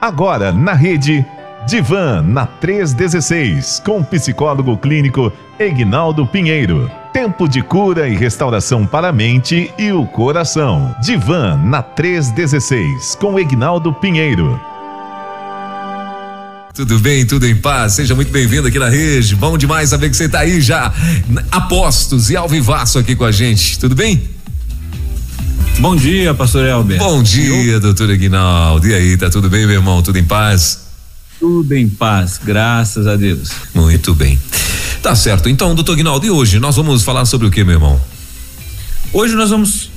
Agora 0.00 0.50
na 0.50 0.72
rede 0.72 1.24
Divan 1.66 2.22
na 2.22 2.46
316 2.46 3.82
com 3.84 3.98
o 3.98 4.04
psicólogo 4.04 4.76
clínico 4.78 5.30
Egnaldo 5.58 6.26
Pinheiro. 6.26 6.90
Tempo 7.12 7.46
de 7.46 7.60
cura 7.60 8.08
e 8.08 8.16
restauração 8.16 8.86
para 8.86 9.08
a 9.08 9.12
mente 9.12 9.70
e 9.78 9.92
o 9.92 10.06
coração. 10.06 10.94
Divan 11.02 11.60
na 11.64 11.82
316 11.82 13.14
com 13.16 13.38
Egnaldo 13.38 13.92
Pinheiro. 13.92 14.58
Tudo 16.72 16.98
bem, 16.98 17.26
tudo 17.26 17.46
em 17.46 17.56
paz. 17.56 17.92
Seja 17.92 18.14
muito 18.14 18.32
bem-vindo 18.32 18.68
aqui 18.68 18.78
na 18.78 18.88
rede. 18.88 19.36
Bom 19.36 19.58
demais 19.58 19.90
saber 19.90 20.08
que 20.08 20.16
você 20.16 20.24
está 20.24 20.40
aí 20.40 20.62
já 20.62 20.90
apostos 21.50 22.30
e 22.30 22.36
ao 22.36 22.48
aqui 22.98 23.14
com 23.14 23.24
a 23.24 23.32
gente. 23.32 23.78
Tudo 23.78 23.94
bem? 23.94 24.39
Bom 25.80 25.96
dia, 25.96 26.34
pastor 26.34 26.66
Elber. 26.66 26.98
Bom 26.98 27.22
dia, 27.22 27.72
Eu... 27.72 27.80
doutor 27.80 28.10
Aguinaldo. 28.10 28.86
E 28.86 28.94
aí, 28.94 29.16
tá 29.16 29.30
tudo 29.30 29.48
bem, 29.48 29.66
meu 29.66 29.76
irmão? 29.76 30.02
Tudo 30.02 30.18
em 30.18 30.24
paz? 30.24 30.80
Tudo 31.38 31.74
em 31.74 31.88
paz, 31.88 32.38
graças 32.44 33.06
a 33.06 33.16
Deus. 33.16 33.50
Muito 33.74 34.14
bem. 34.14 34.38
Tá 35.02 35.16
certo. 35.16 35.48
Então, 35.48 35.74
doutor 35.74 35.92
Aguinaldo, 35.92 36.26
e 36.26 36.30
hoje 36.30 36.60
nós 36.60 36.76
vamos 36.76 37.02
falar 37.02 37.24
sobre 37.24 37.46
o 37.46 37.50
que, 37.50 37.64
meu 37.64 37.76
irmão? 37.76 37.98
Hoje 39.10 39.34
nós 39.34 39.48
vamos 39.48 39.89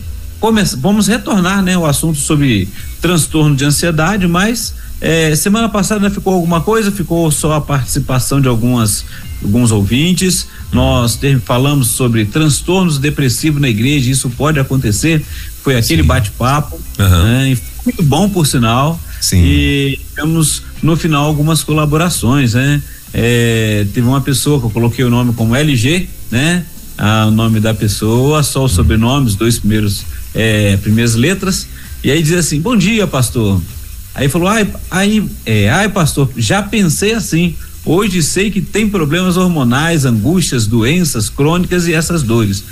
vamos 0.77 1.07
retornar, 1.07 1.61
né, 1.61 1.77
o 1.77 1.85
assunto 1.85 2.17
sobre 2.17 2.67
transtorno 3.01 3.55
de 3.55 3.63
ansiedade, 3.63 4.27
mas 4.27 4.73
é, 4.99 5.35
semana 5.35 5.69
passada 5.69 6.09
ficou 6.09 6.33
alguma 6.33 6.61
coisa, 6.61 6.91
ficou 6.91 7.29
só 7.31 7.53
a 7.53 7.61
participação 7.61 8.41
de 8.41 8.47
algumas 8.47 9.05
alguns 9.43 9.71
ouvintes. 9.71 10.47
Nós 10.71 11.17
ter, 11.17 11.39
falamos 11.41 11.89
sobre 11.89 12.25
transtornos 12.25 12.97
depressivos 12.97 13.61
na 13.61 13.69
igreja, 13.69 14.09
isso 14.09 14.29
pode 14.29 14.59
acontecer. 14.59 15.23
Foi 15.61 15.75
aquele 15.75 16.03
bate-papo, 16.03 16.79
uhum. 16.97 17.23
né, 17.23 17.57
muito 17.85 18.01
bom 18.03 18.29
por 18.29 18.47
sinal. 18.47 18.99
Sim. 19.19 19.41
E 19.45 19.99
temos 20.15 20.63
no 20.81 20.97
final 20.97 21.25
algumas 21.25 21.63
colaborações, 21.63 22.53
né? 22.53 22.81
É, 23.13 23.85
teve 23.93 24.05
uma 24.07 24.19
pessoa 24.19 24.59
que 24.59 24.65
eu 24.65 24.69
coloquei 24.69 25.05
o 25.05 25.09
nome 25.09 25.33
como 25.33 25.55
LG, 25.55 26.09
né? 26.31 26.65
Ah, 26.97 27.25
o 27.27 27.31
nome 27.31 27.59
da 27.59 27.73
pessoa, 27.73 28.43
só 28.43 28.65
o 28.65 28.69
sobrenome, 28.69 29.27
os 29.27 29.35
dois 29.35 29.59
primeiros 29.59 30.03
é, 30.33 30.77
primeiras 30.77 31.15
letras. 31.15 31.67
E 32.03 32.11
aí 32.11 32.21
diz 32.21 32.33
assim: 32.33 32.59
Bom 32.59 32.75
dia, 32.75 33.07
pastor. 33.07 33.61
Aí 34.15 34.29
falou, 34.29 34.47
ai, 34.47 34.67
aí, 34.91 35.27
é, 35.45 35.69
ai, 35.69 35.89
pastor, 35.89 36.29
já 36.37 36.61
pensei 36.61 37.13
assim. 37.13 37.55
Hoje 37.85 38.21
sei 38.23 38.49
que 38.49 38.61
tem 38.61 38.87
problemas 38.87 39.35
hormonais, 39.35 40.05
angústias, 40.05 40.67
doenças 40.67 41.29
crônicas 41.29 41.87
e 41.87 41.93
essas 41.93 42.23
dores. 42.23 42.63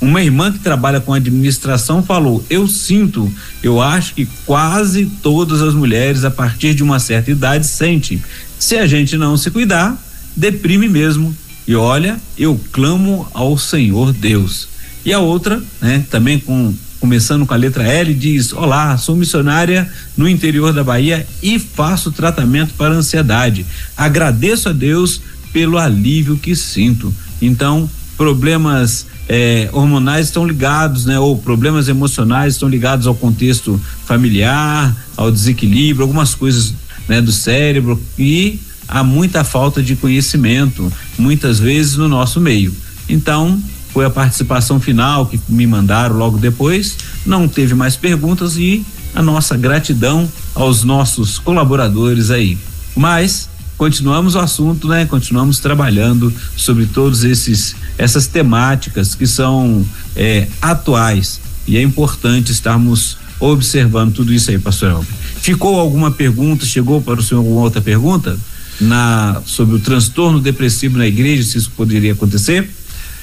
Uma 0.00 0.22
irmã 0.22 0.52
que 0.52 0.58
trabalha 0.58 1.00
com 1.00 1.12
administração 1.12 2.02
falou: 2.02 2.44
Eu 2.48 2.68
sinto, 2.68 3.30
eu 3.62 3.80
acho 3.80 4.14
que 4.14 4.28
quase 4.46 5.06
todas 5.22 5.60
as 5.60 5.74
mulheres 5.74 6.24
a 6.24 6.30
partir 6.30 6.74
de 6.74 6.82
uma 6.82 6.98
certa 6.98 7.30
idade 7.30 7.66
sentem. 7.66 8.22
Se 8.58 8.76
a 8.76 8.86
gente 8.86 9.16
não 9.16 9.36
se 9.36 9.50
cuidar, 9.50 10.00
deprime 10.36 10.88
mesmo. 10.88 11.34
E 11.66 11.74
olha, 11.74 12.18
eu 12.38 12.58
clamo 12.72 13.26
ao 13.34 13.58
Senhor 13.58 14.12
Deus. 14.12 14.68
E 15.04 15.12
a 15.12 15.18
outra, 15.18 15.62
né, 15.80 16.04
também 16.10 16.38
com 16.38 16.74
começando 17.00 17.46
com 17.46 17.54
a 17.54 17.56
letra 17.56 17.82
L, 17.82 18.14
diz: 18.14 18.52
Olá, 18.52 18.96
sou 18.98 19.16
missionária 19.16 19.90
no 20.16 20.28
interior 20.28 20.72
da 20.72 20.84
Bahia 20.84 21.26
e 21.42 21.58
faço 21.58 22.12
tratamento 22.12 22.74
para 22.74 22.94
ansiedade. 22.94 23.66
Agradeço 23.96 24.68
a 24.68 24.72
Deus 24.72 25.20
pelo 25.52 25.78
alívio 25.78 26.36
que 26.36 26.54
sinto. 26.54 27.12
Então, 27.40 27.90
problemas 28.16 29.06
eh, 29.28 29.68
hormonais 29.72 30.26
estão 30.26 30.46
ligados, 30.46 31.06
né? 31.06 31.18
Ou 31.18 31.38
problemas 31.38 31.88
emocionais 31.88 32.54
estão 32.54 32.68
ligados 32.68 33.06
ao 33.06 33.14
contexto 33.14 33.80
familiar, 34.04 34.94
ao 35.16 35.30
desequilíbrio, 35.30 36.02
algumas 36.02 36.34
coisas 36.34 36.74
né, 37.08 37.20
do 37.20 37.32
cérebro 37.32 38.00
e 38.18 38.60
há 38.86 39.02
muita 39.02 39.42
falta 39.42 39.82
de 39.82 39.96
conhecimento, 39.96 40.92
muitas 41.18 41.58
vezes 41.58 41.96
no 41.96 42.08
nosso 42.08 42.40
meio. 42.40 42.74
Então, 43.08 43.60
foi 43.92 44.04
a 44.04 44.10
participação 44.10 44.80
final 44.80 45.26
que 45.26 45.40
me 45.48 45.66
mandaram 45.66 46.16
logo 46.16 46.38
depois. 46.38 46.96
Não 47.26 47.48
teve 47.48 47.74
mais 47.74 47.96
perguntas 47.96 48.56
e 48.56 48.84
a 49.14 49.22
nossa 49.22 49.56
gratidão 49.56 50.28
aos 50.54 50.84
nossos 50.84 51.38
colaboradores 51.38 52.30
aí. 52.30 52.56
Mas 52.96 53.48
continuamos 53.76 54.34
o 54.34 54.38
assunto, 54.38 54.88
né? 54.88 55.06
Continuamos 55.06 55.58
trabalhando 55.58 56.32
sobre 56.56 56.86
todos 56.86 57.24
esses 57.24 57.74
essas 57.98 58.26
temáticas 58.26 59.14
que 59.14 59.26
são 59.26 59.84
é, 60.16 60.48
atuais 60.62 61.40
e 61.66 61.76
é 61.76 61.82
importante 61.82 62.50
estarmos 62.50 63.18
observando 63.38 64.14
tudo 64.14 64.32
isso 64.32 64.50
aí, 64.50 64.58
pastor 64.58 64.90
Elber. 64.90 65.14
Ficou 65.40 65.80
alguma 65.80 66.10
pergunta? 66.10 66.64
Chegou 66.64 67.00
para 67.00 67.20
o 67.20 67.22
senhor 67.22 67.40
alguma 67.40 67.62
outra 67.62 67.80
pergunta 67.80 68.38
na 68.80 69.42
sobre 69.44 69.76
o 69.76 69.80
transtorno 69.80 70.40
depressivo 70.40 70.98
na 70.98 71.06
igreja? 71.06 71.42
Se 71.42 71.58
isso 71.58 71.70
poderia 71.76 72.12
acontecer? 72.12 72.70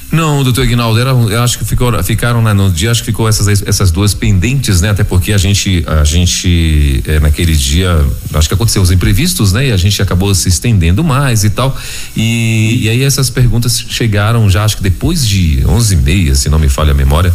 Não, 0.09 0.41
doutor 0.41 0.63
Ignaldo, 0.63 0.97
era, 0.99 1.09
eu 1.09 1.43
acho 1.43 1.59
que 1.59 1.65
ficou, 1.65 1.91
ficaram 2.01 2.41
né, 2.41 2.53
no 2.53 2.71
dia, 2.71 2.91
acho 2.91 3.01
que 3.01 3.07
ficou 3.07 3.27
essas, 3.27 3.61
essas 3.63 3.91
duas 3.91 4.13
pendentes, 4.13 4.79
né? 4.79 4.89
Até 4.89 5.03
porque 5.03 5.33
a 5.33 5.37
gente, 5.37 5.83
a 5.85 6.03
gente 6.05 7.03
é, 7.05 7.19
naquele 7.19 7.53
dia, 7.53 8.05
acho 8.33 8.47
que 8.47 8.53
aconteceu 8.53 8.81
os 8.81 8.89
imprevistos, 8.89 9.51
né? 9.51 9.67
E 9.67 9.71
a 9.71 9.77
gente 9.77 10.01
acabou 10.01 10.33
se 10.33 10.47
estendendo 10.47 11.03
mais 11.03 11.43
e 11.43 11.49
tal. 11.49 11.77
E, 12.15 12.83
e 12.83 12.89
aí 12.89 13.03
essas 13.03 13.29
perguntas 13.29 13.83
chegaram 13.89 14.49
já, 14.49 14.63
acho 14.63 14.77
que 14.77 14.83
depois 14.83 15.27
de 15.27 15.61
onze 15.67 15.95
e 15.95 15.97
meia, 15.97 16.35
se 16.35 16.47
não 16.47 16.57
me 16.57 16.69
falha 16.69 16.91
a 16.91 16.95
memória. 16.95 17.33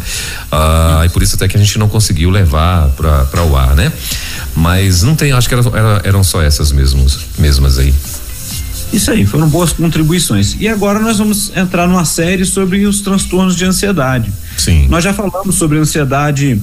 Ah, 0.51 1.03
e 1.05 1.09
por 1.09 1.21
isso 1.21 1.35
até 1.35 1.47
que 1.47 1.55
a 1.55 1.59
gente 1.59 1.77
não 1.77 1.87
conseguiu 1.87 2.31
levar 2.31 2.89
para 2.89 3.43
o 3.43 3.55
ar, 3.55 3.75
né? 3.75 3.93
Mas 4.55 5.03
não 5.03 5.15
tem, 5.15 5.31
acho 5.31 5.47
que 5.47 5.53
era, 5.53 5.63
era, 5.67 6.01
eram 6.05 6.23
só 6.23 6.41
essas 6.41 6.71
mesmos, 6.71 7.19
mesmas 7.37 7.77
aí. 7.77 7.93
Isso 8.93 9.09
aí, 9.09 9.25
foram 9.25 9.49
boas 9.49 9.73
contribuições. 9.73 10.55
E 10.59 10.67
agora 10.67 10.99
nós 10.99 11.17
vamos 11.17 11.51
entrar 11.55 11.87
numa 11.87 12.05
série 12.05 12.45
sobre 12.45 12.85
os 12.85 13.01
transtornos 13.01 13.55
de 13.55 13.65
ansiedade. 13.65 14.31
Sim. 14.55 14.87
Nós 14.87 15.03
já 15.03 15.11
falamos 15.11 15.55
sobre 15.55 15.79
ansiedade 15.79 16.61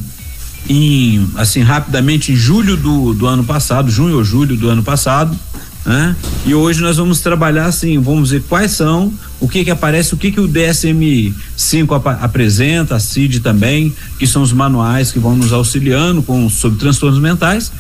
em, 0.68 1.28
assim, 1.34 1.60
rapidamente 1.60 2.30
em 2.30 2.36
julho 2.36 2.76
do, 2.76 3.12
do 3.14 3.26
ano 3.26 3.42
passado, 3.42 3.91
junho 3.91 4.16
ou 4.16 4.24
julho 4.24 4.56
do 4.56 4.68
ano 4.68 4.82
passado, 4.82 5.36
né? 5.84 6.14
E 6.46 6.54
hoje 6.54 6.80
nós 6.82 6.98
vamos 6.98 7.20
trabalhar 7.20 7.66
assim, 7.66 7.98
vamos 7.98 8.30
ver 8.30 8.42
quais 8.42 8.72
são, 8.72 9.12
o 9.41 9.48
que 9.48 9.64
que 9.64 9.70
aparece, 9.70 10.14
o 10.14 10.16
que 10.16 10.30
que 10.30 10.38
o 10.38 10.47
DSM-5 10.47 11.97
ap 11.97 12.06
apresenta, 12.22 12.97
a 12.97 13.00
CID 13.00 13.41
também, 13.41 13.92
que 14.18 14.26
são 14.26 14.42
os 14.42 14.52
manuais 14.52 15.10
que 15.10 15.18
vão 15.18 15.34
nos 15.34 15.52
auxiliando 15.52 16.22
com 16.22 16.48
sobre 16.48 16.78
transtornos 16.78 17.18
mentais 17.18 17.72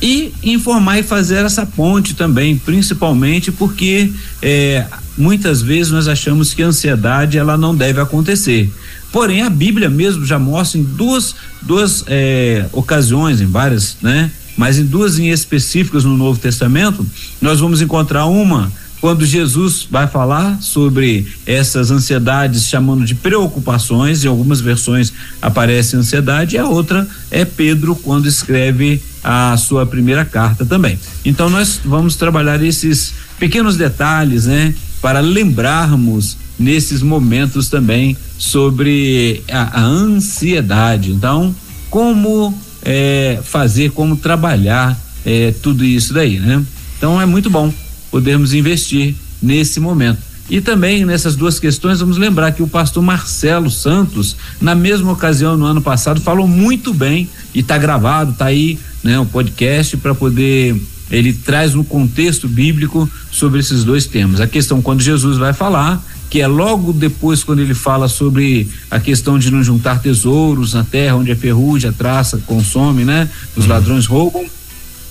e 0.00 0.32
informar 0.42 0.98
e 0.98 1.02
fazer 1.02 1.44
essa 1.44 1.66
ponte 1.66 2.14
também, 2.14 2.56
principalmente 2.56 3.52
porque 3.52 4.10
é, 4.40 4.86
muitas 5.16 5.60
vezes 5.60 5.92
nós 5.92 6.08
achamos 6.08 6.54
que 6.54 6.62
a 6.62 6.66
ansiedade 6.66 7.36
ela 7.36 7.56
não 7.56 7.74
deve 7.74 8.00
acontecer. 8.00 8.72
Porém, 9.12 9.42
a 9.42 9.50
Bíblia 9.50 9.90
mesmo 9.90 10.24
já 10.24 10.38
mostra 10.38 10.78
em 10.78 10.82
duas, 10.82 11.34
duas 11.62 12.04
é, 12.06 12.66
ocasiões, 12.72 13.40
em 13.40 13.46
várias, 13.46 13.96
né? 14.00 14.30
Mas 14.56 14.78
em 14.78 14.84
duas 14.84 15.18
em 15.18 15.30
específicas 15.30 16.04
no 16.04 16.16
Novo 16.16 16.38
Testamento, 16.38 17.04
nós 17.40 17.60
vamos 17.60 17.80
encontrar 17.80 18.26
uma 18.26 18.70
quando 19.00 19.24
Jesus 19.24 19.86
vai 19.90 20.06
falar 20.06 20.60
sobre 20.60 21.26
essas 21.46 21.90
ansiedades, 21.90 22.66
chamando 22.66 23.04
de 23.04 23.14
preocupações, 23.14 24.24
em 24.24 24.28
algumas 24.28 24.60
versões 24.60 25.12
aparece 25.40 25.96
ansiedade, 25.96 26.56
e 26.56 26.58
a 26.58 26.66
outra 26.66 27.08
é 27.30 27.44
Pedro, 27.44 27.96
quando 27.96 28.28
escreve 28.28 29.02
a 29.24 29.56
sua 29.56 29.86
primeira 29.86 30.24
carta 30.24 30.66
também. 30.66 30.98
Então, 31.24 31.48
nós 31.48 31.80
vamos 31.84 32.16
trabalhar 32.16 32.62
esses 32.62 33.14
pequenos 33.38 33.76
detalhes, 33.76 34.44
né, 34.44 34.74
para 35.00 35.20
lembrarmos 35.20 36.36
nesses 36.58 37.02
momentos 37.02 37.70
também 37.70 38.14
sobre 38.36 39.42
a, 39.50 39.80
a 39.80 39.82
ansiedade. 39.82 41.10
Então, 41.10 41.54
como 41.88 42.56
é, 42.82 43.40
fazer, 43.42 43.92
como 43.92 44.14
trabalhar 44.16 44.98
é, 45.24 45.54
tudo 45.62 45.84
isso 45.84 46.12
daí, 46.12 46.38
né? 46.38 46.62
Então, 46.98 47.18
é 47.18 47.24
muito 47.24 47.48
bom 47.48 47.72
podermos 48.10 48.52
investir 48.52 49.14
nesse 49.42 49.80
momento. 49.80 50.30
E 50.50 50.60
também 50.60 51.04
nessas 51.04 51.36
duas 51.36 51.60
questões, 51.60 52.00
vamos 52.00 52.18
lembrar 52.18 52.50
que 52.50 52.62
o 52.62 52.66
pastor 52.66 53.02
Marcelo 53.02 53.70
Santos, 53.70 54.36
na 54.60 54.74
mesma 54.74 55.12
ocasião 55.12 55.56
no 55.56 55.64
ano 55.64 55.80
passado, 55.80 56.20
falou 56.20 56.48
muito 56.48 56.92
bem 56.92 57.28
e 57.54 57.60
está 57.60 57.78
gravado, 57.78 58.32
está 58.32 58.46
aí, 58.46 58.76
né, 59.02 59.18
o 59.18 59.24
podcast 59.24 59.96
para 59.96 60.12
poder 60.12 60.76
ele 61.10 61.32
traz 61.32 61.74
um 61.74 61.82
contexto 61.82 62.46
bíblico 62.46 63.10
sobre 63.30 63.58
esses 63.58 63.82
dois 63.82 64.06
temas. 64.06 64.40
A 64.40 64.46
questão 64.46 64.80
quando 64.80 65.02
Jesus 65.02 65.38
vai 65.38 65.52
falar, 65.52 66.00
que 66.28 66.40
é 66.40 66.46
logo 66.46 66.92
depois 66.92 67.42
quando 67.42 67.58
ele 67.58 67.74
fala 67.74 68.06
sobre 68.06 68.68
a 68.88 69.00
questão 69.00 69.36
de 69.36 69.50
não 69.50 69.62
juntar 69.62 70.00
tesouros 70.00 70.74
na 70.74 70.84
terra 70.84 71.16
onde 71.16 71.32
a 71.32 71.36
ferrugem, 71.36 71.90
a 71.90 71.92
traça 71.92 72.40
consome, 72.46 73.04
né? 73.04 73.28
Os 73.56 73.64
uhum. 73.64 73.70
ladrões 73.70 74.06
roubam 74.06 74.46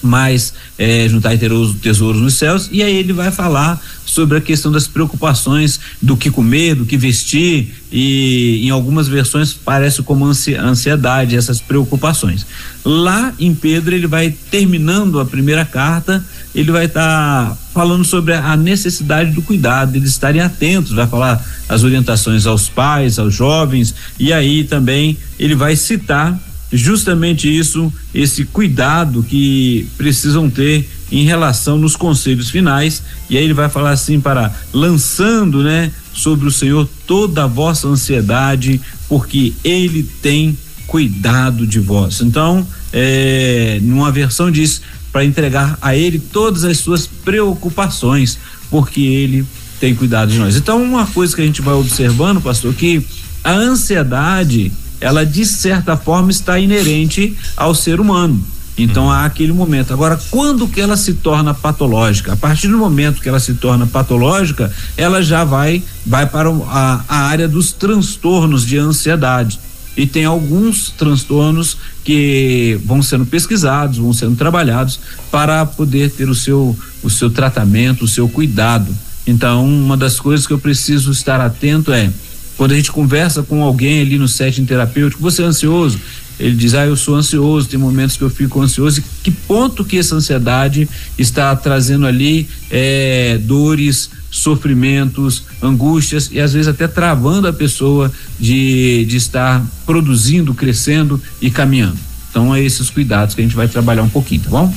mais 0.02 0.54
é, 0.78 1.08
juntar 1.10 1.38
tesouros 1.82 2.22
nos 2.22 2.36
céus, 2.36 2.70
e 2.72 2.82
aí 2.82 2.96
ele 2.96 3.14
vai 3.14 3.32
falar 3.32 3.80
sobre 4.06 4.38
a 4.38 4.42
questão 4.42 4.72
das 4.72 4.88
preocupações 4.88 5.80
do 6.02 6.18
que 6.18 6.32
comer, 6.32 6.76
do 6.76 6.86
que 6.86 6.98
vestir, 6.98 7.76
e 7.92 8.66
em 8.66 8.70
algumas 8.70 9.08
versões 9.08 9.54
parece 9.54 10.02
como 10.02 10.26
ansiedade, 10.26 11.36
essas 11.36 11.62
preocupações. 11.62 12.46
Lá 12.84 13.34
em 13.40 13.54
Pedro, 13.54 13.94
ele 13.94 14.08
vai 14.08 14.34
terminando 14.50 15.20
a 15.20 15.26
primeira 15.26 15.66
carta, 15.66 16.24
ele 16.54 16.72
vai 16.72 16.86
estar 16.86 17.50
tá 17.50 17.58
falando 17.74 18.04
sobre 18.04 18.34
a 18.34 18.58
necessidade 18.58 19.32
do 19.32 19.42
cuidado, 19.42 19.96
eles 19.96 20.10
estarem 20.10 20.42
atentos, 20.42 20.92
vai 20.92 21.08
falar 21.08 21.44
as 21.68 21.84
orientações 21.84 22.46
aos 22.46 22.68
pais, 22.68 23.20
aos 23.20 23.34
jovens, 23.34 23.94
e 24.20 24.34
aí 24.34 24.64
também 24.64 25.18
ele 25.38 25.56
vai 25.56 25.76
citar 25.76 26.40
justamente 26.72 27.50
isso, 27.50 27.92
esse 28.14 28.46
cuidado 28.46 29.24
que 29.24 29.88
precisam 29.98 30.50
ter 30.50 30.88
em 31.12 31.26
relação 31.26 31.78
nos 31.78 31.96
conselhos 31.96 32.50
finais. 32.50 33.02
E 33.30 33.38
aí 33.38 33.44
ele 33.44 33.54
vai 33.54 33.70
falar 33.70 33.92
assim 33.92 34.20
para 34.20 34.54
lançando, 34.72 35.64
né, 35.64 35.92
sobre 36.14 36.48
o 36.48 36.52
Senhor 36.52 36.88
toda 37.08 37.46
a 37.46 37.48
vossa 37.48 37.88
ansiedade, 37.88 38.80
porque 39.08 39.54
ele 39.64 40.04
tem 40.22 40.58
cuidado 40.86 41.66
de 41.66 41.80
vós. 41.80 42.22
Então, 42.22 42.66
é, 42.92 43.80
numa 43.82 44.12
versão 44.12 44.52
diz 44.52 44.82
para 45.12 45.26
entregar 45.26 45.78
a 45.82 45.96
ele 45.96 46.20
todas 46.20 46.64
as 46.64 46.78
suas 46.78 47.08
preocupações, 47.08 48.38
porque 48.70 49.02
ele 49.02 49.46
tem 49.80 49.96
cuidado 49.96 50.32
de 50.32 50.38
nós. 50.38 50.56
Então, 50.56 50.82
uma 50.84 51.06
coisa 51.08 51.36
que 51.36 51.42
a 51.42 51.46
gente 51.46 51.62
vai 51.62 51.74
observando, 51.74 52.42
pastor, 52.42 52.74
que 52.74 53.04
a 53.44 53.54
ansiedade 53.54 54.72
ela 55.00 55.26
de 55.26 55.46
certa 55.46 55.96
forma 55.96 56.32
está 56.32 56.60
inerente 56.60 57.36
ao 57.56 57.74
ser 57.74 58.00
humano. 58.00 58.44
Então 58.78 59.12
há 59.12 59.26
aquele 59.26 59.52
momento. 59.52 59.92
Agora, 59.92 60.20
quando 60.32 60.68
que 60.68 60.80
ela 60.80 60.96
se 60.96 61.16
torna 61.16 61.54
patológica? 61.54 62.34
A 62.34 62.38
partir 62.38 62.70
do 62.70 62.78
momento 62.78 63.22
que 63.22 63.28
ela 63.28 63.40
se 63.40 63.56
torna 63.56 63.86
patológica, 63.86 64.72
ela 64.96 65.22
já 65.22 65.44
vai 65.44 65.84
vai 66.06 66.26
para 66.26 66.50
a, 66.50 67.04
a 67.08 67.18
área 67.26 67.48
dos 67.48 67.72
transtornos 67.74 68.66
de 68.66 68.78
ansiedade. 68.78 69.60
E 69.98 70.08
tem 70.08 70.24
alguns 70.24 70.92
transtornos 70.92 71.78
que 72.06 72.80
vão 72.86 73.02
sendo 73.02 73.26
pesquisados, 73.26 73.98
vão 73.98 74.14
sendo 74.14 74.38
trabalhados 74.38 74.98
para 75.30 75.66
poder 75.66 76.12
ter 76.12 76.30
o 76.30 76.36
seu 76.36 76.78
o 77.04 77.10
seu 77.10 77.30
tratamento, 77.30 78.06
o 78.06 78.08
seu 78.08 78.30
cuidado. 78.30 78.96
Então, 79.28 79.66
uma 79.66 79.98
das 79.98 80.20
coisas 80.20 80.48
que 80.48 80.54
eu 80.54 80.60
preciso 80.60 81.12
estar 81.12 81.42
atento 81.42 81.92
é 81.92 82.10
quando 82.60 82.74
a 82.74 82.76
gente 82.76 82.92
conversa 82.92 83.42
com 83.42 83.64
alguém 83.64 84.02
ali 84.02 84.18
no 84.18 84.28
setting 84.28 84.66
terapêutico, 84.66 85.22
você 85.22 85.42
é 85.42 85.46
ansioso? 85.46 85.98
Ele 86.38 86.54
diz, 86.54 86.74
ah, 86.74 86.86
eu 86.86 86.98
sou 86.98 87.16
ansioso, 87.16 87.70
tem 87.70 87.80
momentos 87.80 88.18
que 88.18 88.22
eu 88.22 88.30
fico 88.30 88.62
ansioso. 88.62 89.00
E 89.00 89.04
que 89.24 89.32
ponto 89.32 89.86
que 89.86 89.98
essa 89.98 90.14
ansiedade 90.14 90.86
está 91.18 91.56
trazendo 91.56 92.06
ali 92.06 92.50
é, 92.70 93.40
dores, 93.42 94.10
sofrimentos, 94.30 95.46
angústias 95.62 96.30
e 96.34 96.42
às 96.42 96.52
vezes 96.52 96.68
até 96.68 96.86
travando 96.86 97.48
a 97.48 97.54
pessoa 97.54 98.12
de, 98.38 99.06
de 99.06 99.16
estar 99.16 99.66
produzindo, 99.86 100.54
crescendo 100.54 101.22
e 101.42 101.50
caminhando. 101.50 101.98
Então 102.30 102.54
é 102.54 102.62
esses 102.62 102.90
cuidados 102.90 103.36
que 103.36 103.40
a 103.40 103.44
gente 103.46 103.56
vai 103.56 103.70
trabalhar 103.70 104.04
um 104.04 104.10
pouquinho, 104.10 104.42
tá 104.42 104.50
bom? 104.50 104.74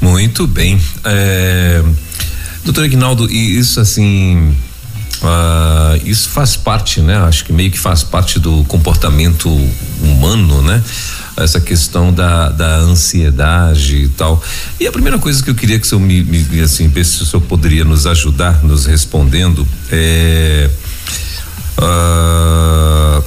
Muito 0.00 0.48
bem. 0.48 0.80
É, 1.04 1.80
doutor 2.64 2.86
Ignaldo, 2.86 3.30
isso 3.30 3.78
assim 3.78 4.52
Uh, 5.22 6.02
isso 6.04 6.30
faz 6.30 6.56
parte, 6.56 7.00
né? 7.00 7.16
Acho 7.16 7.44
que 7.44 7.52
meio 7.52 7.70
que 7.70 7.78
faz 7.78 8.02
parte 8.02 8.40
do 8.40 8.64
comportamento 8.64 9.48
humano, 10.02 10.60
né? 10.62 10.82
Essa 11.36 11.60
questão 11.60 12.12
da, 12.12 12.48
da 12.48 12.76
ansiedade 12.78 13.96
e 13.96 14.08
tal. 14.08 14.42
E 14.80 14.86
a 14.86 14.90
primeira 14.90 15.18
coisa 15.18 15.40
que 15.42 15.48
eu 15.48 15.54
queria 15.54 15.78
que 15.78 15.86
o 15.86 15.88
senhor 15.88 16.00
me, 16.00 16.24
me 16.24 16.60
assim, 16.60 16.92
se 17.04 17.22
o 17.22 17.26
senhor 17.26 17.42
poderia 17.42 17.84
nos 17.84 18.04
ajudar, 18.06 18.64
nos 18.64 18.86
respondendo, 18.86 19.66
é. 19.90 20.68
Uh, 21.78 23.24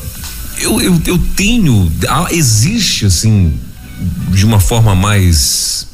eu, 0.60 0.82
eu, 0.82 1.02
eu 1.06 1.18
tenho. 1.34 1.90
Existe, 2.30 3.06
assim, 3.06 3.58
de 4.32 4.46
uma 4.46 4.60
forma 4.60 4.94
mais 4.94 5.88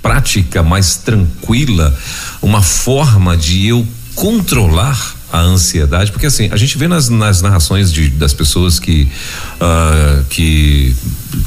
prática, 0.00 0.62
mais 0.62 0.96
tranquila, 0.96 1.94
uma 2.40 2.62
forma 2.62 3.36
de 3.36 3.66
eu 3.66 3.86
controlar 4.14 5.14
a 5.34 5.40
ansiedade, 5.40 6.12
porque 6.12 6.26
assim, 6.26 6.48
a 6.52 6.56
gente 6.56 6.78
vê 6.78 6.86
nas, 6.86 7.08
nas 7.08 7.42
narrações 7.42 7.92
de, 7.92 8.08
das 8.08 8.32
pessoas 8.32 8.78
que 8.78 9.08
uh, 9.60 10.24
que 10.30 10.94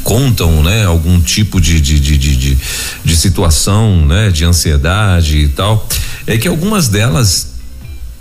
contam, 0.03 0.61
né, 0.61 0.83
algum 0.83 1.21
tipo 1.21 1.61
de, 1.61 1.79
de, 1.79 1.97
de, 1.97 2.17
de, 2.17 2.57
de 3.05 3.15
situação, 3.15 4.05
né, 4.05 4.29
de 4.29 4.43
ansiedade 4.43 5.37
e 5.37 5.47
tal, 5.47 5.87
é 6.25 6.37
que 6.37 6.49
algumas 6.49 6.89
delas 6.89 7.47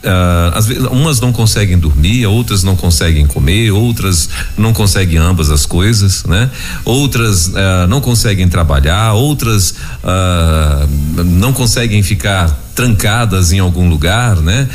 Uh, 0.06 0.56
às 0.56 0.67
vezes 0.67 0.85
umas 0.85 1.20
não 1.20 1.32
conseguem 1.32 1.76
dormir, 1.76 2.26
outras 2.26 2.62
não 2.62 2.76
conseguem 2.76 3.26
comer, 3.26 3.73
outras 3.73 4.29
não 4.56 4.73
conseguem 4.73 5.19
ambas 5.19 5.50
as 5.50 5.67
coisas, 5.67 6.23
né? 6.25 6.49
Outras 6.85 7.49
uh, 7.49 7.88
não 7.88 8.00
conseguem 8.00 8.49
trabalhar, 8.49 9.14
outras 9.14 9.73
uh, 9.73 11.25
não 11.25 11.53
conseguem 11.53 12.05
ficar 12.05 12.56
trancadas 12.76 13.53
em 13.53 13.58
algum 13.58 13.88
lugar, 13.88 14.37
né? 14.37 14.69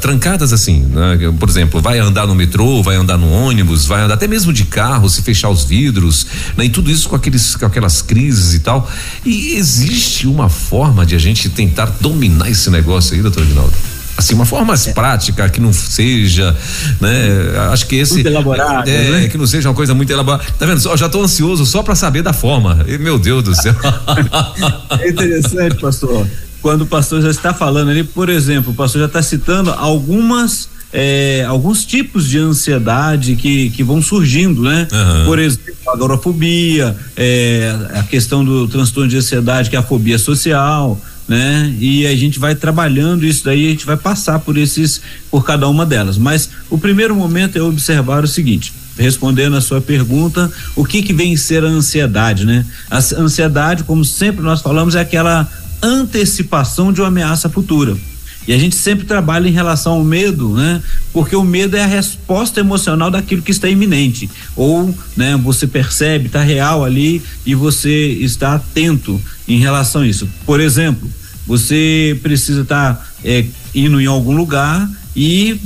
trancadas 0.00 0.52
assim, 0.52 0.80
né? 0.80 1.16
por 1.38 1.48
exemplo, 1.48 1.80
vai 1.80 2.00
andar 2.00 2.26
no 2.26 2.34
metrô, 2.34 2.82
vai 2.82 2.96
andar 2.96 3.16
no 3.16 3.30
ônibus, 3.30 3.86
vai 3.86 4.02
andar 4.02 4.14
até 4.14 4.26
mesmo 4.26 4.52
de 4.52 4.64
carro, 4.64 5.08
se 5.08 5.22
fechar 5.22 5.48
os 5.48 5.62
vidros, 5.62 6.26
né? 6.56 6.64
E 6.64 6.68
tudo 6.68 6.90
isso 6.90 7.08
com 7.08 7.14
aqueles, 7.14 7.54
com 7.54 7.64
aquelas 7.64 8.02
crises 8.02 8.54
e 8.54 8.58
tal. 8.58 8.90
E 9.24 9.54
existe 9.54 10.26
uma 10.26 10.48
forma 10.48 11.06
de 11.06 11.14
a 11.14 11.20
gente 11.20 11.48
tentar 11.48 11.86
dominar 12.00 12.50
esse 12.50 12.68
negócio 12.68 13.14
aí, 13.14 13.22
doutor 13.22 13.44
Rinaldo? 13.44 13.95
Assim 14.16 14.34
uma 14.34 14.46
forma 14.46 14.66
mais 14.66 14.86
é. 14.86 14.92
prática 14.92 15.48
que 15.48 15.60
não 15.60 15.72
seja, 15.72 16.56
né? 17.00 17.70
Acho 17.70 17.86
que 17.86 17.96
esse 17.96 18.14
muito 18.14 18.26
elaborado, 18.26 18.88
é, 18.88 19.10
né? 19.10 19.28
que 19.28 19.36
não 19.36 19.46
seja 19.46 19.68
uma 19.68 19.74
coisa 19.74 19.94
muito 19.94 20.10
elaborada. 20.10 20.44
Tá 20.58 20.66
vendo? 20.66 20.80
Eu 20.88 20.96
já 20.96 21.06
estou 21.06 21.22
ansioso 21.22 21.66
só 21.66 21.82
para 21.82 21.94
saber 21.94 22.22
da 22.22 22.32
forma. 22.32 22.84
Meu 23.00 23.18
Deus 23.18 23.44
do 23.44 23.54
céu. 23.54 23.74
é 25.00 25.08
interessante, 25.08 25.76
pastor. 25.76 26.26
Quando 26.62 26.82
o 26.82 26.86
pastor 26.86 27.22
já 27.22 27.30
está 27.30 27.54
falando 27.54 27.90
ali, 27.90 28.02
por 28.02 28.28
exemplo, 28.28 28.72
o 28.72 28.74
pastor 28.74 29.00
já 29.00 29.06
está 29.06 29.22
citando 29.22 29.70
algumas 29.72 30.68
é, 30.92 31.44
alguns 31.46 31.84
tipos 31.84 32.26
de 32.26 32.38
ansiedade 32.38 33.36
que, 33.36 33.70
que 33.70 33.82
vão 33.82 34.00
surgindo, 34.00 34.62
né? 34.62 34.88
Uhum. 34.90 35.24
Por 35.26 35.38
exemplo, 35.38 35.74
a 35.88 35.92
agorafobia, 35.92 36.96
é, 37.16 37.74
a 37.94 38.02
questão 38.02 38.44
do 38.44 38.66
transtorno 38.68 39.08
de 39.08 39.16
ansiedade, 39.16 39.68
que 39.68 39.76
é 39.76 39.78
a 39.78 39.82
fobia 39.82 40.18
social, 40.18 40.98
né? 41.28 41.74
E 41.78 42.06
a 42.06 42.14
gente 42.14 42.38
vai 42.38 42.54
trabalhando 42.54 43.24
isso 43.26 43.44
daí, 43.44 43.66
a 43.66 43.70
gente 43.70 43.86
vai 43.86 43.96
passar 43.96 44.38
por 44.38 44.56
esses, 44.56 45.00
por 45.30 45.44
cada 45.44 45.68
uma 45.68 45.84
delas. 45.84 46.16
Mas 46.18 46.50
o 46.70 46.78
primeiro 46.78 47.14
momento 47.14 47.58
é 47.58 47.62
observar 47.62 48.24
o 48.24 48.28
seguinte, 48.28 48.72
respondendo 48.96 49.56
a 49.56 49.60
sua 49.60 49.80
pergunta, 49.80 50.50
o 50.74 50.84
que 50.84 51.02
que 51.02 51.12
vem 51.12 51.36
ser 51.36 51.64
a 51.64 51.68
ansiedade, 51.68 52.44
né? 52.44 52.64
A 52.90 52.98
ansiedade, 52.98 53.84
como 53.84 54.04
sempre 54.04 54.42
nós 54.42 54.62
falamos, 54.62 54.94
é 54.94 55.00
aquela 55.00 55.48
antecipação 55.82 56.92
de 56.92 57.00
uma 57.00 57.08
ameaça 57.08 57.48
futura. 57.48 57.96
E 58.46 58.52
a 58.52 58.58
gente 58.58 58.76
sempre 58.76 59.06
trabalha 59.06 59.48
em 59.48 59.52
relação 59.52 59.94
ao 59.94 60.04
medo, 60.04 60.54
né? 60.54 60.80
Porque 61.12 61.34
o 61.34 61.42
medo 61.42 61.76
é 61.76 61.82
a 61.82 61.86
resposta 61.86 62.60
emocional 62.60 63.10
daquilo 63.10 63.42
que 63.42 63.50
está 63.50 63.68
iminente. 63.68 64.30
Ou, 64.54 64.94
né, 65.16 65.36
você 65.36 65.66
percebe, 65.66 66.26
está 66.26 66.42
real 66.42 66.84
ali 66.84 67.22
e 67.44 67.54
você 67.54 68.08
está 68.20 68.54
atento 68.54 69.20
em 69.48 69.58
relação 69.58 70.02
a 70.02 70.06
isso. 70.06 70.28
Por 70.44 70.60
exemplo, 70.60 71.10
você 71.46 72.18
precisa 72.22 72.62
estar 72.62 72.94
tá, 72.94 73.06
é, 73.24 73.44
indo 73.74 74.00
em 74.00 74.06
algum 74.06 74.36
lugar 74.36 74.88
e 75.14 75.60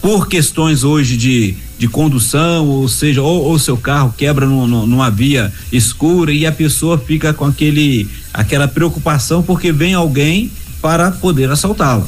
por 0.00 0.28
questões 0.28 0.82
hoje 0.82 1.16
de, 1.16 1.54
de 1.78 1.86
condução, 1.88 2.66
ou 2.66 2.88
seja, 2.88 3.20
ou, 3.22 3.58
seu 3.58 3.76
carro 3.76 4.14
quebra 4.16 4.46
no, 4.46 4.66
no, 4.66 4.86
numa 4.86 5.10
via 5.10 5.52
escura 5.70 6.32
e 6.32 6.46
a 6.46 6.52
pessoa 6.52 6.96
fica 6.98 7.34
com 7.34 7.44
aquele 7.44 8.08
aquela 8.32 8.66
preocupação 8.66 9.42
porque 9.42 9.72
vem 9.72 9.92
alguém 9.92 10.50
para 10.80 11.10
poder 11.10 11.50
assaltá-la. 11.50 12.06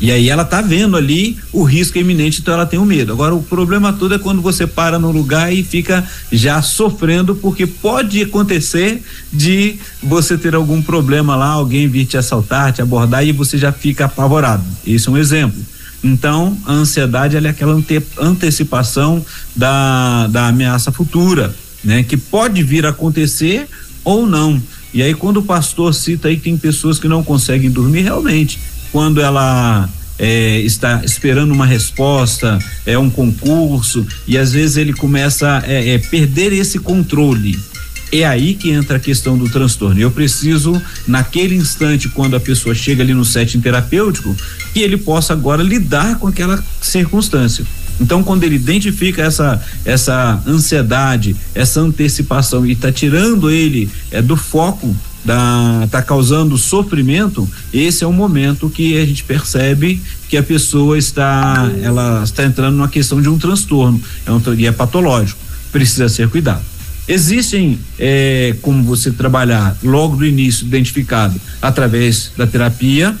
E 0.00 0.10
aí 0.10 0.28
ela 0.28 0.44
tá 0.44 0.60
vendo 0.60 0.96
ali 0.96 1.38
o 1.52 1.62
risco 1.62 1.98
iminente, 1.98 2.40
então 2.40 2.52
ela 2.52 2.66
tem 2.66 2.78
o 2.78 2.82
um 2.82 2.84
medo. 2.84 3.12
Agora 3.12 3.34
o 3.34 3.42
problema 3.42 3.92
todo 3.92 4.14
é 4.14 4.18
quando 4.18 4.42
você 4.42 4.66
para 4.66 4.98
no 4.98 5.10
lugar 5.10 5.52
e 5.52 5.62
fica 5.62 6.04
já 6.32 6.60
sofrendo, 6.60 7.34
porque 7.36 7.66
pode 7.66 8.20
acontecer 8.22 9.02
de 9.32 9.76
você 10.02 10.36
ter 10.36 10.54
algum 10.54 10.82
problema 10.82 11.36
lá, 11.36 11.46
alguém 11.46 11.88
vir 11.88 12.06
te 12.06 12.16
assaltar, 12.16 12.72
te 12.72 12.82
abordar 12.82 13.24
e 13.24 13.32
você 13.32 13.56
já 13.56 13.72
fica 13.72 14.06
apavorado. 14.06 14.64
Isso 14.84 15.10
é 15.10 15.12
um 15.12 15.16
exemplo. 15.16 15.62
Então, 16.02 16.58
a 16.66 16.72
ansiedade 16.72 17.36
é 17.36 17.48
aquela 17.48 17.72
ante, 17.72 18.02
antecipação 18.18 19.24
da, 19.56 20.26
da 20.26 20.48
ameaça 20.48 20.92
futura, 20.92 21.54
né? 21.82 22.02
Que 22.02 22.16
pode 22.16 22.62
vir 22.62 22.84
a 22.84 22.90
acontecer 22.90 23.66
ou 24.04 24.26
não. 24.26 24.60
E 24.94 25.02
aí 25.02 25.12
quando 25.12 25.38
o 25.38 25.42
pastor 25.42 25.92
cita 25.92 26.28
aí 26.28 26.36
tem 26.36 26.56
pessoas 26.56 27.00
que 27.00 27.08
não 27.08 27.24
conseguem 27.24 27.68
dormir, 27.68 28.02
realmente, 28.02 28.60
quando 28.92 29.20
ela 29.20 29.90
é, 30.16 30.60
está 30.60 31.02
esperando 31.04 31.52
uma 31.52 31.66
resposta, 31.66 32.60
é 32.86 32.96
um 32.96 33.10
concurso, 33.10 34.06
e 34.26 34.38
às 34.38 34.52
vezes 34.52 34.76
ele 34.76 34.92
começa 34.92 35.58
a 35.58 35.62
é, 35.66 35.94
é, 35.94 35.98
perder 35.98 36.52
esse 36.52 36.78
controle. 36.78 37.58
É 38.12 38.24
aí 38.24 38.54
que 38.54 38.70
entra 38.70 38.98
a 38.98 39.00
questão 39.00 39.36
do 39.36 39.48
transtorno. 39.48 40.00
Eu 40.00 40.12
preciso, 40.12 40.80
naquele 41.08 41.56
instante, 41.56 42.08
quando 42.08 42.36
a 42.36 42.40
pessoa 42.40 42.72
chega 42.72 43.02
ali 43.02 43.12
no 43.12 43.24
setting 43.24 43.60
terapêutico, 43.60 44.36
que 44.72 44.80
ele 44.80 44.96
possa 44.96 45.32
agora 45.32 45.60
lidar 45.60 46.20
com 46.20 46.28
aquela 46.28 46.62
circunstância. 46.80 47.66
Então, 48.00 48.22
quando 48.22 48.44
ele 48.44 48.56
identifica 48.56 49.22
essa 49.22 49.62
essa 49.84 50.42
ansiedade, 50.46 51.36
essa 51.54 51.80
antecipação 51.80 52.66
e 52.66 52.72
está 52.72 52.90
tirando 52.90 53.50
ele 53.50 53.90
é, 54.10 54.20
do 54.20 54.36
foco 54.36 54.94
da 55.24 55.88
tá 55.90 56.02
causando 56.02 56.58
sofrimento, 56.58 57.48
esse 57.72 58.04
é 58.04 58.06
o 58.06 58.12
momento 58.12 58.68
que 58.68 58.98
a 58.98 59.06
gente 59.06 59.24
percebe 59.24 60.00
que 60.28 60.36
a 60.36 60.42
pessoa 60.42 60.98
está 60.98 61.70
ela 61.82 62.22
está 62.24 62.44
entrando 62.44 62.76
numa 62.76 62.88
questão 62.88 63.22
de 63.22 63.28
um 63.28 63.38
transtorno, 63.38 64.00
é 64.26 64.32
um 64.32 64.40
e 64.54 64.66
é 64.66 64.72
patológico, 64.72 65.40
precisa 65.72 66.08
ser 66.08 66.28
cuidado. 66.28 66.62
Existem 67.06 67.78
é, 67.98 68.56
como 68.62 68.82
você 68.82 69.10
trabalhar 69.10 69.76
logo 69.82 70.16
do 70.16 70.24
início 70.24 70.66
identificado 70.66 71.38
através 71.60 72.32
da 72.36 72.46
terapia, 72.46 73.14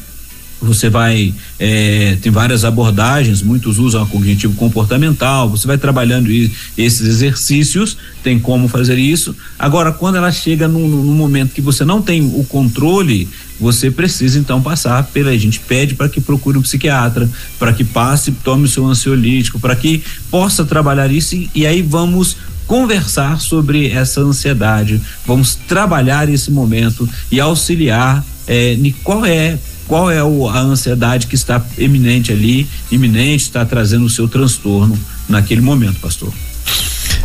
você 0.64 0.88
vai 0.88 1.34
é, 1.58 2.16
tem 2.20 2.32
várias 2.32 2.64
abordagens, 2.64 3.42
muitos 3.42 3.78
usam 3.78 4.02
a 4.02 4.06
cognitivo 4.06 4.54
comportamental, 4.54 5.48
você 5.48 5.66
vai 5.66 5.78
trabalhando 5.78 6.30
esses 6.76 7.06
exercícios, 7.06 7.96
tem 8.22 8.38
como 8.38 8.66
fazer 8.68 8.98
isso. 8.98 9.36
Agora, 9.58 9.92
quando 9.92 10.16
ela 10.16 10.32
chega 10.32 10.66
no 10.66 10.80
momento 10.88 11.52
que 11.52 11.60
você 11.60 11.84
não 11.84 12.00
tem 12.00 12.22
o 12.22 12.44
controle, 12.44 13.28
você 13.58 13.90
precisa 13.90 14.38
então 14.38 14.60
passar 14.60 15.04
pela 15.12 15.30
a 15.30 15.38
gente 15.38 15.60
pede 15.60 15.94
para 15.94 16.08
que 16.08 16.20
procure 16.20 16.58
um 16.58 16.62
psiquiatra, 16.62 17.28
para 17.58 17.72
que 17.72 17.84
passe, 17.84 18.32
tome 18.32 18.64
o 18.64 18.68
seu 18.68 18.86
ansiolítico, 18.86 19.58
para 19.58 19.76
que 19.76 20.02
possa 20.30 20.64
trabalhar 20.64 21.10
isso 21.10 21.34
e, 21.34 21.50
e 21.54 21.66
aí 21.66 21.82
vamos 21.82 22.36
conversar 22.66 23.40
sobre 23.40 23.90
essa 23.90 24.20
ansiedade, 24.20 25.00
vamos 25.26 25.54
trabalhar 25.54 26.28
esse 26.28 26.50
momento 26.50 27.08
e 27.30 27.38
auxiliar 27.40 28.24
é, 28.46 28.76
qual 29.02 29.24
é 29.24 29.58
qual 29.86 30.10
é 30.10 30.22
o, 30.22 30.48
a 30.48 30.60
ansiedade 30.60 31.26
que 31.26 31.34
está 31.34 31.64
eminente 31.78 32.32
ali, 32.32 32.68
iminente, 32.90 33.44
está 33.44 33.64
trazendo 33.64 34.04
o 34.04 34.10
seu 34.10 34.28
transtorno 34.28 34.98
naquele 35.28 35.60
momento, 35.60 36.00
pastor. 36.00 36.32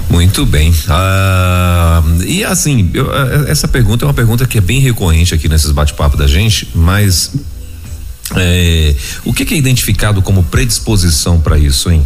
Muito 0.10 0.46
bem. 0.46 0.74
Ah, 0.88 2.04
e 2.26 2.44
assim, 2.44 2.90
eu, 2.94 3.12
essa 3.48 3.68
pergunta 3.68 4.04
é 4.04 4.08
uma 4.08 4.14
pergunta 4.14 4.46
que 4.46 4.58
é 4.58 4.62
bem 4.62 4.80
recorrente 4.80 5.34
aqui 5.34 5.48
nesses 5.48 5.72
bate-papo 5.72 6.18
da 6.18 6.28
gente, 6.28 6.68
mas 6.74 7.32
é, 8.36 8.96
o 9.24 9.34
que, 9.34 9.46
que 9.46 9.54
é 9.54 9.58
identificado 9.58 10.22
como 10.22 10.44
predisposição 10.44 11.40
para 11.40 11.58
isso, 11.58 11.92
hein? 11.92 12.06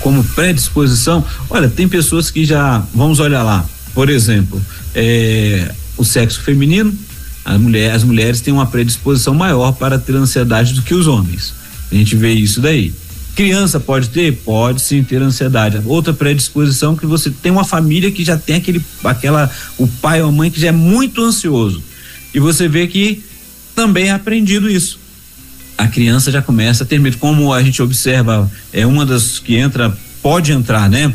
Como 0.00 0.24
predisposição, 0.24 1.24
olha, 1.48 1.68
tem 1.68 1.88
pessoas 1.88 2.28
que 2.28 2.44
já, 2.44 2.84
vamos 2.92 3.20
olhar 3.20 3.44
lá, 3.44 3.64
por 3.94 4.10
exemplo, 4.10 4.60
é, 4.94 5.72
o 5.96 6.04
sexo 6.04 6.40
feminino, 6.40 6.92
mulher, 7.58 7.92
as 7.92 8.04
mulheres 8.04 8.40
têm 8.40 8.54
uma 8.54 8.66
predisposição 8.66 9.34
maior 9.34 9.72
para 9.72 9.98
ter 9.98 10.14
ansiedade 10.14 10.74
do 10.74 10.82
que 10.82 10.94
os 10.94 11.06
homens. 11.06 11.52
A 11.90 11.94
gente 11.94 12.16
vê 12.16 12.32
isso 12.32 12.60
daí. 12.60 12.92
Criança 13.34 13.80
pode 13.80 14.10
ter? 14.10 14.32
Pode 14.44 14.80
sim 14.80 15.02
ter 15.02 15.22
ansiedade. 15.22 15.80
Outra 15.86 16.12
predisposição 16.12 16.94
que 16.94 17.06
você 17.06 17.30
tem 17.30 17.50
uma 17.50 17.64
família 17.64 18.10
que 18.10 18.24
já 18.24 18.36
tem 18.36 18.56
aquele, 18.56 18.84
aquela, 19.02 19.50
o 19.78 19.86
pai 19.86 20.22
ou 20.22 20.28
a 20.28 20.32
mãe 20.32 20.50
que 20.50 20.60
já 20.60 20.68
é 20.68 20.72
muito 20.72 21.22
ansioso. 21.22 21.82
E 22.34 22.38
você 22.38 22.68
vê 22.68 22.86
que 22.86 23.22
também 23.74 24.08
é 24.08 24.12
aprendido 24.12 24.70
isso. 24.70 24.98
A 25.76 25.88
criança 25.88 26.30
já 26.30 26.42
começa 26.42 26.84
a 26.84 26.86
ter 26.86 27.00
medo. 27.00 27.16
Como 27.16 27.52
a 27.52 27.62
gente 27.62 27.82
observa, 27.82 28.50
é 28.72 28.86
uma 28.86 29.04
das 29.04 29.38
que 29.38 29.56
entra, 29.56 29.96
pode 30.22 30.52
entrar, 30.52 30.88
né? 30.88 31.12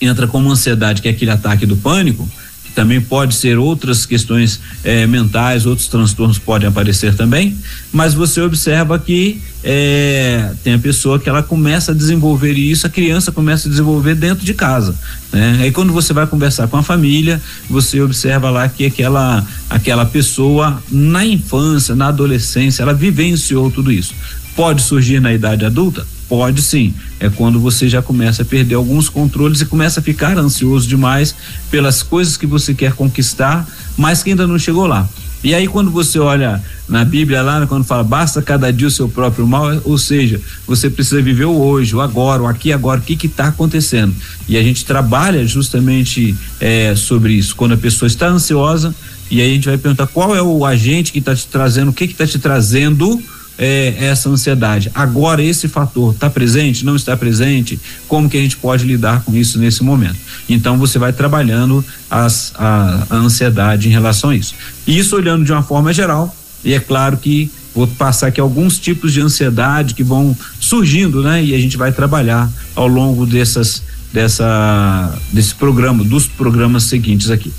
Entra 0.00 0.26
como 0.26 0.50
ansiedade, 0.50 1.02
que 1.02 1.08
é 1.08 1.10
aquele 1.10 1.30
ataque 1.30 1.66
do 1.66 1.76
pânico 1.76 2.28
também 2.74 3.00
pode 3.00 3.34
ser 3.34 3.58
outras 3.58 4.06
questões 4.06 4.60
eh, 4.84 5.06
mentais, 5.06 5.66
outros 5.66 5.88
transtornos 5.88 6.38
podem 6.38 6.68
aparecer 6.68 7.14
também, 7.14 7.56
mas 7.92 8.14
você 8.14 8.40
observa 8.40 8.98
que 8.98 9.40
eh, 9.62 10.52
tem 10.62 10.74
a 10.74 10.78
pessoa 10.78 11.18
que 11.18 11.28
ela 11.28 11.42
começa 11.42 11.92
a 11.92 11.94
desenvolver 11.94 12.52
isso, 12.52 12.86
a 12.86 12.90
criança 12.90 13.32
começa 13.32 13.68
a 13.68 13.70
desenvolver 13.70 14.14
dentro 14.14 14.44
de 14.44 14.54
casa, 14.54 14.94
né? 15.32 15.58
Aí 15.62 15.72
quando 15.72 15.92
você 15.92 16.12
vai 16.12 16.26
conversar 16.26 16.68
com 16.68 16.76
a 16.76 16.82
família, 16.82 17.40
você 17.68 18.00
observa 18.00 18.50
lá 18.50 18.68
que 18.68 18.86
aquela 18.86 19.44
aquela 19.68 20.04
pessoa 20.04 20.82
na 20.90 21.24
infância, 21.24 21.94
na 21.94 22.08
adolescência, 22.08 22.82
ela 22.82 22.94
vivenciou 22.94 23.70
tudo 23.70 23.92
isso. 23.92 24.14
Pode 24.56 24.82
surgir 24.82 25.20
na 25.20 25.32
idade 25.32 25.64
adulta? 25.64 26.06
Pode 26.30 26.62
sim. 26.62 26.94
É 27.18 27.28
quando 27.28 27.58
você 27.58 27.88
já 27.88 28.00
começa 28.00 28.42
a 28.42 28.44
perder 28.44 28.76
alguns 28.76 29.08
controles 29.08 29.60
e 29.62 29.66
começa 29.66 29.98
a 29.98 30.02
ficar 30.02 30.38
ansioso 30.38 30.86
demais 30.86 31.34
pelas 31.72 32.04
coisas 32.04 32.36
que 32.36 32.46
você 32.46 32.72
quer 32.72 32.92
conquistar, 32.92 33.66
mas 33.96 34.22
que 34.22 34.30
ainda 34.30 34.46
não 34.46 34.56
chegou 34.56 34.86
lá. 34.86 35.08
E 35.42 35.52
aí 35.56 35.66
quando 35.66 35.90
você 35.90 36.20
olha 36.20 36.62
na 36.88 37.04
Bíblia 37.04 37.42
lá, 37.42 37.66
quando 37.66 37.82
fala 37.82 38.04
basta 38.04 38.40
cada 38.40 38.72
dia 38.72 38.86
o 38.86 38.90
seu 38.92 39.08
próprio 39.08 39.44
mal, 39.44 39.82
ou 39.84 39.98
seja, 39.98 40.40
você 40.68 40.88
precisa 40.88 41.20
viver 41.20 41.46
o 41.46 41.58
hoje, 41.58 41.96
o 41.96 42.00
agora, 42.00 42.42
o 42.42 42.46
aqui 42.46 42.72
agora, 42.72 43.00
o 43.00 43.02
que 43.02 43.26
está 43.26 43.48
acontecendo. 43.48 44.14
E 44.48 44.56
a 44.56 44.62
gente 44.62 44.84
trabalha 44.84 45.44
justamente 45.44 46.36
é, 46.60 46.94
sobre 46.94 47.32
isso. 47.32 47.56
Quando 47.56 47.72
a 47.72 47.76
pessoa 47.76 48.06
está 48.06 48.28
ansiosa, 48.28 48.94
e 49.28 49.40
aí 49.40 49.50
a 49.50 49.54
gente 49.54 49.68
vai 49.68 49.78
perguntar 49.78 50.06
qual 50.06 50.36
é 50.36 50.40
o 50.40 50.64
agente 50.64 51.10
que 51.10 51.18
está 51.18 51.34
te 51.34 51.48
trazendo, 51.48 51.90
o 51.90 51.92
que 51.92 52.04
está 52.04 52.24
te 52.24 52.38
trazendo 52.38 53.20
é, 53.60 53.94
essa 53.98 54.30
ansiedade. 54.30 54.90
Agora 54.94 55.42
esse 55.42 55.68
fator 55.68 56.14
está 56.14 56.30
presente, 56.30 56.82
não 56.82 56.96
está 56.96 57.14
presente? 57.14 57.78
Como 58.08 58.28
que 58.28 58.38
a 58.38 58.40
gente 58.40 58.56
pode 58.56 58.86
lidar 58.86 59.22
com 59.22 59.36
isso 59.36 59.58
nesse 59.58 59.84
momento? 59.84 60.16
Então 60.48 60.78
você 60.78 60.98
vai 60.98 61.12
trabalhando 61.12 61.84
as, 62.10 62.54
a, 62.56 63.06
a 63.10 63.16
ansiedade 63.16 63.86
em 63.86 63.92
relação 63.92 64.30
a 64.30 64.36
isso. 64.36 64.54
Isso 64.86 65.14
olhando 65.14 65.44
de 65.44 65.52
uma 65.52 65.62
forma 65.62 65.92
geral, 65.92 66.34
e 66.64 66.72
é 66.72 66.80
claro 66.80 67.18
que 67.18 67.50
vou 67.74 67.86
passar 67.86 68.28
aqui 68.28 68.40
alguns 68.40 68.78
tipos 68.78 69.12
de 69.12 69.20
ansiedade 69.20 69.92
que 69.92 70.02
vão 70.02 70.34
surgindo, 70.58 71.22
né? 71.22 71.44
E 71.44 71.54
a 71.54 71.58
gente 71.58 71.76
vai 71.76 71.92
trabalhar 71.92 72.50
ao 72.74 72.88
longo 72.88 73.26
dessas 73.26 73.82
dessa 74.10 75.16
desse 75.32 75.54
programa, 75.54 76.02
dos 76.02 76.26
programas 76.26 76.84
seguintes 76.84 77.30
aqui. 77.30 77.52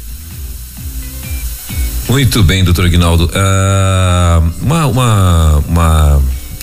Muito 2.10 2.44
bem, 2.44 2.64
doutor 2.64 2.86
Aguinaldo. 2.86 3.26
Uh, 3.26 4.52
uma, 4.62 4.86
uma, 4.88 5.64
uma 5.68 6.22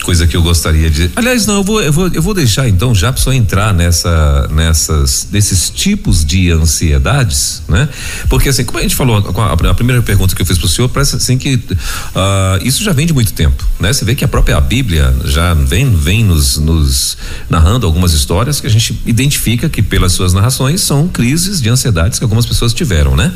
coisa 0.08 0.26
que 0.26 0.34
eu 0.34 0.42
gostaria 0.42 0.90
de. 0.90 1.10
Aliás, 1.14 1.44
não, 1.44 1.56
eu 1.56 1.62
vou, 1.62 1.82
eu 1.82 1.92
vou, 1.92 2.08
eu 2.08 2.22
vou 2.22 2.32
deixar 2.32 2.66
então 2.66 2.94
já 2.94 3.12
para 3.12 3.36
entrar 3.36 3.74
nessa, 3.74 4.48
nessas, 4.50 5.28
desses 5.30 5.68
tipos 5.68 6.24
de 6.24 6.50
ansiedades, 6.50 7.62
né? 7.68 7.86
Porque 8.26 8.48
assim, 8.48 8.64
como 8.64 8.78
a 8.78 8.82
gente 8.82 8.96
falou, 8.96 9.18
a, 9.18 9.52
a 9.70 9.74
primeira 9.74 10.00
pergunta 10.00 10.34
que 10.34 10.40
eu 10.40 10.46
fiz 10.46 10.56
para 10.56 10.64
o 10.64 10.68
senhor 10.68 10.88
parece 10.88 11.16
assim 11.16 11.36
que 11.36 11.56
uh, 11.56 12.64
isso 12.64 12.82
já 12.82 12.94
vem 12.94 13.06
de 13.06 13.12
muito 13.12 13.34
tempo, 13.34 13.62
né? 13.78 13.92
Você 13.92 14.02
vê 14.02 14.14
que 14.14 14.24
a 14.24 14.28
própria 14.28 14.58
Bíblia 14.62 15.14
já 15.26 15.52
vem, 15.52 15.94
vem 15.94 16.24
nos, 16.24 16.56
nos 16.56 17.18
narrando 17.50 17.84
algumas 17.84 18.14
histórias 18.14 18.62
que 18.62 18.66
a 18.66 18.70
gente 18.70 18.98
identifica 19.04 19.68
que 19.68 19.82
pelas 19.82 20.12
suas 20.12 20.32
narrações 20.32 20.80
são 20.80 21.06
crises 21.06 21.60
de 21.60 21.68
ansiedades 21.68 22.18
que 22.18 22.24
algumas 22.24 22.46
pessoas 22.46 22.72
tiveram, 22.72 23.14
né? 23.14 23.30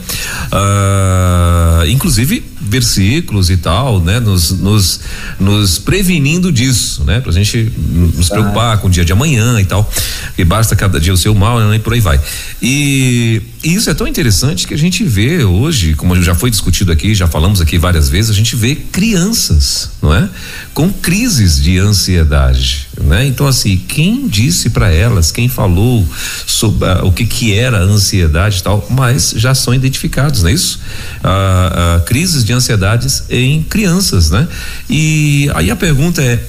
Uh, 0.50 1.85
inclusive 1.91 2.43
versículos 2.62 3.50
e 3.50 3.59
tal, 3.59 4.00
né? 4.00 4.19
Nos, 4.19 4.50
nos, 4.52 5.00
nos 5.38 5.79
prevenindo 5.79 6.50
disso, 6.62 7.02
né? 7.04 7.21
Pra 7.21 7.33
gente 7.33 7.73
nos 7.76 8.28
preocupar 8.28 8.78
com 8.78 8.87
o 8.87 8.90
dia 8.90 9.04
de 9.04 9.12
amanhã 9.12 9.61
e 9.61 9.64
tal. 9.64 9.90
E 10.38 10.45
basta 10.45 10.76
cada 10.76 11.00
dia 11.00 11.12
o 11.12 11.16
seu 11.16 11.35
mal, 11.35 11.59
né? 11.61 11.76
E 11.76 11.78
por 11.78 11.92
aí 11.92 12.00
vai. 12.00 12.21
E, 12.61 13.42
e 13.64 13.75
isso 13.75 13.90
é 13.90 13.95
tão 13.95 14.07
interessante 14.07 14.66
que 14.66 14.75
a 14.75 14.78
gente 14.78 15.02
vê 15.02 15.45
hoje, 15.45 15.95
como 15.95 16.21
já 16.23 16.35
foi 16.35 16.50
discutido 16.50 16.92
aqui, 16.92 17.14
já 17.14 17.26
falamos 17.26 17.61
aqui 17.61 17.78
várias 17.78 18.09
vezes, 18.09 18.31
a 18.31 18.35
gente 18.35 18.54
vê 18.54 18.76
crianças, 18.76 19.90
não 20.00 20.14
é? 20.14 20.28
Com 20.73 20.92
crises 20.92 21.61
de 21.61 21.78
ansiedade, 21.78 22.88
né? 23.00 23.26
Então 23.26 23.47
assim, 23.47 23.76
quem 23.76 24.28
disse 24.28 24.71
para 24.71 24.92
elas, 24.92 25.33
quem 25.33 25.49
falou 25.49 26.07
sobre 26.47 26.88
uh, 26.88 27.07
o 27.07 27.12
que 27.12 27.25
que 27.25 27.54
era 27.54 27.78
a 27.78 27.83
ansiedade 27.83 28.61
e 28.61 28.62
tal, 28.62 28.87
mas 28.90 29.35
já 29.37 29.54
são 29.54 29.75
identificados, 29.75 30.42
não 30.42 30.50
é 30.50 30.52
isso? 30.52 30.78
Uh, 31.23 31.99
uh, 31.99 32.04
crises 32.04 32.45
de 32.45 32.52
ansiedades 32.52 33.25
em 33.28 33.62
crianças, 33.62 34.31
né? 34.31 34.47
E 34.88 35.50
aí 35.54 35.71
a 35.71 35.76
pergunta 35.76 36.23
é, 36.23 36.42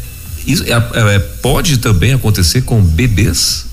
isso 0.46 0.64
é, 0.64 1.16
é, 1.16 1.20
pode 1.20 1.78
também 1.78 2.14
acontecer 2.14 2.62
com 2.62 2.82
bebês? 2.82 3.66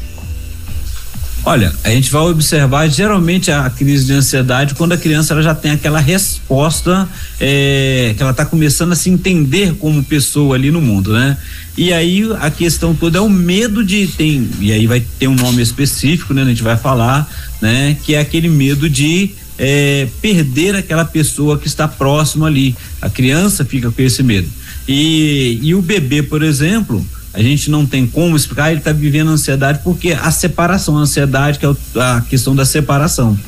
Olha, 1.43 1.73
a 1.83 1.89
gente 1.89 2.11
vai 2.11 2.21
observar 2.23 2.87
geralmente 2.89 3.51
a 3.51 3.69
crise 3.71 4.05
de 4.05 4.13
ansiedade 4.13 4.75
quando 4.75 4.93
a 4.93 4.97
criança 4.97 5.33
ela 5.33 5.43
já 5.43 5.55
tem 5.55 5.71
aquela 5.71 5.99
resposta 5.99 7.09
é, 7.41 8.13
que 8.15 8.23
ela 8.23 8.33
está 8.33 8.45
começando 8.45 8.93
a 8.93 8.95
se 8.95 9.09
entender 9.09 9.75
como 9.77 10.05
pessoa 10.05 10.55
ali 10.55 10.71
no 10.71 10.83
mundo, 10.83 11.15
né? 11.15 11.39
E 11.79 11.95
aí 11.95 12.29
a 12.41 12.51
questão 12.51 12.95
toda 12.95 13.19
é 13.19 13.21
o 13.23 13.29
medo 13.29 13.83
de 13.83 14.07
tem 14.07 14.51
e 14.61 14.71
aí 14.71 14.87
vai 14.87 15.01
ter 15.19 15.29
um 15.29 15.35
nome 15.35 15.63
específico, 15.63 16.35
né? 16.35 16.43
A 16.43 16.47
gente 16.47 16.63
vai 16.63 16.77
falar, 16.77 17.27
né? 17.61 17.97
Que 18.05 18.17
é 18.17 18.21
aquele 18.21 18.49
medo 18.49 18.89
de 18.89 19.31
é, 19.59 20.09
perder 20.21 20.77
aquela 20.77 21.07
pessoa 21.07 21.59
que 21.59 21.67
está 21.67 21.89
próximo 21.89 22.45
ali. 22.45 22.77
A 23.01 23.09
criança 23.09 23.65
fica 23.65 23.91
com 23.91 24.03
esse 24.03 24.23
medo. 24.23 24.49
E, 24.93 25.61
e 25.63 25.73
o 25.73 25.81
bebê, 25.81 26.21
por 26.21 26.43
exemplo, 26.43 27.07
a 27.33 27.41
gente 27.41 27.71
não 27.71 27.87
tem 27.87 28.09
como 28.09 28.35
explicar, 28.35 28.73
ele 28.73 28.81
está 28.81 28.91
vivendo 28.91 29.31
ansiedade 29.31 29.83
porque 29.85 30.11
a 30.13 30.33
separação, 30.33 30.99
a 30.99 31.03
ansiedade, 31.03 31.61
que 31.61 31.65
é 31.65 31.71
a 31.97 32.23
questão 32.29 32.57
da 32.57 32.65
separação. 32.65 33.39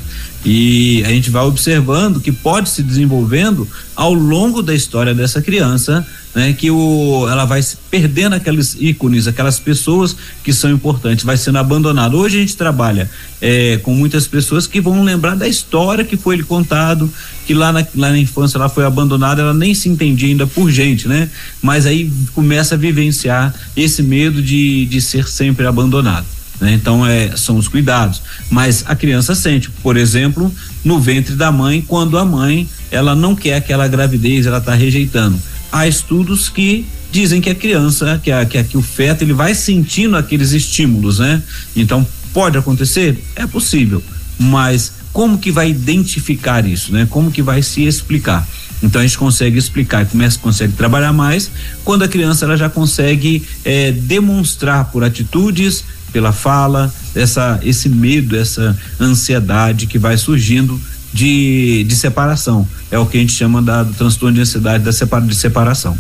E 0.45 1.03
a 1.05 1.09
gente 1.09 1.31
vai 1.31 1.45
observando 1.45 2.21
que 2.21 2.33
pode 2.33 2.69
se 2.69 2.83
desenvolvendo 2.83 3.69
ao 3.95 4.13
longo 4.13 4.61
da 4.61 4.75
história 4.75 5.15
dessa 5.15 5.41
criança, 5.41 6.05
né? 6.35 6.53
Que 6.53 6.69
o, 6.69 7.29
ela 7.31 7.45
vai 7.45 7.61
perdendo 7.89 8.35
aqueles 8.35 8.77
ícones, 8.81 9.29
aquelas 9.29 9.61
pessoas 9.61 10.17
que 10.43 10.53
são 10.53 10.71
importantes, 10.71 11.25
vai 11.25 11.37
sendo 11.37 11.59
abandonado. 11.59 12.19
Hoje 12.19 12.39
a 12.39 12.41
gente 12.41 12.57
trabalha 12.57 13.09
é, 13.41 13.79
com 13.85 13.95
muitas 13.95 14.27
pessoas 14.27 14.67
que 14.67 14.81
vão 14.81 15.05
lembrar 15.05 15.37
da 15.37 15.47
história 15.47 16.05
que 16.05 16.17
foi 16.17 16.37
lhe 16.37 16.43
contado, 16.43 17.13
que 17.47 17.55
lá 17.55 17.73
na, 17.73 17.87
lá 17.95 18.11
na 18.11 18.19
infância 18.19 18.59
ela 18.59 18.69
foi 18.69 18.85
abandonada, 18.85 19.43
ela 19.43 19.55
nem 19.55 19.75
se 19.75 19.89
entendia 19.89 20.29
ainda 20.29 20.47
por 20.47 20.71
gente, 20.71 21.07
né? 21.07 21.31
Mas 21.63 21.87
aí 21.87 22.11
começa 22.35 22.75
a 22.75 22.79
vivenciar 22.79 23.55
esse 23.77 24.03
medo 24.03 24.43
de, 24.43 24.87
de 24.87 25.01
ser 25.01 25.29
sempre 25.29 25.67
abandonado. 25.67 26.27
Né? 26.63 26.75
Então 26.75 27.05
é, 27.05 27.37
são 27.37 27.57
os 27.57 27.67
cuidados. 27.67 28.23
Mas 28.49 28.85
a 28.87 28.95
criança 28.95 29.35
sente, 29.35 29.69
por 29.69 29.97
exemplo, 29.97 30.55
no 30.85 31.01
ventre 31.01 31.35
da 31.35 31.51
mãe, 31.51 31.83
quando 31.83 32.17
a 32.17 32.25
mãe 32.25 32.69
ela 32.89 33.17
não 33.17 33.35
quer 33.35 33.57
aquela 33.57 33.89
gravidez, 33.89 34.47
ela 34.47 34.59
está 34.59 34.73
rejeitando. 34.73 35.37
Há 35.73 35.89
estudos 35.89 36.49
que 36.49 36.87
dizem 37.11 37.41
que 37.41 37.51
a 37.51 37.55
criança, 37.55 38.21
que, 38.23 38.31
a, 38.31 38.47
que, 38.47 38.57
a, 38.59 38.63
que 38.63 38.79
o 38.79 38.83
feto, 38.83 39.23
ele 39.23 39.33
vai 39.33 39.57
sentindo 39.57 40.17
aqueles 40.17 40.53
estímulos, 40.53 41.19
né? 41.19 41.43
Então 41.75 42.07
pode 42.33 42.57
acontecer? 42.57 43.21
É 43.35 43.45
possível, 43.45 44.01
mas 44.39 44.93
como 45.13 45.39
que 45.39 45.51
vai 45.51 45.69
identificar 45.69 46.65
isso, 46.65 46.93
né? 46.93 47.09
Como 47.11 47.33
que 47.33 47.43
vai 47.43 47.61
se 47.61 47.83
explicar? 47.83 48.47
Então 48.81 49.01
a 49.01 49.05
gente 49.05 49.19
consegue 49.19 49.59
explicar, 49.59 50.07
começa, 50.07 50.39
consegue 50.39 50.75
trabalhar 50.75 51.13
mais 51.13 51.51
quando 51.85 52.03
a 52.03 52.09
criança 52.09 52.45
ela 52.45 52.57
já 52.57 52.69
consegue 52.69 53.43
é, 53.65 53.93
demonstrar 53.93 54.87
por 54.87 55.03
atitudes, 55.03 55.85
pela 56.13 56.33
fala, 56.33 56.93
essa, 57.15 57.59
esse 57.63 57.89
medo, 57.89 58.37
essa 58.37 58.77
ansiedade 59.01 59.87
que 59.87 59.99
vai 59.99 60.17
surgindo 60.17 60.81
de, 61.13 61.85
de 61.85 61.97
separação. 61.97 62.67
É 62.91 62.99
o 62.99 63.07
que 63.07 63.17
a 63.17 63.21
gente 63.21 63.33
chama 63.33 63.63
da, 63.63 63.83
do 63.83 63.95
transtorno 63.95 64.35
de 64.35 64.43
ansiedade 64.43 64.85
da 64.85 64.93
separa, 64.93 65.25
de 65.25 65.35
separação. 65.35 65.97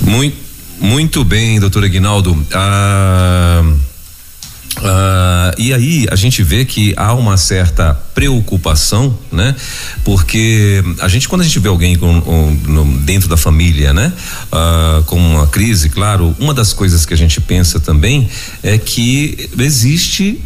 Muito, 0.00 0.36
muito 0.80 1.24
bem, 1.24 1.60
doutor 1.60 1.84
Aguinaldo. 1.84 2.46
Ah 2.52 3.62
Uh, 4.78 5.52
e 5.58 5.72
aí 5.72 6.06
a 6.10 6.16
gente 6.16 6.42
vê 6.42 6.64
que 6.64 6.94
há 6.96 7.12
uma 7.14 7.36
certa 7.36 7.94
preocupação, 8.14 9.16
né? 9.30 9.54
Porque 10.04 10.82
a 11.00 11.08
gente 11.08 11.28
quando 11.28 11.42
a 11.42 11.44
gente 11.44 11.58
vê 11.58 11.68
alguém 11.68 11.96
com, 11.96 12.08
um, 12.08 12.98
dentro 13.04 13.28
da 13.28 13.36
família, 13.36 13.92
né? 13.92 14.12
Uh, 14.50 15.02
com 15.04 15.16
uma 15.16 15.46
crise, 15.46 15.90
claro, 15.90 16.34
uma 16.38 16.54
das 16.54 16.72
coisas 16.72 17.04
que 17.04 17.12
a 17.12 17.16
gente 17.16 17.40
pensa 17.40 17.78
também 17.80 18.28
é 18.62 18.78
que 18.78 19.50
existe 19.58 20.40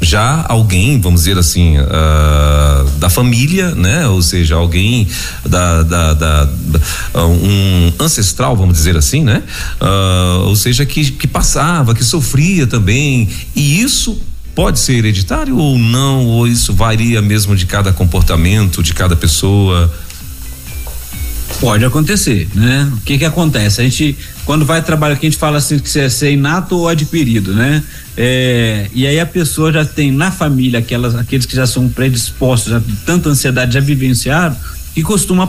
já 0.00 0.44
alguém, 0.48 1.00
vamos 1.00 1.22
dizer 1.22 1.38
assim, 1.38 1.76
uh, 1.78 2.90
da 2.98 3.10
família, 3.10 3.74
né? 3.74 4.06
Ou 4.08 4.22
seja, 4.22 4.54
alguém 4.54 5.06
da, 5.44 5.82
da, 5.82 6.14
da, 6.14 6.44
da 6.44 7.26
um 7.26 7.92
ancestral, 7.98 8.56
vamos 8.56 8.74
dizer 8.74 8.96
assim, 8.96 9.22
né? 9.22 9.42
Uh, 9.80 10.46
ou 10.46 10.56
seja, 10.56 10.86
que, 10.86 11.10
que 11.10 11.26
passava, 11.26 11.94
que 11.94 12.04
sofria 12.04 12.66
também. 12.66 13.28
E 13.54 13.80
isso 13.80 14.20
pode 14.54 14.78
ser 14.78 14.94
hereditário 14.94 15.56
ou 15.56 15.78
não? 15.78 16.26
Ou 16.26 16.46
isso 16.46 16.72
varia 16.72 17.20
mesmo 17.22 17.54
de 17.54 17.66
cada 17.66 17.92
comportamento, 17.92 18.82
de 18.82 18.94
cada 18.94 19.16
pessoa? 19.16 19.92
Pode 21.60 21.84
acontecer, 21.84 22.48
né? 22.54 22.90
O 22.96 23.00
que 23.00 23.18
que 23.18 23.24
acontece? 23.24 23.80
A 23.80 23.84
gente, 23.84 24.16
quando 24.44 24.64
vai 24.64 24.80
trabalhar 24.80 25.14
aqui, 25.14 25.26
a 25.26 25.30
gente 25.30 25.38
fala 25.38 25.58
assim 25.58 25.78
que 25.78 25.98
é, 25.98 26.06
é 26.06 26.32
inato 26.32 26.76
ou 26.76 26.88
adquirido, 26.88 27.52
né? 27.52 27.82
É, 28.20 28.88
e 28.92 29.06
aí 29.06 29.20
a 29.20 29.26
pessoa 29.26 29.72
já 29.72 29.84
tem 29.84 30.10
na 30.10 30.32
família 30.32 30.80
aquelas, 30.80 31.14
aqueles 31.14 31.46
que 31.46 31.54
já 31.54 31.68
são 31.68 31.88
predispostos, 31.88 32.72
já 32.72 32.82
tanta 33.06 33.28
ansiedade 33.28 33.74
já 33.74 33.80
vivenciaram, 33.80 34.56
que 34.92 35.02
costuma 35.02 35.48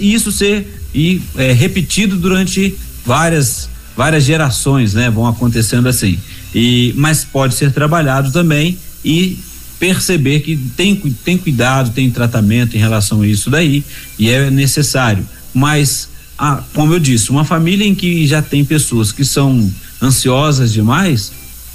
isso 0.00 0.32
ser 0.32 0.82
e, 0.92 1.22
é, 1.36 1.52
repetido 1.52 2.16
durante 2.16 2.74
várias 3.06 3.70
várias 3.96 4.24
gerações, 4.24 4.94
né? 4.94 5.10
Vão 5.10 5.26
acontecendo 5.26 5.88
assim. 5.88 6.18
E 6.52 6.92
mas 6.96 7.24
pode 7.24 7.54
ser 7.54 7.70
trabalhado 7.70 8.32
também 8.32 8.76
e 9.04 9.38
perceber 9.78 10.40
que 10.40 10.56
tem 10.56 10.96
tem 11.24 11.38
cuidado, 11.38 11.92
tem 11.92 12.10
tratamento 12.10 12.76
em 12.76 12.80
relação 12.80 13.22
a 13.22 13.26
isso 13.26 13.48
daí 13.50 13.84
e 14.18 14.28
é 14.30 14.50
necessário 14.50 15.24
mas 15.54 16.08
ah, 16.38 16.62
como 16.72 16.94
eu 16.94 16.98
disse, 16.98 17.30
uma 17.30 17.44
família 17.44 17.86
em 17.86 17.94
que 17.94 18.26
já 18.26 18.40
tem 18.40 18.64
pessoas 18.64 19.12
que 19.12 19.24
são 19.24 19.70
ansiosas 20.00 20.72
demais, 20.72 21.32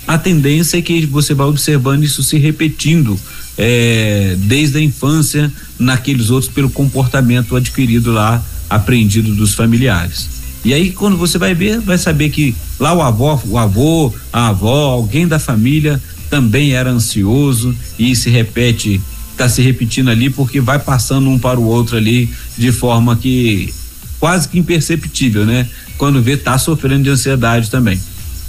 a 0.07 0.17
tendência 0.17 0.77
é 0.77 0.81
que 0.81 1.05
você 1.05 1.33
vai 1.33 1.47
observando 1.47 2.03
isso 2.03 2.21
se 2.23 2.37
repetindo 2.37 3.19
é, 3.57 4.35
desde 4.39 4.77
a 4.77 4.81
infância 4.81 5.51
naqueles 5.79 6.29
outros 6.29 6.51
pelo 6.51 6.69
comportamento 6.69 7.55
adquirido 7.55 8.11
lá, 8.11 8.43
aprendido 8.69 9.33
dos 9.33 9.53
familiares. 9.53 10.29
E 10.63 10.73
aí 10.73 10.91
quando 10.91 11.17
você 11.17 11.37
vai 11.37 11.53
ver, 11.53 11.79
vai 11.79 11.97
saber 11.97 12.29
que 12.29 12.55
lá 12.79 12.93
o 12.93 13.01
avô, 13.01 13.39
o 13.45 13.57
avô, 13.57 14.13
a 14.31 14.47
avó, 14.47 14.91
alguém 14.91 15.27
da 15.27 15.39
família 15.39 16.01
também 16.29 16.73
era 16.73 16.89
ansioso 16.89 17.75
e 17.97 18.15
se 18.15 18.29
repete 18.29 19.01
está 19.35 19.49
se 19.49 19.61
repetindo 19.61 20.09
ali 20.09 20.29
porque 20.29 20.61
vai 20.61 20.79
passando 20.79 21.29
um 21.29 21.37
para 21.37 21.59
o 21.59 21.63
outro 21.65 21.97
ali 21.97 22.29
de 22.57 22.71
forma 22.71 23.15
que 23.17 23.73
quase 24.19 24.47
que 24.47 24.57
imperceptível, 24.57 25.45
né? 25.45 25.67
Quando 25.97 26.21
vê 26.21 26.37
tá 26.37 26.57
sofrendo 26.57 27.03
de 27.03 27.09
ansiedade 27.09 27.69
também. 27.69 27.99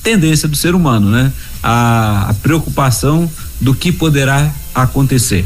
Tendência 0.02 0.48
do 0.48 0.56
ser 0.56 0.74
humano, 0.74 1.10
né? 1.10 1.32
A, 1.68 2.30
a 2.30 2.34
preocupação 2.34 3.28
do 3.60 3.74
que 3.74 3.90
poderá 3.90 4.54
acontecer. 4.72 5.44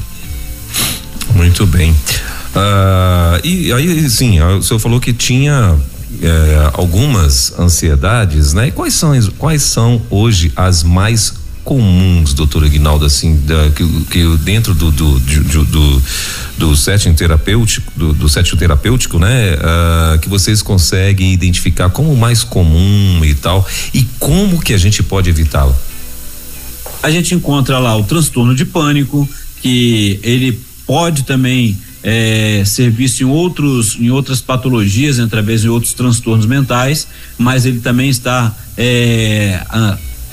Muito 1.34 1.66
bem. 1.66 1.92
Uh, 1.92 3.40
e 3.42 3.72
aí, 3.72 4.10
sim, 4.10 4.38
o 4.40 4.62
senhor 4.62 4.78
falou 4.78 5.00
que 5.00 5.14
tinha 5.14 5.78
é, 6.20 6.70
algumas 6.74 7.58
ansiedades, 7.58 8.52
né? 8.52 8.68
E 8.68 8.70
quais 8.70 8.94
são, 8.94 9.12
quais 9.38 9.62
são 9.62 10.02
hoje 10.10 10.52
as 10.54 10.82
mais 10.82 11.34
comuns, 11.64 12.34
doutor 12.34 12.64
Aguinaldo, 12.64 13.04
assim, 13.04 13.36
da, 13.46 13.70
que, 13.70 13.86
que 14.10 14.36
dentro 14.38 14.74
do 14.74 14.90
do, 14.90 15.18
do, 15.20 15.64
do, 15.64 16.02
do 16.58 16.76
setting 16.76 17.14
terapêutico, 17.14 17.92
do, 17.96 18.12
do 18.12 18.28
setting 18.28 18.56
terapêutico, 18.56 19.18
né, 19.18 19.54
uh, 19.54 20.18
que 20.18 20.28
vocês 20.28 20.62
conseguem 20.62 21.32
identificar 21.32 21.88
como 21.90 22.14
mais 22.16 22.42
comum 22.42 23.20
e 23.24 23.34
tal, 23.34 23.66
e 23.94 24.02
como 24.18 24.60
que 24.60 24.74
a 24.74 24.78
gente 24.78 25.02
pode 25.02 25.30
evitá-lo? 25.30 25.76
A 27.02 27.10
gente 27.10 27.34
encontra 27.34 27.78
lá 27.78 27.96
o 27.96 28.04
transtorno 28.04 28.54
de 28.54 28.64
pânico, 28.64 29.28
que 29.62 30.20
ele 30.22 30.58
pode 30.86 31.24
também 31.24 31.76
é, 32.02 32.62
ser 32.64 32.90
visto 32.90 33.20
em 33.20 33.26
outros 33.26 33.96
em 34.00 34.10
outras 34.10 34.40
patologias 34.40 35.20
através 35.20 35.60
de 35.60 35.68
outros 35.68 35.92
transtornos 35.92 36.46
mentais 36.46 37.06
mas 37.36 37.66
ele 37.66 37.80
também 37.80 38.08
está 38.08 38.54
é, 38.76 39.60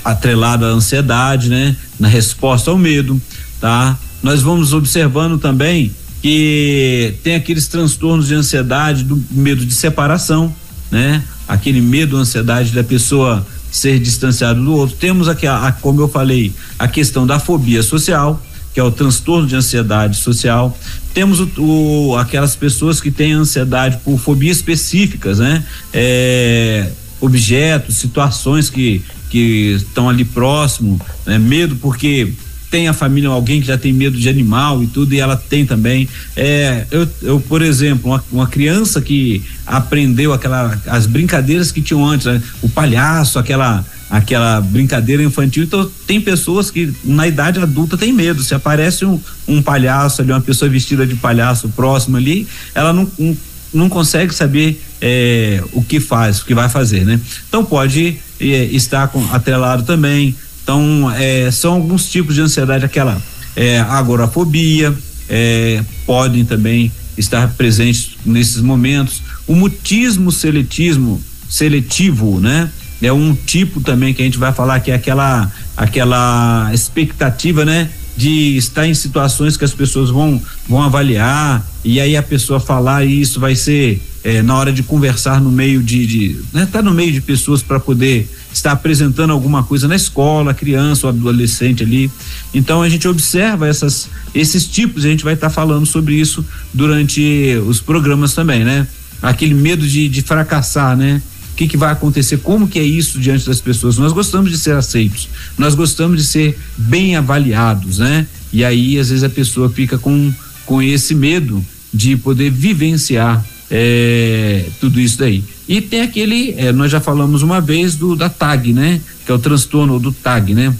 atrelado 0.04 0.64
à 0.64 0.68
ansiedade, 0.68 1.48
né? 1.48 1.76
Na 1.98 2.08
resposta 2.08 2.70
ao 2.70 2.78
medo, 2.78 3.20
tá? 3.60 3.98
Nós 4.22 4.42
vamos 4.42 4.72
observando 4.72 5.38
também 5.38 5.92
que 6.22 7.14
tem 7.22 7.34
aqueles 7.34 7.68
transtornos 7.68 8.26
de 8.26 8.34
ansiedade, 8.34 9.04
do 9.04 9.22
medo 9.30 9.64
de 9.64 9.74
separação, 9.74 10.54
né? 10.90 11.22
Aquele 11.46 11.80
medo, 11.80 12.16
ansiedade 12.16 12.72
da 12.72 12.84
pessoa 12.84 13.46
ser 13.70 13.98
distanciado 13.98 14.62
do 14.62 14.72
outro. 14.74 14.96
Temos 14.96 15.28
aqui, 15.28 15.46
a, 15.46 15.68
a, 15.68 15.72
como 15.72 16.00
eu 16.00 16.08
falei, 16.08 16.52
a 16.78 16.88
questão 16.88 17.26
da 17.26 17.38
fobia 17.38 17.82
social, 17.82 18.40
que 18.72 18.80
é 18.80 18.82
o 18.82 18.90
transtorno 18.90 19.46
de 19.46 19.56
ansiedade 19.56 20.16
social. 20.16 20.76
Temos 21.12 21.40
o, 21.40 21.50
o 21.58 22.16
aquelas 22.16 22.54
pessoas 22.54 23.00
que 23.00 23.10
têm 23.10 23.32
ansiedade 23.32 23.98
por 24.04 24.18
fobias 24.18 24.58
específicas, 24.58 25.38
né? 25.38 25.64
É, 25.92 26.90
objetos, 27.20 27.96
situações 27.96 28.70
que 28.70 29.02
que 29.28 29.74
estão 29.76 30.08
ali 30.08 30.24
próximo, 30.24 31.00
né? 31.26 31.38
medo 31.38 31.76
porque 31.76 32.32
tem 32.70 32.88
a 32.88 32.92
família 32.92 33.28
alguém 33.28 33.60
que 33.60 33.66
já 33.66 33.78
tem 33.78 33.92
medo 33.92 34.18
de 34.18 34.28
animal 34.28 34.82
e 34.82 34.86
tudo 34.86 35.14
e 35.14 35.20
ela 35.20 35.36
tem 35.36 35.64
também 35.64 36.08
é, 36.36 36.86
eu, 36.90 37.08
eu 37.22 37.40
por 37.40 37.62
exemplo 37.62 38.10
uma, 38.10 38.24
uma, 38.30 38.46
criança 38.46 39.00
que 39.00 39.42
aprendeu 39.66 40.32
aquela 40.32 40.78
as 40.86 41.06
brincadeiras 41.06 41.72
que 41.72 41.80
tinham 41.80 42.04
antes 42.04 42.26
né? 42.26 42.42
o 42.62 42.68
palhaço 42.68 43.38
aquela 43.38 43.84
aquela 44.10 44.60
brincadeira 44.60 45.22
infantil 45.22 45.64
então 45.64 45.90
tem 46.06 46.20
pessoas 46.20 46.70
que 46.70 46.92
na 47.04 47.26
idade 47.26 47.58
adulta 47.58 47.96
tem 47.96 48.12
medo 48.12 48.42
se 48.42 48.54
aparece 48.54 49.04
um, 49.04 49.20
um 49.46 49.62
palhaço 49.62 50.22
ali 50.22 50.32
uma 50.32 50.40
pessoa 50.40 50.68
vestida 50.70 51.06
de 51.06 51.14
palhaço 51.14 51.68
próximo 51.70 52.16
ali 52.16 52.46
ela 52.74 52.92
não, 52.92 53.10
não, 53.18 53.36
não 53.72 53.88
consegue 53.88 54.34
saber 54.34 54.82
é, 55.00 55.62
o 55.72 55.82
que 55.82 56.00
faz 56.00 56.40
o 56.40 56.46
que 56.46 56.54
vai 56.54 56.68
fazer 56.68 57.04
né 57.04 57.20
então 57.48 57.64
pode 57.64 58.18
é, 58.40 58.64
está 58.66 59.06
com, 59.08 59.24
atrelado 59.32 59.82
também. 59.82 60.34
Então, 60.68 61.10
é, 61.12 61.50
são 61.50 61.72
alguns 61.72 62.10
tipos 62.10 62.34
de 62.34 62.42
ansiedade, 62.42 62.84
aquela 62.84 63.18
é, 63.56 63.80
agorafobia, 63.80 64.94
é, 65.26 65.82
podem 66.04 66.44
também 66.44 66.92
estar 67.16 67.48
presentes 67.54 68.18
nesses 68.22 68.60
momentos. 68.60 69.22
O 69.46 69.54
mutismo 69.54 70.30
seletismo 70.30 71.22
seletivo, 71.48 72.38
né? 72.38 72.70
É 73.00 73.10
um 73.10 73.34
tipo 73.34 73.80
também 73.80 74.12
que 74.12 74.20
a 74.20 74.26
gente 74.26 74.36
vai 74.36 74.52
falar 74.52 74.80
que 74.80 74.90
é 74.90 74.94
aquela 74.94 75.50
aquela 75.74 76.70
expectativa, 76.74 77.64
né? 77.64 77.88
de 78.14 78.56
estar 78.56 78.84
em 78.84 78.94
situações 78.94 79.56
que 79.56 79.64
as 79.64 79.72
pessoas 79.72 80.10
vão 80.10 80.42
vão 80.68 80.82
avaliar 80.82 81.64
e 81.84 82.00
aí 82.00 82.16
a 82.16 82.22
pessoa 82.22 82.58
falar 82.58 83.04
e 83.04 83.20
isso 83.20 83.38
vai 83.38 83.54
ser 83.54 84.02
é, 84.24 84.42
na 84.42 84.56
hora 84.56 84.72
de 84.72 84.82
conversar 84.82 85.40
no 85.40 85.52
meio 85.52 85.80
de, 85.80 86.04
de 86.04 86.40
né, 86.52 86.66
tá 86.70 86.82
no 86.82 86.92
meio 86.92 87.12
de 87.12 87.20
pessoas 87.20 87.62
para 87.62 87.78
poder 87.78 88.28
estar 88.58 88.72
apresentando 88.72 89.32
alguma 89.32 89.62
coisa 89.62 89.88
na 89.88 89.96
escola, 89.96 90.52
criança 90.52 91.06
ou 91.06 91.12
adolescente 91.12 91.82
ali. 91.82 92.10
Então 92.52 92.82
a 92.82 92.88
gente 92.88 93.08
observa 93.08 93.66
essas 93.66 94.08
esses 94.34 94.66
tipos, 94.66 95.04
a 95.04 95.08
gente 95.08 95.24
vai 95.24 95.34
estar 95.34 95.48
tá 95.48 95.54
falando 95.54 95.86
sobre 95.86 96.14
isso 96.14 96.44
durante 96.72 97.56
os 97.66 97.80
programas 97.80 98.34
também, 98.34 98.64
né? 98.64 98.86
Aquele 99.22 99.54
medo 99.54 99.86
de, 99.86 100.08
de 100.08 100.22
fracassar, 100.22 100.96
né? 100.96 101.22
que, 101.56 101.66
que 101.66 101.76
vai 101.76 101.90
acontecer, 101.90 102.36
como 102.36 102.68
que 102.68 102.78
é 102.78 102.84
isso 102.84 103.18
diante 103.18 103.44
das 103.44 103.60
pessoas. 103.60 103.98
Nós 103.98 104.12
gostamos 104.12 104.48
de 104.48 104.56
ser 104.56 104.76
aceitos, 104.76 105.28
nós 105.58 105.74
gostamos 105.74 106.18
de 106.18 106.24
ser 106.24 106.56
bem 106.76 107.16
avaliados, 107.16 107.98
né? 107.98 108.28
E 108.52 108.64
aí, 108.64 108.96
às 108.96 109.08
vezes, 109.08 109.24
a 109.24 109.28
pessoa 109.28 109.68
fica 109.68 109.98
com, 109.98 110.32
com 110.64 110.80
esse 110.80 111.16
medo 111.16 111.64
de 111.92 112.16
poder 112.16 112.50
vivenciar 112.50 113.44
é, 113.68 114.66
tudo 114.80 115.00
isso 115.00 115.18
daí. 115.18 115.42
E 115.68 115.80
tem 115.80 116.00
aquele, 116.00 116.54
é, 116.56 116.72
nós 116.72 116.90
já 116.90 117.00
falamos 117.00 117.42
uma 117.42 117.60
vez 117.60 117.94
do 117.94 118.16
da 118.16 118.28
TAG, 118.28 118.72
né? 118.72 119.00
Que 119.26 119.30
é 119.30 119.34
o 119.34 119.38
transtorno 119.38 120.00
do 120.00 120.10
TAG, 120.10 120.54
né? 120.54 120.74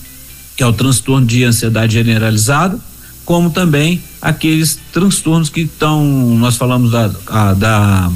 Que 0.57 0.63
é 0.63 0.67
o 0.67 0.73
transtorno 0.73 1.27
de 1.27 1.45
ansiedade 1.45 1.93
generalizada, 1.93 2.79
como 3.25 3.51
também 3.51 4.03
aqueles 4.21 4.79
transtornos 4.91 5.51
que 5.51 5.61
estão, 5.61 6.03
nós 6.39 6.57
falamos 6.57 6.91
da, 6.93 7.11
a, 7.27 7.53
da 7.53 8.11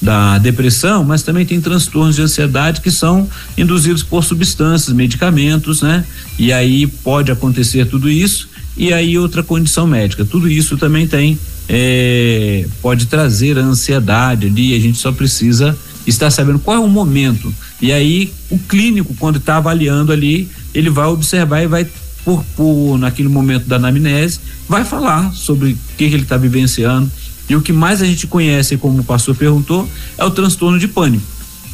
da 0.00 0.38
depressão, 0.38 1.04
mas 1.04 1.22
também 1.22 1.44
tem 1.44 1.60
transtornos 1.60 2.16
de 2.16 2.22
ansiedade 2.22 2.80
que 2.80 2.90
são 2.90 3.28
induzidos 3.56 4.02
por 4.02 4.24
substâncias, 4.24 4.94
medicamentos, 4.94 5.82
né? 5.82 6.04
E 6.38 6.52
aí 6.52 6.86
pode 6.86 7.30
acontecer 7.30 7.84
tudo 7.84 8.08
isso 8.08 8.48
e 8.76 8.92
aí 8.94 9.18
outra 9.18 9.42
condição 9.42 9.86
médica. 9.86 10.24
Tudo 10.24 10.48
isso 10.48 10.78
também 10.78 11.06
tem 11.06 11.38
é, 11.68 12.66
pode 12.80 13.06
trazer 13.06 13.58
a 13.58 13.62
ansiedade 13.62 14.46
ali. 14.46 14.74
A 14.74 14.80
gente 14.80 14.96
só 14.96 15.12
precisa 15.12 15.76
estar 16.06 16.30
sabendo 16.30 16.58
qual 16.58 16.76
é 16.76 16.80
o 16.80 16.88
momento. 16.88 17.52
E 17.80 17.92
aí 17.92 18.32
o 18.50 18.58
clínico 18.58 19.14
quando 19.18 19.36
está 19.36 19.56
avaliando 19.56 20.12
ali, 20.12 20.48
ele 20.74 20.90
vai 20.90 21.06
observar 21.06 21.62
e 21.62 21.66
vai 21.66 21.86
por, 22.24 22.44
por 22.56 22.98
naquele 22.98 23.28
momento 23.28 23.66
da 23.66 23.76
anamnese, 23.76 24.40
vai 24.68 24.84
falar 24.84 25.32
sobre 25.32 25.72
o 25.72 25.78
que, 25.96 26.08
que 26.08 26.14
ele 26.14 26.22
está 26.22 26.36
vivenciando 26.36 27.10
e 27.48 27.56
o 27.56 27.60
que 27.60 27.72
mais 27.72 28.00
a 28.00 28.04
gente 28.04 28.28
conhece, 28.28 28.76
como 28.76 29.00
o 29.00 29.04
pastor 29.04 29.34
perguntou, 29.34 29.88
é 30.16 30.24
o 30.24 30.30
transtorno 30.30 30.78
de 30.78 30.86
pânico. 30.86 31.24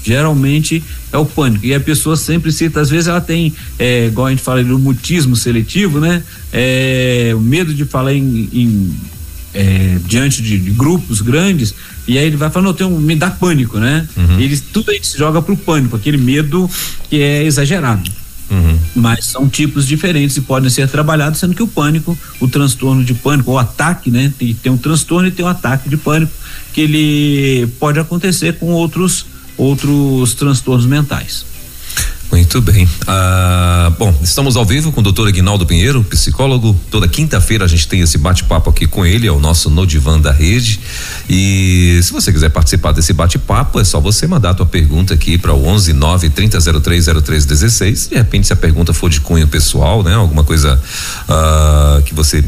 Geralmente 0.02 0.82
é 1.12 1.18
o 1.18 1.26
pânico. 1.26 1.66
E 1.66 1.74
a 1.74 1.80
pessoa 1.80 2.16
sempre 2.16 2.50
cita, 2.50 2.80
às 2.80 2.88
vezes 2.88 3.08
ela 3.08 3.20
tem, 3.20 3.52
é, 3.78 4.06
igual 4.06 4.28
a 4.28 4.30
gente 4.30 4.42
fala 4.42 4.64
do 4.64 4.78
mutismo 4.78 5.36
seletivo, 5.36 6.00
né? 6.00 6.22
É, 6.50 7.32
o 7.34 7.40
medo 7.40 7.74
de 7.74 7.84
falar 7.84 8.14
em, 8.14 8.48
em 8.52 8.94
é, 9.56 9.98
diante 10.04 10.42
de, 10.42 10.58
de, 10.58 10.70
grupos 10.70 11.20
grandes, 11.20 11.74
e 12.06 12.18
aí 12.18 12.26
ele 12.26 12.36
vai 12.36 12.50
falando, 12.50 12.74
tenho, 12.74 12.90
me 12.90 13.16
dá 13.16 13.30
pânico, 13.30 13.78
né? 13.78 14.06
Uhum. 14.16 14.38
Ele, 14.38 14.56
tudo 14.58 14.90
aí 14.90 15.00
se 15.02 15.16
joga 15.16 15.40
pro 15.40 15.56
pânico, 15.56 15.96
aquele 15.96 16.18
medo 16.18 16.70
que 17.08 17.20
é 17.20 17.42
exagerado. 17.44 18.10
Uhum. 18.50 18.78
Mas 18.94 19.24
são 19.24 19.48
tipos 19.48 19.86
diferentes 19.86 20.36
e 20.36 20.40
podem 20.40 20.70
ser 20.70 20.88
trabalhados, 20.88 21.40
sendo 21.40 21.54
que 21.54 21.62
o 21.62 21.66
pânico, 21.66 22.16
o 22.38 22.46
transtorno 22.46 23.02
de 23.02 23.14
pânico, 23.14 23.50
o 23.50 23.58
ataque, 23.58 24.10
né? 24.10 24.32
Tem, 24.38 24.54
tem 24.54 24.70
um 24.70 24.76
transtorno 24.76 25.26
e 25.26 25.32
tem 25.32 25.44
um 25.44 25.48
ataque 25.48 25.88
de 25.88 25.96
pânico, 25.96 26.32
que 26.72 26.82
ele 26.82 27.66
pode 27.80 27.98
acontecer 27.98 28.58
com 28.58 28.66
outros, 28.66 29.26
outros 29.56 30.34
transtornos 30.34 30.86
mentais. 30.86 31.44
Muito 32.30 32.60
bem. 32.60 32.88
Ah, 33.06 33.92
bom, 33.98 34.14
estamos 34.22 34.56
ao 34.56 34.64
vivo 34.64 34.90
com 34.90 35.00
o 35.00 35.02
doutor 35.02 35.28
Aguinaldo 35.28 35.64
Pinheiro, 35.64 36.02
psicólogo. 36.04 36.78
Toda 36.90 37.06
quinta-feira 37.06 37.64
a 37.64 37.68
gente 37.68 37.86
tem 37.86 38.00
esse 38.00 38.18
bate-papo 38.18 38.68
aqui 38.68 38.86
com 38.86 39.06
ele, 39.06 39.26
é 39.26 39.32
o 39.32 39.38
nosso 39.38 39.70
Nodivan 39.70 40.20
da 40.20 40.32
rede. 40.32 40.80
E 41.30 42.00
se 42.02 42.12
você 42.12 42.32
quiser 42.32 42.50
participar 42.50 42.92
desse 42.92 43.12
bate-papo, 43.12 43.80
é 43.80 43.84
só 43.84 44.00
você 44.00 44.26
mandar 44.26 44.50
a 44.50 44.54
tua 44.54 44.66
pergunta 44.66 45.14
aqui 45.14 45.38
para 45.38 45.54
o 45.54 45.66
11 45.66 45.92
9 45.92 46.30
3003 46.30 47.46
16. 47.46 48.08
De 48.08 48.16
repente, 48.16 48.46
se 48.46 48.52
a 48.52 48.56
pergunta 48.56 48.92
for 48.92 49.08
de 49.08 49.20
cunho 49.20 49.46
pessoal, 49.46 50.02
né? 50.02 50.14
Alguma 50.14 50.44
coisa 50.44 50.80
ah, 51.28 52.02
que 52.04 52.14
você 52.14 52.44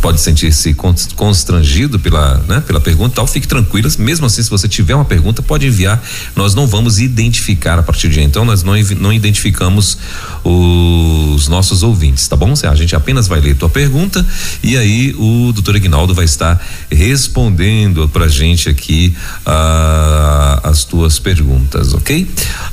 pode 0.00 0.20
sentir-se 0.20 0.74
constrangido 1.16 1.98
pela, 1.98 2.38
né, 2.48 2.62
pela 2.66 2.80
pergunta, 2.80 3.16
tal, 3.16 3.26
fique 3.26 3.46
tranquilas. 3.46 3.96
Mesmo 3.96 4.26
assim, 4.26 4.42
se 4.42 4.50
você 4.50 4.68
tiver 4.68 4.94
uma 4.94 5.04
pergunta, 5.04 5.42
pode 5.42 5.66
enviar. 5.66 6.02
Nós 6.36 6.54
não 6.54 6.66
vamos 6.66 7.00
identificar 7.00 7.78
a 7.78 7.82
partir 7.82 8.08
de 8.08 8.20
então, 8.20 8.44
nós 8.44 8.62
não, 8.62 8.74
não 9.00 9.12
identificamos 9.12 9.98
os 10.44 11.48
nossos 11.48 11.82
ouvintes, 11.82 12.26
tá 12.28 12.36
bom? 12.36 12.54
A 12.64 12.74
gente 12.74 12.94
apenas 12.94 13.26
vai 13.28 13.40
ler 13.40 13.56
tua 13.56 13.68
pergunta 13.68 14.24
e 14.62 14.76
aí 14.76 15.14
o 15.18 15.52
doutor 15.52 15.76
Ignaldo 15.76 16.14
vai 16.14 16.24
estar 16.24 16.64
respondendo 16.90 18.08
pra 18.08 18.28
gente 18.28 18.68
aqui 18.68 19.14
uh, 19.46 20.60
as 20.68 20.84
tuas 20.84 21.18
perguntas, 21.18 21.92
ok? 21.92 22.28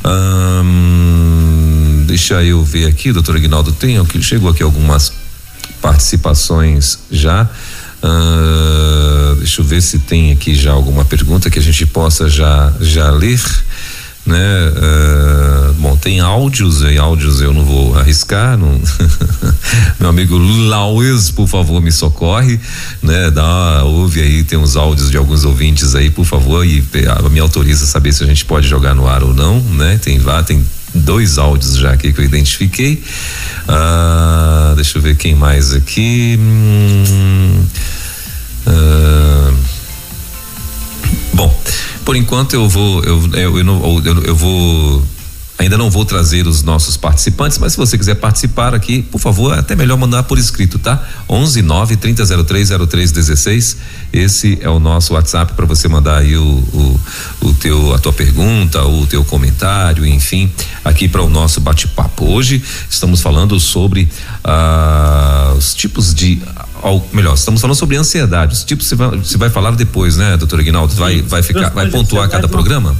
Um, 0.06 2.04
deixa 2.08 2.44
eu 2.44 2.64
ver 2.64 2.88
aqui, 2.88 3.12
doutor 3.12 3.36
Ignaldo, 3.38 3.72
tem 3.72 3.96
chegou 4.22 4.50
aqui 4.50 4.64
algumas 4.64 5.25
participações 5.82 7.00
já. 7.12 7.50
Uh, 8.04 9.36
deixa 9.38 9.62
eu 9.62 9.66
ver 9.66 9.82
se 9.82 10.00
tem 10.00 10.32
aqui 10.32 10.54
já 10.54 10.72
alguma 10.72 11.04
pergunta 11.06 11.50
que 11.50 11.58
a 11.58 11.62
gente 11.62 11.86
possa 11.88 12.30
já 12.30 12.72
já 12.80 13.10
ler 13.10 13.42
né? 14.26 14.38
Uh, 14.70 15.74
bom, 15.76 15.96
tem 15.96 16.20
áudios 16.20 16.82
e 16.82 16.98
áudios 16.98 17.42
eu 17.42 17.54
não 17.54 17.64
vou 17.64 17.98
arriscar, 17.98 18.58
não. 18.58 18.82
meu 20.00 20.10
amigo 20.10 20.38
Laues, 20.38 21.30
por 21.30 21.48
favor, 21.48 21.82
me 21.82 21.92
socorre, 21.92 22.60
né? 23.04 23.30
Dá, 23.30 23.84
ouve 23.84 24.22
aí, 24.22 24.44
tem 24.44 24.58
uns 24.58 24.76
áudios 24.76 25.12
de 25.12 25.18
alguns 25.18 25.46
ouvintes 25.46 25.94
aí, 25.94 26.10
por 26.10 26.26
favor, 26.26 26.66
e 26.66 26.84
me 27.32 27.40
autoriza 27.40 27.84
a 27.84 27.88
saber 27.88 28.14
se 28.14 28.24
a 28.24 28.28
gente 28.28 28.46
pode 28.46 28.68
jogar 28.68 28.96
no 28.96 29.08
ar 29.08 29.24
ou 29.24 29.34
não, 29.34 29.60
né? 29.60 30.00
Tem 30.02 30.18
lá, 30.20 30.42
tem 30.42 30.66
dois 30.96 31.38
áudios 31.38 31.78
já 31.78 31.92
aqui 31.92 32.12
que 32.14 32.20
eu 32.20 32.26
identifiquei. 32.26 33.04
Ah, 33.68 34.74
deixa 34.76 34.98
eu 34.98 35.02
ver 35.02 35.16
quem 35.18 35.36
mais 35.36 35.74
aqui. 35.74 36.38
Hum, 36.40 37.66
ah, 38.66 39.54
bom, 41.34 41.62
por 42.06 42.16
enquanto 42.16 42.54
eu 42.54 42.70
vou 42.70 43.04
eu, 43.04 43.30
eu, 43.34 43.58
eu, 43.58 43.64
não, 43.64 44.02
eu, 44.06 44.24
eu 44.24 44.36
vou 44.36 45.04
Ainda 45.58 45.78
não 45.78 45.90
vou 45.90 46.04
trazer 46.04 46.46
os 46.48 46.64
nossos 46.64 46.98
participantes, 46.98 47.58
mas 47.58 47.72
se 47.72 47.78
você 47.78 47.98
quiser 47.98 48.16
participar 48.16 48.76
aqui, 48.76 49.02
por 49.02 49.20
favor, 49.20 49.56
é 49.56 49.60
até 49.60 49.74
melhor 49.74 49.98
mandar 49.98 50.24
por 50.24 50.38
escrito, 50.38 50.78
tá? 50.78 51.02
11 51.30 51.62
9 51.62 51.96
3003 51.96 52.70
0316. 52.70 53.78
Esse 54.12 54.58
é 54.62 54.70
o 54.70 54.80
nosso 54.80 55.14
WhatsApp 55.14 55.54
para 55.54 55.66
você 55.66 55.88
mandar 55.88 56.18
aí 56.18 56.36
o, 56.36 56.44
o, 56.44 57.00
o, 57.40 57.54
teu 57.54 57.94
a 57.94 57.98
tua 57.98 58.12
pergunta, 58.12 58.84
o 58.84 59.08
teu 59.08 59.24
comentário, 59.24 60.06
enfim, 60.06 60.52
aqui 60.84 61.08
para 61.08 61.22
o 61.24 61.30
nosso 61.30 61.62
bate-papo. 61.62 62.26
Hoje 62.26 62.62
estamos 62.90 63.22
falando 63.22 63.58
sobre 63.58 64.10
ah, 64.44 65.54
os 65.58 65.74
tipos 65.74 66.14
de 66.14 66.42
ou 66.92 67.08
melhor, 67.12 67.34
estamos 67.34 67.62
falando 67.62 67.76
sobre 67.76 67.98
ansiedade. 67.98 68.54
Os 68.54 68.64
tipos 68.64 68.88
você 68.88 68.96
vai, 68.96 69.10
você 69.18 69.38
vai 69.38 69.50
falar 69.50 69.72
depois, 69.72 70.18
né, 70.18 70.38
doutor 70.38 70.60
Aguinaldo? 70.60 70.94
Vai, 70.94 71.22
vai 71.22 71.42
ficar, 71.42 71.70
vai 71.70 71.90
pontuar 71.90 72.30
cada 72.30 72.48
programa? 72.48 72.96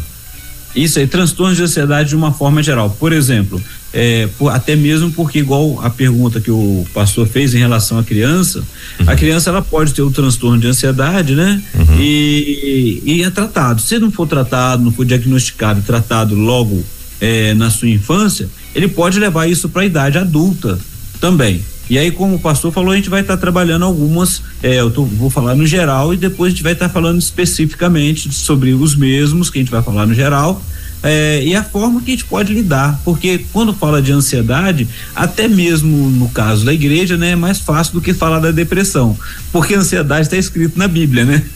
Isso 0.76 1.00
aí, 1.00 1.08
transtornos 1.08 1.56
de 1.56 1.64
ansiedade 1.64 2.10
de 2.10 2.16
uma 2.16 2.34
forma 2.34 2.62
geral. 2.62 2.90
Por 3.00 3.14
exemplo, 3.14 3.62
é, 3.94 4.28
por, 4.38 4.50
até 4.50 4.76
mesmo 4.76 5.10
porque, 5.12 5.40
igual 5.40 5.80
a 5.82 5.90
pergunta 5.90 6.42
que 6.42 6.52
o 6.52 6.86
pastor 6.94 7.28
fez 7.28 7.54
em 7.54 7.60
relação 7.60 7.98
à 7.98 8.04
criança, 8.04 8.60
uhum. 9.00 9.10
a 9.10 9.16
criança 9.16 9.52
ela 9.52 9.62
pode 9.62 9.94
ter 9.94 10.02
o 10.02 10.12
transtorno 10.12 10.60
de 10.60 10.68
ansiedade, 10.68 11.34
né? 11.34 11.62
Uhum. 11.76 11.98
E, 11.98 13.02
e 13.06 13.24
é 13.24 13.30
tratado. 13.30 13.80
Se 13.80 13.98
não 14.00 14.12
for 14.12 14.28
tratado, 14.28 14.84
não 14.84 14.92
for 14.92 15.06
diagnosticado 15.06 15.80
e 15.80 15.84
tratado 15.84 16.36
logo 16.36 16.84
é, 17.22 17.54
na 17.54 17.70
sua 17.70 17.88
infância, 17.88 18.50
ele 18.74 18.90
pode 18.90 19.18
levar 19.18 19.48
isso 19.48 19.70
para 19.70 19.84
a 19.84 19.86
idade 19.86 20.18
adulta 20.18 20.78
também. 21.22 21.64
E 21.90 21.98
aí, 21.98 22.12
como 22.12 22.36
o 22.36 22.40
pastor 22.40 22.72
falou, 22.72 22.92
a 22.92 22.96
gente 22.96 23.10
vai 23.10 23.22
estar 23.22 23.36
tá 23.36 23.42
trabalhando 23.42 23.86
algumas, 23.86 24.42
é, 24.64 24.80
eu 24.80 24.90
tô, 24.90 25.06
vou 25.06 25.30
falar 25.30 25.56
no 25.56 25.66
geral 25.66 26.14
e 26.14 26.18
depois 26.18 26.52
a 26.52 26.56
gente 26.56 26.64
vai 26.64 26.74
estar 26.74 26.88
tá 26.88 26.94
falando 26.94 27.20
especificamente 27.20 28.34
sobre 28.34 28.74
os 28.74 28.96
mesmos, 28.96 29.50
que 29.50 29.60
a 29.60 29.62
gente 29.62 29.72
vai 29.72 29.84
falar 29.84 30.06
no 30.06 30.14
geral, 30.14 30.62
é, 31.06 31.44
e 31.44 31.56
a 31.56 31.64
forma 31.64 32.02
que 32.02 32.10
a 32.10 32.16
gente 32.16 32.26
pode 32.26 32.52
lidar, 32.52 33.00
porque 33.06 33.46
quando 33.54 33.76
fala 33.76 34.02
de 34.02 34.12
ansiedade, 34.12 34.88
até 35.16 35.48
mesmo 35.48 36.10
no 36.10 36.28
caso 36.30 36.66
da 36.66 36.74
igreja, 36.74 37.16
né, 37.16 37.32
é 37.32 37.36
mais 37.36 37.60
fácil 37.60 37.94
do 37.94 38.02
que 38.02 38.12
falar 38.12 38.40
da 38.40 38.50
depressão, 38.50 39.16
porque 39.52 39.76
a 39.76 39.80
ansiedade 39.80 40.24
está 40.24 40.36
escrito 40.36 40.80
na 40.80 40.88
Bíblia, 40.88 41.24
né? 41.24 41.44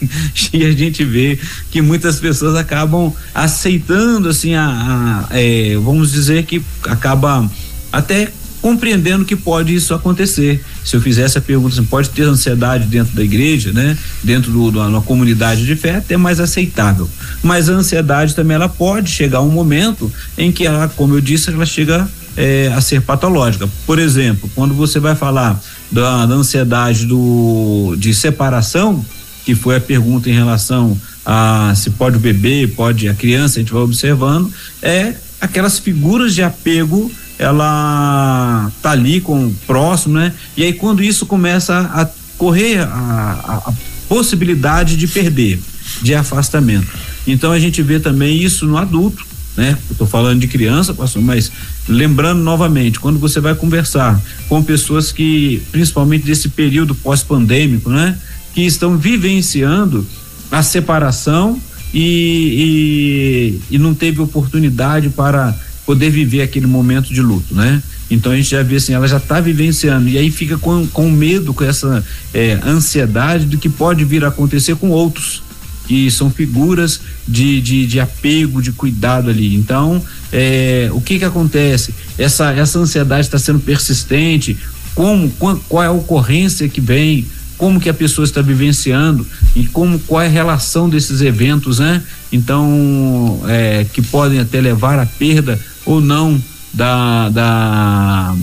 E 0.52 0.64
a 0.64 0.70
gente 0.72 1.04
vê 1.04 1.38
que 1.70 1.82
muitas 1.82 2.20
pessoas 2.20 2.54
acabam 2.54 3.12
aceitando, 3.34 4.28
assim, 4.28 4.54
a, 4.54 5.26
a 5.28 5.38
é, 5.38 5.76
vamos 5.76 6.12
dizer 6.12 6.44
que 6.44 6.62
acaba 6.84 7.48
até 7.92 8.32
compreendendo 8.60 9.24
que 9.24 9.36
pode 9.36 9.74
isso 9.74 9.94
acontecer. 9.94 10.62
Se 10.84 10.96
eu 10.96 11.00
fizesse 11.00 11.38
a 11.38 11.40
pergunta, 11.40 11.74
assim, 11.74 11.84
pode 11.84 12.10
ter 12.10 12.22
ansiedade 12.22 12.86
dentro 12.86 13.14
da 13.14 13.22
igreja, 13.22 13.72
né? 13.72 13.96
Dentro 14.22 14.50
do 14.50 14.68
uma 14.68 15.02
comunidade 15.02 15.64
de 15.64 15.74
fé, 15.76 15.96
até 15.96 16.16
mais 16.16 16.40
aceitável. 16.40 17.08
Mas 17.42 17.68
a 17.68 17.72
ansiedade 17.72 18.34
também 18.34 18.54
ela 18.54 18.68
pode 18.68 19.10
chegar 19.10 19.38
a 19.38 19.42
um 19.42 19.50
momento 19.50 20.12
em 20.36 20.52
que 20.52 20.66
ela, 20.66 20.88
como 20.88 21.14
eu 21.14 21.20
disse, 21.20 21.50
ela 21.50 21.66
chega 21.66 22.08
é, 22.36 22.72
a 22.74 22.80
ser 22.80 23.02
patológica. 23.02 23.68
Por 23.86 23.98
exemplo, 23.98 24.50
quando 24.54 24.74
você 24.74 25.00
vai 25.00 25.14
falar 25.14 25.60
da, 25.90 26.26
da 26.26 26.34
ansiedade 26.34 27.06
do, 27.06 27.94
de 27.98 28.14
separação, 28.14 29.04
que 29.44 29.54
foi 29.54 29.76
a 29.76 29.80
pergunta 29.80 30.28
em 30.28 30.34
relação 30.34 30.96
a 31.24 31.72
se 31.74 31.90
pode 31.90 32.16
o 32.16 32.20
bebê, 32.20 32.66
pode 32.66 33.08
a 33.08 33.14
criança, 33.14 33.58
a 33.58 33.62
gente 33.62 33.72
vai 33.72 33.82
observando, 33.82 34.52
é 34.82 35.14
aquelas 35.40 35.78
figuras 35.78 36.34
de 36.34 36.42
apego, 36.42 37.10
ela 37.40 38.70
tá 38.82 38.90
ali 38.90 39.18
com 39.18 39.50
próximo, 39.66 40.18
né? 40.18 40.34
E 40.58 40.62
aí 40.62 40.74
quando 40.74 41.02
isso 41.02 41.24
começa 41.24 41.78
a 41.94 42.06
correr 42.36 42.80
a, 42.80 42.84
a, 42.84 43.54
a 43.70 43.72
possibilidade 44.06 44.94
de 44.94 45.08
perder, 45.08 45.58
de 46.02 46.14
afastamento. 46.14 46.86
Então 47.26 47.50
a 47.50 47.58
gente 47.58 47.80
vê 47.82 47.98
também 47.98 48.36
isso 48.36 48.66
no 48.66 48.76
adulto, 48.76 49.24
né? 49.56 49.78
Estou 49.90 50.06
falando 50.06 50.38
de 50.38 50.48
criança, 50.48 50.94
mas 51.16 51.50
lembrando 51.88 52.42
novamente, 52.42 53.00
quando 53.00 53.18
você 53.18 53.40
vai 53.40 53.54
conversar 53.54 54.20
com 54.46 54.62
pessoas 54.62 55.10
que, 55.10 55.62
principalmente 55.72 56.26
desse 56.26 56.50
período 56.50 56.94
pós-pandêmico, 56.94 57.88
né? 57.88 58.18
Que 58.52 58.66
estão 58.66 58.98
vivenciando 58.98 60.06
a 60.50 60.62
separação 60.62 61.58
e, 61.94 63.60
e, 63.70 63.76
e 63.76 63.78
não 63.78 63.94
teve 63.94 64.20
oportunidade 64.20 65.08
para 65.08 65.56
poder 65.90 66.08
viver 66.08 66.40
aquele 66.40 66.68
momento 66.68 67.12
de 67.12 67.20
luto, 67.20 67.52
né? 67.52 67.82
Então 68.08 68.30
a 68.30 68.36
gente 68.36 68.48
já 68.48 68.62
vê 68.62 68.76
assim, 68.76 68.92
ela 68.92 69.08
já 69.08 69.16
está 69.16 69.40
vivenciando 69.40 70.08
e 70.08 70.16
aí 70.16 70.30
fica 70.30 70.56
com, 70.56 70.86
com 70.86 71.10
medo, 71.10 71.52
com 71.52 71.64
essa 71.64 72.04
é, 72.32 72.60
ansiedade 72.64 73.44
do 73.44 73.58
que 73.58 73.68
pode 73.68 74.04
vir 74.04 74.24
a 74.24 74.28
acontecer 74.28 74.76
com 74.76 74.90
outros 74.90 75.42
que 75.88 76.08
são 76.08 76.30
figuras 76.30 77.00
de, 77.26 77.60
de, 77.60 77.86
de 77.88 77.98
apego, 77.98 78.62
de 78.62 78.70
cuidado 78.70 79.30
ali. 79.30 79.56
Então, 79.56 80.00
é, 80.32 80.88
o 80.92 81.00
que 81.00 81.18
que 81.18 81.24
acontece? 81.24 81.92
Essa, 82.16 82.52
essa 82.52 82.78
ansiedade 82.78 83.26
está 83.26 83.40
sendo 83.40 83.58
persistente, 83.58 84.56
como, 84.94 85.28
qual, 85.30 85.56
qual 85.68 85.82
é 85.82 85.88
a 85.88 85.90
ocorrência 85.90 86.68
que 86.68 86.80
vem, 86.80 87.26
como 87.58 87.80
que 87.80 87.88
a 87.88 87.94
pessoa 87.94 88.24
está 88.24 88.40
vivenciando 88.40 89.26
e 89.56 89.66
como 89.66 89.98
qual 89.98 90.22
é 90.22 90.26
a 90.26 90.30
relação 90.30 90.88
desses 90.88 91.20
eventos, 91.20 91.80
né? 91.80 92.00
Então, 92.30 93.42
é, 93.48 93.84
que 93.92 94.00
podem 94.00 94.38
até 94.38 94.60
levar 94.60 95.00
à 95.00 95.04
perda 95.04 95.58
ou 95.84 96.00
não 96.00 96.40
da, 96.72 97.28
da 97.30 98.36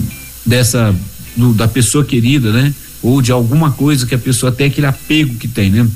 dessa 0.44 0.94
do, 1.36 1.52
da 1.52 1.68
pessoa 1.68 2.04
querida, 2.04 2.52
né? 2.52 2.74
Ou 3.02 3.22
de 3.22 3.30
alguma 3.30 3.70
coisa 3.70 4.06
que 4.06 4.14
a 4.14 4.18
pessoa 4.18 4.50
tem 4.50 4.66
aquele 4.66 4.86
apego 4.86 5.36
que 5.36 5.46
tem, 5.46 5.70
né? 5.70 5.88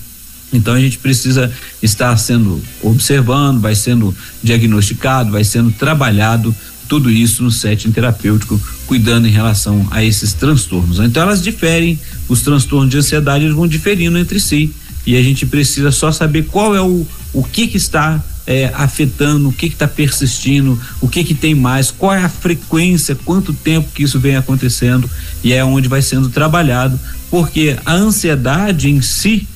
Então 0.52 0.74
a 0.74 0.80
gente 0.80 0.98
precisa 0.98 1.50
estar 1.82 2.16
sendo 2.16 2.62
observando, 2.82 3.60
vai 3.60 3.74
sendo 3.74 4.14
diagnosticado, 4.42 5.32
vai 5.32 5.44
sendo 5.44 5.72
trabalhado 5.72 6.54
tudo 6.88 7.10
isso 7.10 7.42
no 7.42 7.50
setting 7.50 7.90
terapêutico, 7.90 8.60
cuidando 8.86 9.26
em 9.26 9.30
relação 9.30 9.88
a 9.90 10.04
esses 10.04 10.34
transtornos. 10.34 10.98
Então 10.98 11.22
elas 11.22 11.42
diferem, 11.42 11.98
os 12.28 12.42
transtornos 12.42 12.90
de 12.90 12.98
ansiedade 12.98 13.44
eles 13.44 13.56
vão 13.56 13.66
diferindo 13.66 14.18
entre 14.18 14.38
si 14.38 14.70
e 15.06 15.16
a 15.16 15.22
gente 15.22 15.46
precisa 15.46 15.90
só 15.90 16.12
saber 16.12 16.44
qual 16.44 16.76
é 16.76 16.82
o, 16.82 17.06
o 17.32 17.42
que 17.42 17.66
que 17.66 17.78
está 17.78 18.22
é, 18.46 18.70
afetando, 18.74 19.48
o 19.48 19.52
que 19.52 19.66
está 19.66 19.86
persistindo, 19.86 20.78
o 21.00 21.08
que 21.08 21.24
que 21.24 21.34
tem 21.34 21.54
mais, 21.54 21.90
qual 21.90 22.14
é 22.14 22.22
a 22.22 22.28
frequência, 22.28 23.16
quanto 23.24 23.52
tempo 23.52 23.90
que 23.94 24.02
isso 24.02 24.18
vem 24.18 24.36
acontecendo 24.36 25.08
e 25.42 25.52
é 25.52 25.64
onde 25.64 25.88
vai 25.88 26.02
sendo 26.02 26.28
trabalhado, 26.28 26.98
porque 27.30 27.76
a 27.84 27.92
ansiedade 27.92 28.90
em 28.90 29.00
si 29.00 29.46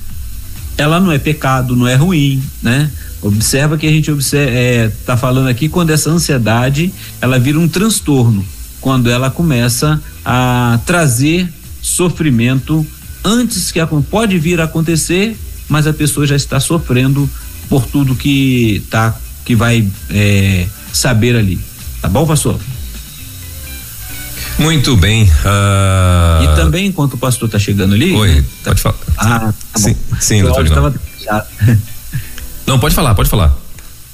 ela 0.79 1.01
não 1.01 1.11
é 1.11 1.19
pecado, 1.19 1.75
não 1.75 1.87
é 1.87 1.95
ruim, 1.95 2.43
né? 2.63 2.91
Observa 3.23 3.79
que 3.79 3.87
a 3.87 3.91
gente 3.91 4.11
está 4.11 4.37
é, 4.37 4.93
tá 5.07 5.17
falando 5.17 5.49
aqui 5.49 5.69
quando 5.69 5.91
essa 5.91 6.11
ansiedade 6.11 6.93
ela 7.21 7.39
vira 7.39 7.59
um 7.59 7.67
transtorno, 7.67 8.45
quando 8.81 9.11
ela 9.11 9.31
começa 9.31 10.01
a 10.25 10.79
trazer 10.85 11.49
sofrimento 11.81 12.87
antes 13.25 13.73
que 13.73 13.81
pode 14.11 14.39
vir 14.39 14.61
a 14.61 14.65
acontecer, 14.65 15.37
mas 15.69 15.87
a 15.87 15.93
pessoa 15.93 16.27
já 16.27 16.37
está 16.37 16.61
sofrendo 16.61 17.29
por 17.69 17.87
tudo 17.87 18.15
que 18.15 18.85
tá 18.91 19.17
que 19.45 19.55
vai 19.55 19.87
é, 20.11 20.67
saber 20.93 21.37
ali. 21.37 21.59
Tá 22.03 22.09
bom, 22.09 22.27
pastor? 22.27 22.59
Muito 24.59 24.97
bem. 24.97 25.25
Uh... 25.25 26.45
E 26.45 26.57
também, 26.57 26.87
enquanto 26.87 27.15
o 27.15 27.19
pastor 27.19 27.47
está 27.47 27.59
chegando 27.59 27.95
ali. 27.95 28.13
Oi, 28.13 28.35
né, 28.35 28.45
tá... 28.65 28.71
pode 28.71 28.83
falar. 28.83 28.97
Ah, 29.19 29.53
tá 29.73 29.79
sim, 29.79 29.93
bom. 29.93 30.17
sim 30.21 30.43
doutor. 30.43 30.69
Tava... 30.69 30.95
Não, 32.67 32.79
pode 32.79 32.95
falar, 32.95 33.15
pode 33.15 33.29
falar. 33.29 33.57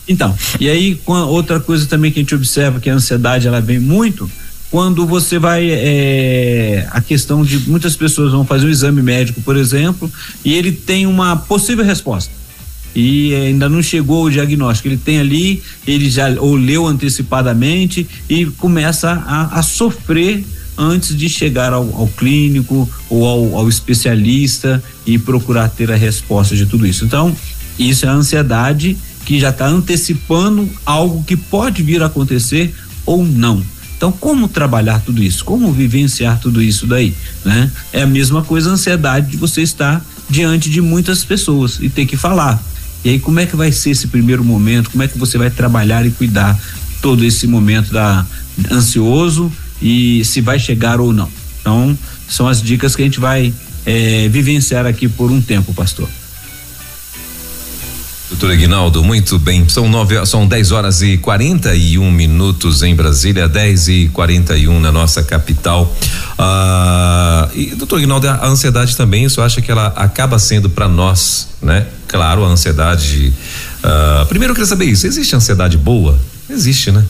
Então, 0.07 0.37
e 0.61 0.69
aí, 0.69 1.01
outra 1.07 1.61
coisa 1.61 1.87
também 1.87 2.11
que 2.11 2.19
a 2.19 2.23
gente 2.23 2.35
observa 2.35 2.81
que 2.81 2.91
a 2.91 2.95
ansiedade 2.95 3.47
ela 3.47 3.61
vem 3.61 3.79
muito 3.79 4.31
quando 4.71 5.07
você 5.07 5.39
vai 5.39 5.71
é, 5.71 6.89
a 6.91 7.01
questão 7.01 7.45
de 7.45 7.59
muitas 7.71 7.95
pessoas 7.95 8.33
vão 8.33 8.45
fazer 8.45 8.67
um 8.67 8.71
exame 8.71 9.01
médico, 9.01 9.41
por 9.43 9.57
exemplo, 9.57 10.11
e 10.45 10.55
ele 10.55 10.73
tem 10.73 11.07
uma 11.07 11.37
possível 11.37 11.85
resposta 11.85 12.42
e 12.95 13.35
ainda 13.35 13.69
não 13.69 13.83
chegou 13.83 14.25
o 14.25 14.31
diagnóstico. 14.31 14.89
Ele 14.89 14.97
tem 14.97 15.19
ali, 15.19 15.63
ele 15.87 16.11
já 16.11 16.29
ou 16.39 16.55
leu 16.55 16.87
antecipadamente 16.87 18.07
e 18.29 18.47
começa 18.47 19.11
a, 19.11 19.59
a 19.59 19.63
sofrer 19.63 20.45
antes 20.77 21.17
de 21.17 21.29
chegar 21.29 21.73
ao, 21.73 21.85
ao 21.95 22.09
clínico 22.09 22.89
ou 23.09 23.27
ao, 23.27 23.57
ao, 23.59 23.69
especialista 23.69 24.83
e 25.07 25.19
procurar 25.19 25.69
ter 25.69 25.91
a 25.91 25.97
resposta 25.97 26.57
de 26.57 26.67
tudo 26.67 26.87
isso. 26.87 27.05
Então, 27.05 27.35
isso 27.79 28.07
é 28.07 28.09
a 28.09 28.13
ansiedade 28.13 28.97
que 29.25 29.39
já 29.39 29.51
está 29.51 29.67
antecipando 29.67 30.69
algo 30.85 31.23
que 31.25 31.37
pode 31.37 31.83
vir 31.83 32.03
a 32.03 32.07
acontecer 32.07 32.75
ou 33.07 33.25
não. 33.25 33.63
Então, 33.97 34.11
como 34.11 34.49
trabalhar 34.49 35.01
tudo 35.01 35.23
isso? 35.23 35.45
Como 35.45 35.73
vivenciar 35.73 36.41
tudo 36.41 36.61
isso 36.61 36.87
daí, 36.87 37.15
né? 37.45 37.71
É 37.93 38.03
a 38.03 38.07
mesma 38.07 38.43
coisa 38.43 38.69
a 38.69 38.73
ansiedade 38.73 39.31
de 39.31 39.37
você 39.37 39.63
estar 39.63 40.05
diante 40.29 40.69
de 40.69 40.81
muitas 40.81 41.25
pessoas 41.25 41.79
e 41.81 41.89
ter 41.89 42.07
que 42.07 42.17
falar 42.17 42.61
e 43.05 43.11
aí, 43.11 43.19
como 43.19 43.41
é 43.41 43.47
que 43.47 43.57
vai 43.57 43.73
ser 43.73 43.91
esse 43.91 44.07
primeiro 44.07 44.45
momento? 44.45 44.91
Como 44.91 45.03
é 45.03 45.09
que 45.09 45.19
você 45.19 45.37
vai 45.37 45.51
trabalhar 45.51 46.07
e 46.07 46.11
cuidar 46.11 46.59
todo 47.01 47.25
esse 47.25 47.47
momento 47.47 47.93
da 47.93 48.25
ansioso 48.71 49.51
e 49.81 50.25
se 50.25 50.41
vai 50.41 50.59
chegar 50.59 51.01
ou 51.01 51.13
não? 51.13 51.29
Então, 51.61 51.99
são 52.29 52.47
as 52.47 52.63
dicas 52.63 52.95
que 52.95 53.03
a 53.03 53.05
gente 53.05 53.19
vai 53.19 53.53
é, 53.85 54.29
vivenciar 54.29 54.87
aqui 54.87 55.09
por 55.09 55.31
um 55.31 55.41
tempo, 55.41 55.75
pastor. 55.75 56.09
Doutor 58.33 58.51
Aguinaldo, 58.51 59.05
muito 59.05 59.39
bem. 59.39 59.69
São 59.69 59.87
nove, 59.91 60.25
são 60.25 60.47
10 60.47 60.73
horas 60.73 61.03
e 61.03 61.19
41 61.19 62.11
minutos 62.11 62.83
em 62.83 62.95
Brasília, 62.95 63.47
10 63.47 63.89
e 63.89 64.11
41 64.13 64.81
na 64.81 64.91
nossa 64.91 65.23
capital. 65.23 65.95
Ah, 66.39 67.51
e 67.55 67.67
doutor 67.75 67.97
Aguinaldo, 67.99 68.27
a 68.27 68.47
ansiedade 68.47 68.97
também, 68.97 69.25
isso 69.25 69.43
acha 69.43 69.61
que 69.61 69.71
ela 69.71 69.89
acaba 69.89 70.39
sendo 70.39 70.71
para 70.71 70.89
nós, 70.89 71.49
né? 71.61 71.87
Claro, 72.09 72.43
a 72.43 72.49
ansiedade. 72.49 73.35
Ah, 73.83 74.25
primeiro 74.27 74.53
eu 74.53 74.55
queria 74.55 74.67
saber 74.67 74.87
isso: 74.87 75.07
existe 75.07 75.37
ansiedade 75.37 75.77
boa? 75.77 76.19
Existe, 76.49 76.91
né? 76.91 77.05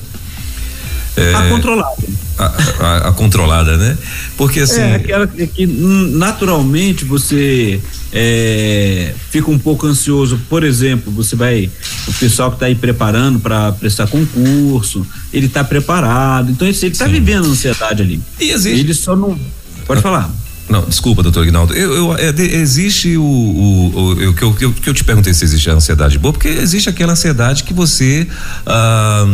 É, 1.16 1.34
a 1.34 1.48
controlada. 1.50 2.02
A, 2.38 2.44
a, 2.44 3.08
a, 3.08 3.12
controlada, 3.12 3.76
né? 3.76 3.98
Porque 4.36 4.60
assim. 4.60 4.80
É 4.80 4.94
aquela 4.94 5.26
que 5.26 5.66
naturalmente 5.66 7.04
você 7.04 7.80
é, 8.12 9.14
fica 9.30 9.50
um 9.50 9.58
pouco 9.58 9.86
ansioso. 9.86 10.40
Por 10.48 10.64
exemplo, 10.64 11.12
você 11.12 11.36
vai. 11.36 11.70
O 12.08 12.12
pessoal 12.14 12.50
que 12.50 12.56
está 12.56 12.66
aí 12.66 12.74
preparando 12.74 13.40
para 13.40 13.72
prestar 13.72 14.06
concurso, 14.06 15.06
ele 15.32 15.46
está 15.46 15.62
preparado. 15.62 16.50
Então 16.50 16.66
ele 16.66 16.76
está 16.76 17.06
vivendo 17.06 17.46
ansiedade 17.46 18.02
ali. 18.02 18.20
E 18.40 18.50
existe. 18.50 18.80
Ele 18.80 18.94
só 18.94 19.14
não. 19.14 19.38
Pode 19.86 20.00
ah. 20.00 20.02
falar. 20.02 20.41
Não, 20.72 20.86
desculpa, 20.86 21.22
doutor 21.22 21.44
Ignaldo. 21.44 21.74
Eu, 21.74 21.94
eu 21.94 22.16
é, 22.16 22.32
de, 22.32 22.44
existe 22.44 23.14
o, 23.18 23.22
o, 23.22 24.12
o, 24.12 24.34
que, 24.34 24.42
eu, 24.42 24.54
que, 24.54 24.64
eu, 24.64 24.72
que 24.72 24.88
eu 24.88 24.94
te 24.94 25.04
perguntei 25.04 25.34
se 25.34 25.44
existe 25.44 25.68
a 25.68 25.74
ansiedade 25.74 26.18
boa, 26.18 26.32
porque 26.32 26.48
existe 26.48 26.88
aquela 26.88 27.12
ansiedade 27.12 27.62
que 27.62 27.74
você 27.74 28.26
ah, 28.64 29.26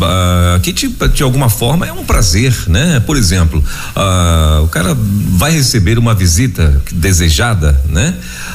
ah, 0.00 0.60
que 0.62 0.72
te, 0.72 0.88
de 1.12 1.24
alguma 1.24 1.50
forma 1.50 1.88
é 1.88 1.92
um 1.92 2.04
prazer, 2.04 2.54
né? 2.68 3.00
Por 3.00 3.16
exemplo, 3.16 3.64
ah, 3.96 4.60
o 4.62 4.68
cara 4.68 4.96
vai 4.96 5.50
receber 5.50 5.98
uma 5.98 6.14
visita 6.14 6.80
desejada, 6.92 7.82
né? 7.88 8.14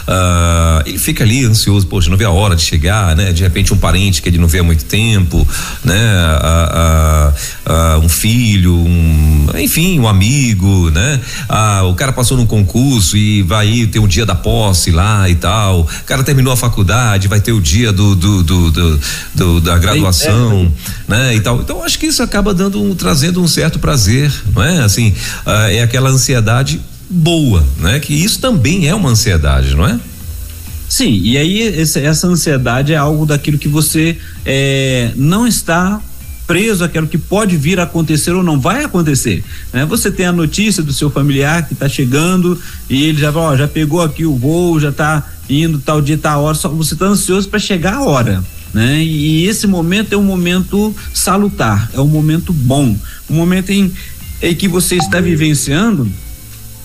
Uh, 0.10 0.82
ele 0.88 0.98
fica 0.98 1.24
ali 1.24 1.46
ansioso, 1.46 1.86
poxa, 1.86 2.10
não 2.10 2.18
vê 2.18 2.26
a 2.26 2.32
hora 2.32 2.56
de 2.56 2.64
chegar, 2.64 3.16
né? 3.16 3.32
De 3.32 3.44
repente 3.44 3.72
um 3.72 3.78
parente 3.78 4.24
que 4.24 4.30
ele 4.30 4.40
não 4.40 4.48
vê 4.48 4.58
há 4.58 4.64
muito 4.64 4.86
tempo, 4.86 5.48
né? 5.84 6.00
Uh, 6.42 7.34
uh, 7.72 8.00
um 8.04 8.10
filho, 8.10 8.74
um, 8.74 9.48
enfim, 9.60 10.00
um 10.00 10.08
amigo, 10.08 10.90
né? 10.90 11.22
O 11.92 11.96
cara 11.96 12.12
passou 12.12 12.38
num 12.38 12.46
concurso 12.46 13.18
e 13.18 13.42
vai 13.42 13.88
ter 13.88 14.00
o 14.00 14.08
dia 14.08 14.26
da 14.26 14.36
posse 14.36 14.92
lá 14.92 15.30
e 15.30 15.36
tal. 15.36 15.82
O 15.82 16.04
cara 16.06 16.24
terminou 16.24 16.54
a 16.54 16.58
faculdade, 16.58 17.28
vai 17.28 17.40
ter 17.40 17.52
o 17.52 17.62
dia 17.62 17.92
do, 17.92 18.16
do, 18.16 18.44
do, 18.44 18.72
do, 18.72 19.00
do 19.36 19.62
da 19.62 19.78
graduação, 19.78 20.72
né? 21.08 21.36
E 21.36 21.40
tal. 21.42 21.62
Então 21.62 21.84
acho 21.84 22.00
que 22.00 22.08
isso 22.08 22.24
acaba 22.24 22.54
dando, 22.54 22.96
trazendo 22.96 23.42
um 23.42 23.48
certo 23.48 23.80
prazer, 23.80 24.32
não 24.54 24.64
é? 24.64 24.80
Assim, 24.80 25.14
é 25.70 25.82
aquela 25.82 26.10
ansiedade 26.10 26.82
boa, 27.10 27.66
né? 27.78 28.00
Que 28.00 28.14
isso 28.14 28.40
também 28.40 28.88
é 28.88 28.96
uma 28.96 29.10
ansiedade, 29.10 29.76
não 29.76 29.86
é? 29.86 30.00
Sim, 30.88 31.22
e 31.24 31.38
aí 31.38 31.60
esse, 31.60 32.00
essa 32.00 32.28
ansiedade 32.28 32.94
é 32.94 32.98
algo 32.98 33.24
daquilo 33.24 33.60
que 33.60 33.68
você 33.68 34.18
é, 34.44 35.12
não 35.16 35.48
está 35.48 36.02
preso 36.50 36.84
àquilo 36.84 37.06
que 37.06 37.20
pode 37.20 37.56
vir 37.56 37.80
a 37.80 37.84
acontecer 37.84 38.32
ou 38.32 38.42
não 38.42 38.60
vai 38.60 38.84
acontecer. 38.84 39.44
Né? 39.72 39.86
Você 39.86 40.10
tem 40.10 40.26
a 40.26 40.32
notícia 40.32 40.82
do 40.82 40.92
seu 40.92 41.12
familiar 41.12 41.68
que 41.68 41.74
está 41.74 41.88
chegando 41.88 42.60
e 42.90 43.04
ele 43.04 43.20
já 43.20 43.32
ó, 43.32 43.56
já 43.56 43.68
pegou 43.68 44.02
aqui 44.02 44.26
o 44.26 44.36
voo, 44.36 44.80
já 44.80 44.90
está 44.90 45.24
indo 45.48 45.78
tal 45.78 46.02
dia, 46.02 46.18
tal 46.18 46.42
hora, 46.42 46.56
só 46.56 46.68
você 46.68 46.96
está 46.96 47.06
ansioso 47.06 47.48
para 47.48 47.60
chegar 47.60 47.98
a 47.98 48.02
hora. 48.02 48.44
Né? 48.74 49.04
E 49.04 49.46
esse 49.46 49.68
momento 49.68 50.14
é 50.14 50.18
um 50.18 50.24
momento 50.24 50.96
salutar, 51.14 51.88
é 51.94 52.02
um 52.02 52.08
momento 52.08 52.52
bom, 52.52 52.98
um 53.30 53.36
momento 53.36 53.70
em, 53.70 53.94
em 54.42 54.56
que 54.56 54.68
você 54.68 54.96
está 54.96 55.22
vivenciando 55.22 56.10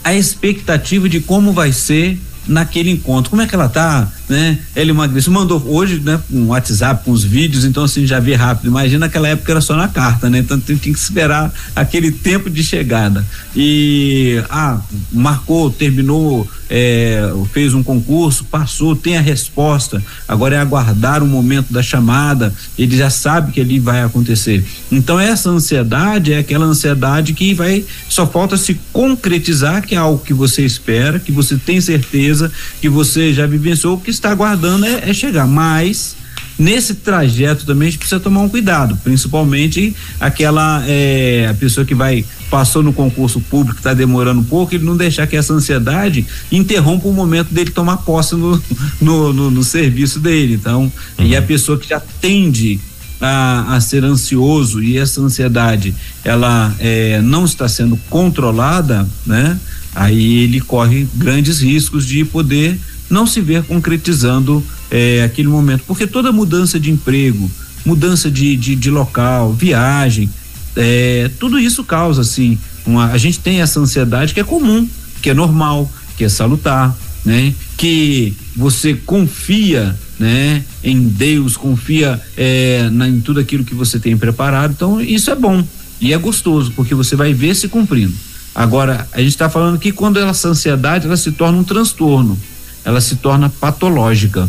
a 0.05 0.15
expectativa 0.15 1.09
de 1.09 1.21
como 1.21 1.55
vai 1.55 1.73
ser 1.73 2.19
naquele 2.47 2.91
encontro. 2.91 3.31
Como 3.31 3.41
é 3.41 3.47
que 3.47 3.55
ela 3.55 3.71
tá, 3.71 4.13
né? 4.29 4.59
Ele 4.75 4.91
emagreceu, 4.91 5.33
mandou 5.33 5.63
hoje, 5.67 6.01
né, 6.01 6.21
um 6.31 6.49
WhatsApp 6.49 7.05
com 7.05 7.11
os 7.11 7.25
vídeos, 7.25 7.65
então 7.65 7.85
assim 7.85 8.07
já 8.07 8.21
vê 8.21 8.35
rápido. 8.35 8.69
Imagina 8.69 9.07
naquela 9.07 9.29
época 9.29 9.53
era 9.53 9.61
só 9.61 9.77
na 9.77 9.89
carta, 9.89 10.31
né? 10.31 10.39
Então 10.39 10.59
tem, 10.59 10.77
tem 10.77 10.93
que 10.93 10.99
esperar 10.99 11.53
aquele 11.75 12.11
tempo 12.11 12.49
de 12.49 12.63
chegada. 12.63 13.25
E 13.55 14.43
ah, 14.49 14.81
marcou, 15.13 15.71
terminou, 15.71 16.49
é, 16.71 17.31
fez 17.53 17.75
um 17.75 17.83
concurso, 17.83 18.45
passou, 18.45 18.97
tem 18.97 19.17
a 19.17 19.21
resposta. 19.21 20.03
Agora 20.27 20.57
é 20.57 20.59
aguardar 20.59 21.23
o 21.23 21.27
momento 21.27 21.73
da 21.73 21.83
chamada. 21.83 22.53
Ele 22.79 22.97
já 22.97 23.11
sabe 23.11 23.53
que 23.53 23.61
ali 23.61 23.79
vai 23.79 24.03
acontecer. 24.03 24.65
Então 24.91 25.21
essa 25.21 25.51
ansiedade 25.51 26.33
é 26.33 26.39
aquela 26.39 26.65
ansiedade 26.65 27.33
que 27.33 27.55
vai 27.55 27.85
só 28.09 28.27
falta 28.27 28.57
se 28.57 28.79
concretizar 28.93 29.83
que 29.83 29.95
é 29.95 29.99
algo 29.99 30.25
que 30.25 30.35
você 30.35 30.65
espera, 30.65 31.19
que 31.19 31.33
você 31.33 31.57
tem 31.57 31.81
certeza, 31.81 32.51
que 32.81 32.89
você 32.89 33.33
já 33.33 33.47
vivenciou, 33.47 33.99
que 33.99 34.11
está 34.15 34.31
aguardando 34.31 34.87
é, 34.87 35.11
é 35.11 35.15
chegar. 35.15 35.47
Mas 35.47 36.17
nesse 36.59 36.95
trajeto 36.95 37.67
também 37.67 37.89
a 37.89 37.91
gente 37.91 37.99
precisa 37.99 38.21
tomar 38.21 38.41
um 38.41 38.49
cuidado, 38.49 38.97
principalmente 39.03 39.95
aquela 40.21 40.85
é, 40.87 41.49
a 41.51 41.55
pessoa 41.55 41.85
que 41.85 41.95
vai 41.95 42.25
passou 42.51 42.85
no 42.85 42.93
concurso 42.93 43.41
público 43.41 43.79
está 43.79 43.93
demorando 43.93 44.41
um 44.41 44.45
pouco, 44.45 44.75
ele 44.75 44.85
não 44.85 44.97
deixar 44.97 45.27
que 45.27 45.37
essa 45.37 45.53
ansiedade 45.53 46.25
interrompa 46.53 47.09
o 47.09 47.13
momento 47.13 47.53
dele 47.53 47.73
tomar 47.73 47.97
posse 47.99 48.37
no, 48.37 48.63
no, 49.03 49.33
no, 49.33 49.51
no 49.51 49.65
serviço 49.65 50.21
dele. 50.21 50.55
Então, 50.55 50.83
uhum. 51.19 51.27
e 51.27 51.35
a 51.35 51.43
pessoa 51.43 51.77
que 51.77 51.89
já 51.89 51.99
tende 51.99 52.79
a, 53.21 53.75
a, 53.75 53.81
ser 53.81 54.05
ansioso 54.05 54.83
e 54.83 54.99
essa 54.99 55.21
ansiedade 55.21 55.95
ela 56.25 56.75
é, 56.79 57.21
não 57.23 57.45
está 57.45 57.67
sendo 57.69 57.97
controlada, 58.09 59.09
né? 59.27 59.59
Aí 59.95 60.45
ele 60.45 60.61
corre 60.61 61.09
grandes 61.15 61.61
riscos 61.61 62.07
de 62.07 62.25
poder 62.25 62.79
não 63.09 63.27
se 63.27 63.41
ver 63.41 63.63
concretizando 63.65 64.65
é, 64.91 65.23
aquele 65.23 65.49
momento, 65.49 65.85
porque 65.87 66.07
toda 66.07 66.33
mudança 66.33 66.79
de 66.79 66.91
emprego, 66.91 67.51
mudança 67.85 68.31
de, 68.31 68.57
de, 68.57 68.75
de 68.75 68.91
local, 68.91 69.53
viagem, 69.53 70.29
é, 70.77 71.31
tudo 71.39 71.59
isso 71.59 71.85
causa 71.85 72.23
assim, 72.23 72.59
uma, 72.87 73.07
a 73.13 73.19
gente 73.19 73.39
tem 73.39 73.61
essa 73.61 73.81
ansiedade 73.81 74.35
que 74.35 74.41
é 74.41 74.45
comum, 74.45 74.89
que 75.23 75.31
é 75.31 75.35
normal, 75.35 75.91
que 76.17 76.25
é 76.25 76.29
salutar, 76.29 76.97
né? 77.25 77.55
Que 77.77 78.35
você 78.55 78.95
confia, 78.95 79.97
né? 80.19 80.63
Em 80.83 81.09
Deus, 81.09 81.57
confia 81.57 82.21
é, 82.37 82.89
na, 82.91 83.09
em 83.09 83.21
tudo 83.21 83.41
aquilo 83.41 83.65
que 83.65 83.75
você 83.75 83.99
tem 83.99 84.17
preparado, 84.17 84.73
então 84.73 85.01
isso 85.01 85.31
é 85.31 85.35
bom 85.35 85.65
e 86.01 86.13
é 86.13 86.19
gostoso 86.19 86.73
porque 86.77 86.95
você 86.95 87.17
vai 87.17 87.33
ver 87.33 87.55
se 87.55 87.69
cumprindo. 87.69 88.15
Agora 88.55 89.09
a 89.13 89.19
gente 89.19 89.31
está 89.31 89.49
falando 89.49 89.79
que 89.79 89.91
quando 89.91 90.19
essa 90.19 90.49
ansiedade 90.49 91.07
ela 91.07 91.17
se 91.17 91.33
torna 91.33 91.59
um 91.59 91.65
transtorno, 91.65 92.39
ela 92.85 93.01
se 93.01 93.17
torna 93.17 93.49
patológica 93.49 94.49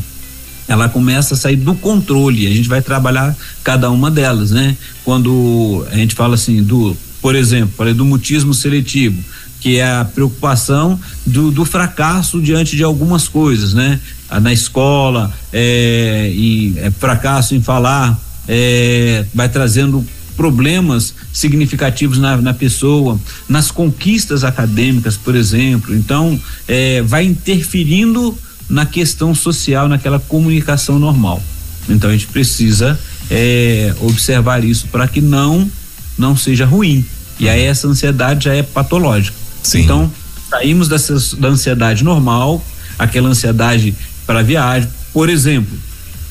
ela 0.68 0.90
começa 0.90 1.36
a 1.36 1.38
sair 1.38 1.56
do 1.56 1.76
controle. 1.76 2.48
A 2.48 2.50
gente 2.50 2.68
vai 2.68 2.82
trabalhar 2.82 3.36
cada 3.64 3.90
uma 3.92 4.10
delas, 4.10 4.52
né? 4.52 4.76
Quando 5.04 5.86
a 5.92 5.96
gente 5.96 6.16
fala 6.16 6.36
assim 6.36 6.64
do, 6.64 6.98
por 7.22 7.36
exemplo, 7.36 7.74
falei 7.78 7.94
do 7.94 8.06
mutismo 8.06 8.54
seletivo, 8.54 9.22
que 9.60 9.78
é 9.78 9.88
a 9.88 10.06
preocupação 10.06 11.00
do, 11.26 11.52
do 11.52 11.66
fracasso 11.66 12.42
diante 12.42 12.76
de 12.76 12.84
algumas 12.84 13.28
coisas, 13.28 13.74
né? 13.74 14.00
Ah, 14.30 14.40
na 14.40 14.52
escola, 14.52 15.32
é, 15.54 16.34
é, 16.78 16.92
fracasso 16.92 17.54
em 17.56 17.62
falar, 17.62 18.20
é, 18.48 19.26
vai 19.34 19.48
trazendo 19.50 20.06
problemas 20.36 21.14
significativos 21.32 22.18
na, 22.18 22.38
na, 22.38 22.54
pessoa, 22.54 23.20
nas 23.48 23.72
conquistas 23.72 24.44
acadêmicas, 24.44 25.18
por 25.18 25.36
exemplo. 25.36 25.96
Então, 25.96 26.40
é, 26.68 27.02
vai 27.02 27.26
interferindo 27.26 28.38
na 28.70 28.86
questão 28.86 29.34
social, 29.34 29.88
naquela 29.88 30.20
comunicação 30.20 31.00
normal. 31.00 31.42
Então 31.88 32.10
a 32.10 32.14
gente 32.14 32.28
precisa 32.28 33.00
é, 33.30 33.94
observar 34.02 34.64
isso 34.64 34.88
para 34.88 35.08
que 35.08 35.22
não 35.22 35.70
não 36.18 36.36
seja 36.36 36.66
ruim. 36.66 37.06
E 37.40 37.50
aí 37.50 37.64
essa 37.64 37.88
ansiedade 37.88 38.46
já 38.46 38.56
é 38.56 38.64
patológica. 38.64 39.36
Sim. 39.62 39.82
Então 39.82 40.12
saímos 40.50 40.88
dessa, 40.88 41.16
da 41.38 41.50
ansiedade 41.50 42.04
normal, 42.04 42.64
aquela 42.98 43.30
ansiedade 43.30 43.94
para 44.26 44.42
viagem. 44.42 44.90
Por 45.14 45.30
exemplo, 45.30 45.78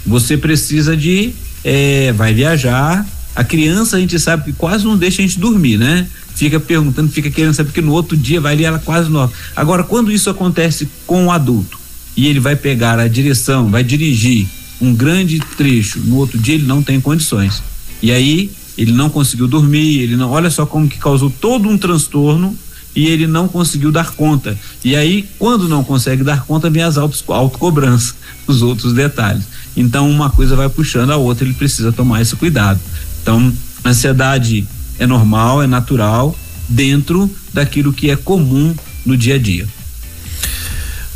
você 0.06 0.36
precisa 0.36 0.96
de 0.96 1.34
é, 1.62 2.12
vai 2.12 2.34
viajar. 2.34 3.06
A 3.34 3.42
criança 3.42 3.96
a 3.96 4.00
gente 4.00 4.18
sabe 4.18 4.44
que 4.44 4.52
quase 4.52 4.84
não 4.84 4.96
deixa 4.96 5.20
a 5.20 5.26
gente 5.26 5.38
dormir, 5.38 5.76
né? 5.76 6.06
Fica 6.34 6.58
perguntando, 6.60 7.10
fica 7.10 7.30
querendo 7.30 7.54
saber 7.54 7.72
que 7.72 7.80
no 7.80 7.92
outro 7.92 8.16
dia 8.16 8.40
vai 8.40 8.54
ali 8.54 8.64
ela 8.64 8.78
quase 8.78 9.10
não. 9.10 9.30
Agora, 9.54 9.82
quando 9.82 10.12
isso 10.12 10.30
acontece 10.30 10.88
com 11.06 11.26
o 11.26 11.30
adulto, 11.30 11.78
e 12.16 12.26
ele 12.26 12.40
vai 12.40 12.54
pegar 12.54 12.98
a 12.98 13.08
direção, 13.08 13.70
vai 13.70 13.82
dirigir 13.82 14.46
um 14.80 14.94
grande 14.94 15.40
trecho, 15.56 15.98
no 16.00 16.16
outro 16.16 16.38
dia 16.38 16.54
ele 16.54 16.66
não 16.66 16.82
tem 16.82 17.00
condições. 17.00 17.62
E 18.02 18.12
aí 18.12 18.50
ele 18.76 18.92
não 18.92 19.08
conseguiu 19.08 19.46
dormir, 19.46 20.00
ele 20.00 20.16
não, 20.16 20.30
olha 20.30 20.50
só 20.50 20.66
como 20.66 20.88
que 20.88 20.98
causou 20.98 21.30
todo 21.30 21.68
um 21.68 21.78
transtorno 21.78 22.56
e 22.94 23.06
ele 23.06 23.26
não 23.26 23.48
conseguiu 23.48 23.90
dar 23.90 24.12
conta. 24.12 24.56
E 24.84 24.94
aí, 24.94 25.28
quando 25.38 25.68
não 25.68 25.82
consegue 25.82 26.22
dar 26.22 26.44
conta, 26.44 26.70
vem 26.70 26.82
as 26.82 26.96
autocobranças, 26.96 28.14
os 28.46 28.62
outros 28.62 28.92
detalhes. 28.92 29.44
Então, 29.76 30.08
uma 30.08 30.30
coisa 30.30 30.54
vai 30.54 30.68
puxando 30.68 31.10
a 31.10 31.16
outra, 31.16 31.44
ele 31.44 31.54
precisa 31.54 31.90
tomar 31.90 32.22
esse 32.22 32.36
cuidado. 32.36 32.78
Então, 33.24 33.50
ansiedade 33.82 34.68
é 34.98 35.06
normal, 35.06 35.62
é 35.62 35.66
natural, 35.66 36.36
dentro 36.68 37.34
daquilo 37.54 37.90
que 37.90 38.10
é 38.10 38.16
comum 38.16 38.74
no 39.04 39.16
dia 39.16 39.36
a 39.36 39.38
dia. 39.38 39.66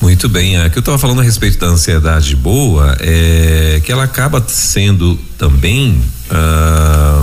Muito 0.01 0.27
bem, 0.27 0.57
é 0.57 0.71
que 0.71 0.79
eu 0.79 0.81
estava 0.81 0.97
falando 0.97 1.21
a 1.21 1.23
respeito 1.23 1.59
da 1.59 1.67
ansiedade 1.67 2.35
boa, 2.35 2.97
é 2.99 3.83
que 3.85 3.93
ela 3.93 4.05
acaba 4.05 4.43
sendo 4.49 5.19
também 5.37 6.01
ah, 6.31 7.23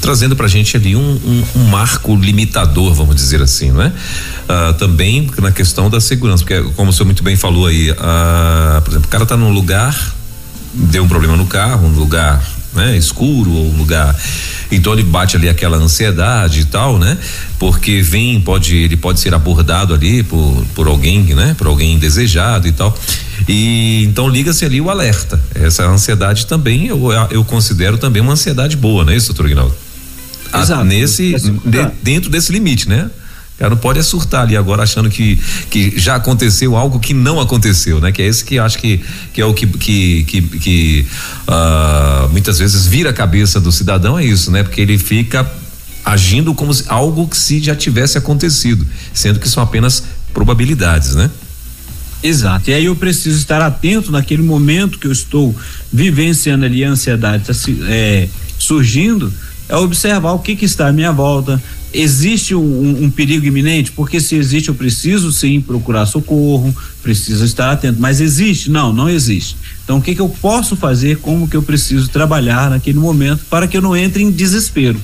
trazendo 0.00 0.34
para 0.34 0.46
a 0.46 0.48
gente 0.48 0.78
ali 0.78 0.96
um, 0.96 1.00
um, 1.00 1.44
um, 1.56 1.64
marco 1.64 2.16
limitador, 2.16 2.94
vamos 2.94 3.16
dizer 3.16 3.42
assim, 3.42 3.70
né? 3.70 3.92
Ah, 4.48 4.74
também 4.78 5.30
na 5.42 5.52
questão 5.52 5.90
da 5.90 6.00
segurança, 6.00 6.42
porque 6.42 6.62
como 6.74 6.88
o 6.88 6.92
senhor 6.92 7.04
muito 7.04 7.22
bem 7.22 7.36
falou 7.36 7.66
aí, 7.66 7.94
ah, 7.98 8.80
por 8.82 8.92
exemplo, 8.92 9.08
o 9.08 9.10
cara 9.10 9.24
está 9.24 9.36
num 9.36 9.52
lugar, 9.52 10.16
deu 10.72 11.04
um 11.04 11.08
problema 11.08 11.36
no 11.36 11.44
carro, 11.44 11.86
um 11.86 11.92
lugar 11.92 12.42
né, 12.76 12.96
escuro 12.96 13.50
ou 13.50 13.72
um 13.72 13.76
lugar 13.76 14.14
então 14.70 14.92
ele 14.92 15.02
bate 15.02 15.36
ali 15.36 15.48
aquela 15.48 15.76
ansiedade 15.76 16.60
e 16.60 16.64
tal, 16.64 16.98
né? 16.98 17.16
Porque 17.58 18.02
vem, 18.02 18.40
pode, 18.40 18.76
ele 18.76 18.96
pode 18.96 19.20
ser 19.20 19.34
abordado 19.34 19.94
ali 19.94 20.22
por, 20.22 20.64
por 20.74 20.88
alguém, 20.88 21.22
né? 21.34 21.54
Por 21.56 21.66
alguém 21.66 21.98
desejado 21.98 22.66
e 22.66 22.72
tal. 22.72 22.96
E 23.48 24.04
então 24.04 24.28
liga-se 24.28 24.64
ali 24.64 24.80
o 24.80 24.90
alerta. 24.90 25.40
Essa 25.54 25.86
ansiedade 25.86 26.46
também 26.46 26.86
eu, 26.86 27.12
eu 27.30 27.44
considero 27.44 27.96
também 27.96 28.20
uma 28.20 28.32
ansiedade 28.32 28.76
boa, 28.76 29.04
não 29.04 29.12
é 29.12 29.16
isso, 29.16 29.28
doutor 29.28 29.46
Ignaldo? 29.46 29.74
Exato. 30.54 30.84
nesse, 30.84 31.34
de, 31.34 31.90
dentro 32.02 32.30
desse 32.30 32.52
limite, 32.52 32.88
né? 32.88 33.10
Cara 33.58 33.70
não 33.70 33.76
pode 33.76 33.98
é 33.98 34.02
surtar 34.02 34.42
ali 34.42 34.56
agora 34.56 34.82
achando 34.82 35.08
que, 35.08 35.40
que 35.70 35.98
já 35.98 36.16
aconteceu 36.16 36.76
algo 36.76 37.00
que 37.00 37.14
não 37.14 37.40
aconteceu, 37.40 38.00
né? 38.00 38.12
Que 38.12 38.22
é 38.22 38.26
esse 38.26 38.44
que 38.44 38.58
acho 38.58 38.78
que, 38.78 39.02
que 39.32 39.40
é 39.40 39.44
o 39.44 39.54
que, 39.54 39.66
que, 39.66 40.24
que, 40.24 40.42
que 40.42 41.06
uh, 41.48 42.28
muitas 42.30 42.58
vezes 42.58 42.86
vira 42.86 43.10
a 43.10 43.12
cabeça 43.14 43.60
do 43.60 43.72
cidadão, 43.72 44.18
é 44.18 44.24
isso, 44.24 44.50
né? 44.50 44.62
Porque 44.62 44.80
ele 44.80 44.98
fica 44.98 45.50
agindo 46.04 46.54
como 46.54 46.72
se, 46.72 46.84
algo 46.86 47.26
que 47.26 47.36
se 47.36 47.60
já 47.60 47.74
tivesse 47.74 48.18
acontecido, 48.18 48.86
sendo 49.12 49.40
que 49.40 49.48
são 49.48 49.62
apenas 49.62 50.04
probabilidades, 50.32 51.14
né? 51.14 51.30
Exato. 52.22 52.70
E 52.70 52.74
aí 52.74 52.84
eu 52.84 52.96
preciso 52.96 53.38
estar 53.38 53.62
atento 53.62 54.10
naquele 54.10 54.42
momento 54.42 54.98
que 54.98 55.06
eu 55.06 55.12
estou 55.12 55.54
vivenciando 55.92 56.64
ali 56.64 56.84
a 56.84 56.90
ansiedade 56.90 57.50
está 57.50 57.70
é, 57.88 58.28
surgindo, 58.58 59.32
é 59.68 59.76
observar 59.76 60.32
o 60.32 60.38
que, 60.38 60.56
que 60.56 60.64
está 60.64 60.88
à 60.88 60.92
minha 60.92 61.12
volta, 61.12 61.62
existe 61.92 62.54
um, 62.54 63.04
um, 63.04 63.10
perigo 63.10 63.46
iminente? 63.46 63.92
Porque 63.92 64.20
se 64.20 64.36
existe, 64.36 64.68
eu 64.68 64.74
preciso 64.74 65.32
sim 65.32 65.60
procurar 65.60 66.06
socorro, 66.06 66.74
preciso 67.02 67.44
estar 67.44 67.70
atento. 67.70 68.00
Mas 68.00 68.20
existe? 68.20 68.70
Não, 68.70 68.92
não 68.92 69.08
existe. 69.08 69.56
Então, 69.84 69.98
o 69.98 70.02
que, 70.02 70.14
que 70.14 70.20
eu 70.20 70.28
posso 70.28 70.76
fazer? 70.76 71.18
Como 71.18 71.48
que 71.48 71.56
eu 71.56 71.62
preciso 71.62 72.08
trabalhar 72.08 72.70
naquele 72.70 72.98
momento 72.98 73.44
para 73.48 73.66
que 73.66 73.76
eu 73.76 73.82
não 73.82 73.96
entre 73.96 74.22
em 74.22 74.30
desespero? 74.30 75.00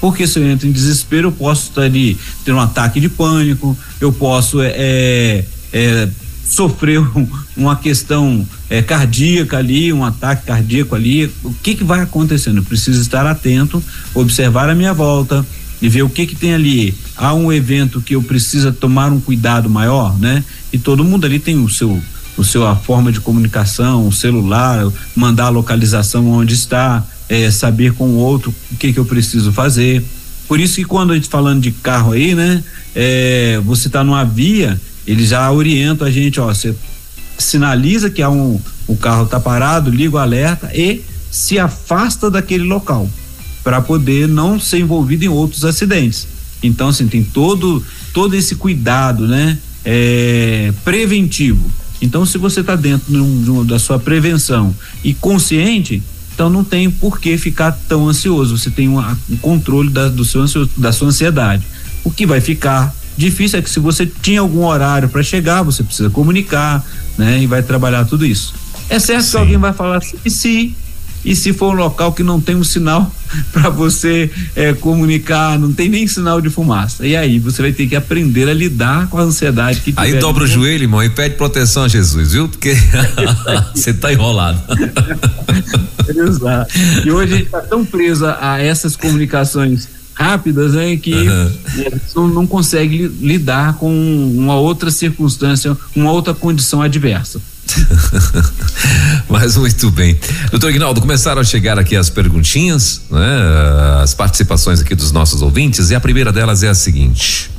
Porque 0.00 0.26
se 0.26 0.38
eu 0.38 0.48
entro 0.48 0.68
em 0.68 0.72
desespero, 0.72 1.28
eu 1.28 1.32
posso 1.32 1.70
estar 1.70 1.82
ali, 1.82 2.16
ter 2.44 2.52
um 2.52 2.60
ataque 2.60 3.00
de 3.00 3.08
pânico, 3.08 3.76
eu 4.00 4.12
posso 4.12 4.60
é, 4.60 4.72
é, 4.76 5.44
é 5.72 6.08
sofreu 6.48 7.06
uma 7.56 7.76
questão 7.76 8.46
é, 8.70 8.80
cardíaca 8.80 9.58
ali, 9.58 9.92
um 9.92 10.04
ataque 10.04 10.46
cardíaco 10.46 10.94
ali, 10.94 11.26
o 11.44 11.52
que 11.62 11.74
que 11.74 11.84
vai 11.84 12.00
acontecendo? 12.00 12.58
Eu 12.58 12.64
preciso 12.64 13.00
estar 13.00 13.26
atento, 13.26 13.82
observar 14.14 14.68
a 14.70 14.74
minha 14.74 14.94
volta 14.94 15.44
e 15.80 15.88
ver 15.88 16.02
o 16.02 16.10
que 16.10 16.26
que 16.26 16.34
tem 16.34 16.54
ali. 16.54 16.94
Há 17.16 17.34
um 17.34 17.52
evento 17.52 18.00
que 18.00 18.14
eu 18.14 18.22
preciso 18.22 18.72
tomar 18.72 19.12
um 19.12 19.20
cuidado 19.20 19.70
maior, 19.70 20.18
né? 20.18 20.44
E 20.72 20.78
todo 20.78 21.04
mundo 21.04 21.24
ali 21.24 21.38
tem 21.38 21.58
o 21.58 21.68
seu 21.68 22.00
o 22.36 22.44
seu 22.44 22.64
a 22.64 22.76
forma 22.76 23.10
de 23.10 23.20
comunicação, 23.20 24.06
o 24.06 24.12
celular, 24.12 24.86
mandar 25.16 25.46
a 25.46 25.48
localização 25.48 26.28
onde 26.28 26.54
está, 26.54 27.04
é, 27.28 27.50
saber 27.50 27.94
com 27.94 28.10
o 28.10 28.16
outro 28.16 28.54
o 28.70 28.76
que 28.76 28.92
que 28.92 28.98
eu 28.98 29.04
preciso 29.04 29.52
fazer. 29.52 30.04
Por 30.46 30.60
isso 30.60 30.76
que 30.76 30.84
quando 30.84 31.12
a 31.12 31.16
gente 31.16 31.28
falando 31.28 31.60
de 31.60 31.72
carro 31.72 32.12
aí, 32.12 32.36
né, 32.36 32.62
é, 32.94 33.60
você 33.64 33.88
está 33.88 34.04
numa 34.04 34.24
via, 34.24 34.80
ele 35.04 35.26
já 35.26 35.50
orienta 35.50 36.04
a 36.04 36.10
gente, 36.12 36.38
ó, 36.38 36.46
você 36.46 36.74
sinaliza 37.36 38.08
que 38.08 38.22
há 38.22 38.30
um 38.30 38.60
o 38.86 38.96
carro 38.96 39.24
está 39.24 39.38
parado, 39.38 39.90
liga 39.90 40.16
o 40.16 40.18
alerta 40.18 40.70
e 40.72 41.02
se 41.30 41.58
afasta 41.58 42.30
daquele 42.30 42.64
local 42.64 43.08
para 43.68 43.82
poder 43.82 44.26
não 44.26 44.58
ser 44.58 44.78
envolvido 44.78 45.26
em 45.26 45.28
outros 45.28 45.62
acidentes. 45.62 46.26
Então, 46.62 46.88
assim, 46.88 47.06
tem 47.06 47.22
todo 47.22 47.84
todo 48.14 48.34
esse 48.34 48.54
cuidado, 48.54 49.28
né, 49.28 49.58
é, 49.84 50.72
preventivo. 50.82 51.70
Então, 52.00 52.24
se 52.24 52.38
você 52.38 52.60
está 52.60 52.74
dentro 52.74 53.12
de 53.12 53.18
um, 53.18 53.42
de 53.42 53.50
um, 53.50 53.66
da 53.66 53.78
sua 53.78 53.98
prevenção 53.98 54.74
e 55.04 55.12
consciente, 55.12 56.02
então 56.32 56.48
não 56.48 56.64
tem 56.64 56.90
por 56.90 57.20
que 57.20 57.36
ficar 57.36 57.72
tão 57.86 58.08
ansioso. 58.08 58.56
Você 58.56 58.70
tem 58.70 58.88
um, 58.88 58.98
um 59.28 59.36
controle 59.36 59.90
da, 59.90 60.08
do 60.08 60.24
seu, 60.24 60.46
da 60.74 60.90
sua 60.90 61.08
ansiedade. 61.08 61.62
O 62.02 62.10
que 62.10 62.24
vai 62.24 62.40
ficar 62.40 62.94
difícil 63.18 63.58
é 63.58 63.62
que 63.62 63.68
se 63.68 63.80
você 63.80 64.06
tinha 64.06 64.40
algum 64.40 64.64
horário 64.64 65.10
para 65.10 65.22
chegar, 65.22 65.62
você 65.62 65.82
precisa 65.82 66.08
comunicar, 66.08 66.82
né? 67.18 67.42
E 67.42 67.46
vai 67.46 67.62
trabalhar 67.62 68.06
tudo 68.06 68.24
isso. 68.24 68.54
É 68.88 68.98
certo 68.98 69.24
Sim. 69.24 69.30
que 69.32 69.36
alguém 69.36 69.58
vai 69.58 69.74
falar 69.74 69.98
assim, 69.98 70.16
e 70.24 70.30
se 70.30 70.74
e 71.24 71.34
se 71.34 71.52
for 71.52 71.74
um 71.74 71.76
local 71.76 72.12
que 72.12 72.22
não 72.22 72.40
tem 72.40 72.54
um 72.54 72.64
sinal 72.64 73.12
para 73.52 73.68
você 73.68 74.30
é, 74.54 74.72
comunicar, 74.72 75.58
não 75.58 75.72
tem 75.72 75.88
nem 75.88 76.06
sinal 76.06 76.40
de 76.40 76.48
fumaça. 76.50 77.06
E 77.06 77.16
aí 77.16 77.38
você 77.38 77.62
vai 77.62 77.72
ter 77.72 77.86
que 77.86 77.96
aprender 77.96 78.48
a 78.48 78.54
lidar 78.54 79.08
com 79.08 79.18
a 79.18 79.22
ansiedade 79.22 79.80
que 79.80 79.92
Aí 79.96 80.14
dobra 80.18 80.44
o 80.44 80.46
joelho, 80.46 80.84
irmão, 80.84 81.02
e 81.02 81.10
pede 81.10 81.36
proteção 81.36 81.84
a 81.84 81.88
Jesus, 81.88 82.32
viu? 82.32 82.48
Porque 82.48 82.74
você 83.74 83.92
tá 83.92 84.12
enrolado. 84.12 84.60
Exato. 86.08 86.74
E 87.04 87.10
hoje 87.10 87.34
a 87.34 87.36
gente 87.36 87.50
tá 87.50 87.60
tão 87.60 87.84
preso 87.84 88.24
a 88.26 88.58
essas 88.58 88.96
comunicações 88.96 89.88
rápidas, 90.14 90.72
né, 90.72 90.96
que 90.96 91.14
uhum. 92.16 92.28
não 92.28 92.46
consegue 92.46 93.06
lidar 93.20 93.74
com 93.74 93.88
uma 94.36 94.56
outra 94.58 94.90
circunstância, 94.90 95.76
uma 95.94 96.10
outra 96.10 96.34
condição 96.34 96.82
adversa. 96.82 97.40
Mas 99.28 99.56
muito 99.56 99.90
bem. 99.90 100.18
Doutor 100.50 100.70
Ignaldo, 100.70 101.00
começaram 101.00 101.40
a 101.40 101.44
chegar 101.44 101.78
aqui 101.78 101.96
as 101.96 102.10
perguntinhas, 102.10 103.02
né? 103.10 104.02
As 104.02 104.14
participações 104.14 104.80
aqui 104.80 104.94
dos 104.94 105.12
nossos 105.12 105.42
ouvintes, 105.42 105.90
e 105.90 105.94
a 105.94 106.00
primeira 106.00 106.32
delas 106.32 106.62
é 106.62 106.68
a 106.68 106.74
seguinte. 106.74 107.50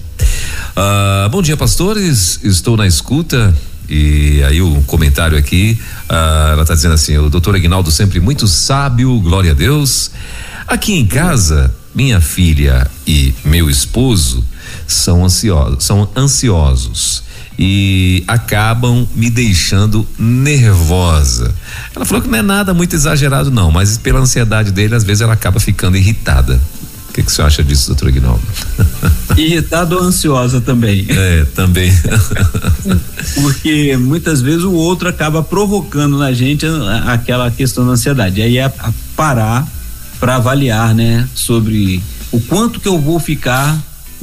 Uh, 0.72 1.30
bom 1.30 1.42
dia, 1.42 1.58
pastores. 1.58 2.40
Estou 2.44 2.76
na 2.76 2.88
escuta. 2.88 3.56
E 3.90 4.44
aí 4.44 4.62
o 4.62 4.84
comentário 4.84 5.36
aqui, 5.36 5.80
uh, 6.08 6.52
ela 6.52 6.62
está 6.62 6.76
dizendo 6.76 6.94
assim, 6.94 7.18
o 7.18 7.28
doutor 7.28 7.56
Ignaldo 7.56 7.90
sempre 7.90 8.20
muito 8.20 8.48
sábio, 8.48 9.20
glória 9.20 9.52
a 9.52 9.56
Deus. 9.56 10.12
Aqui 10.68 10.94
em 10.94 11.08
casa, 11.08 11.74
minha 11.96 12.22
filha 12.22 12.90
e 13.08 13.34
meu 13.44 13.68
esposo 13.68 14.44
são 14.86 15.26
ansiosos, 15.26 15.84
são 15.84 16.08
ansiosos 16.16 17.24
e 17.62 18.24
acabam 18.26 19.06
me 19.14 19.30
deixando 19.30 20.08
nervosa. 20.18 21.54
Ela 21.94 22.06
falou 22.06 22.24
que 22.24 22.30
não 22.30 22.38
é 22.38 22.42
nada 22.42 22.74
muito 22.74 22.96
exagerado, 22.96 23.52
não, 23.52 23.70
mas 23.70 23.98
pela 23.98 24.22
ansiedade 24.22 24.72
dele, 24.72 24.96
às 24.96 25.04
vezes 25.04 25.20
ela 25.20 25.34
acaba 25.34 25.60
ficando 25.60 25.98
irritada. 25.98 26.58
O 27.10 27.12
que, 27.12 27.22
que 27.22 27.30
você 27.30 27.42
acha 27.42 27.62
disso, 27.62 27.88
doutor 27.88 28.08
Ignaldo? 28.08 28.42
Irritada 29.36 29.94
ou 29.94 30.04
ansiosa 30.04 30.62
também. 30.62 31.06
É, 31.10 31.44
também. 31.54 31.92
Porque 33.36 33.98
muitas 33.98 34.42
vezes 34.42 34.64
o 34.64 34.72
outro 34.72 35.10
acaba 35.10 35.44
provocando 35.44 36.18
na 36.18 36.32
gente 36.32 36.66
aquela 37.08 37.52
questão 37.52 37.86
da 37.86 37.92
ansiedade. 37.92 38.42
Aí 38.42 38.58
é 38.58 38.72
parar 39.18 39.68
para 40.18 40.38
avaliar, 40.38 40.96
né, 40.96 41.28
sobre 41.36 42.02
o 42.32 42.40
quanto 42.40 42.80
que 42.80 42.88
eu 42.88 43.00
vou 43.00 43.20
ficar 43.20 43.78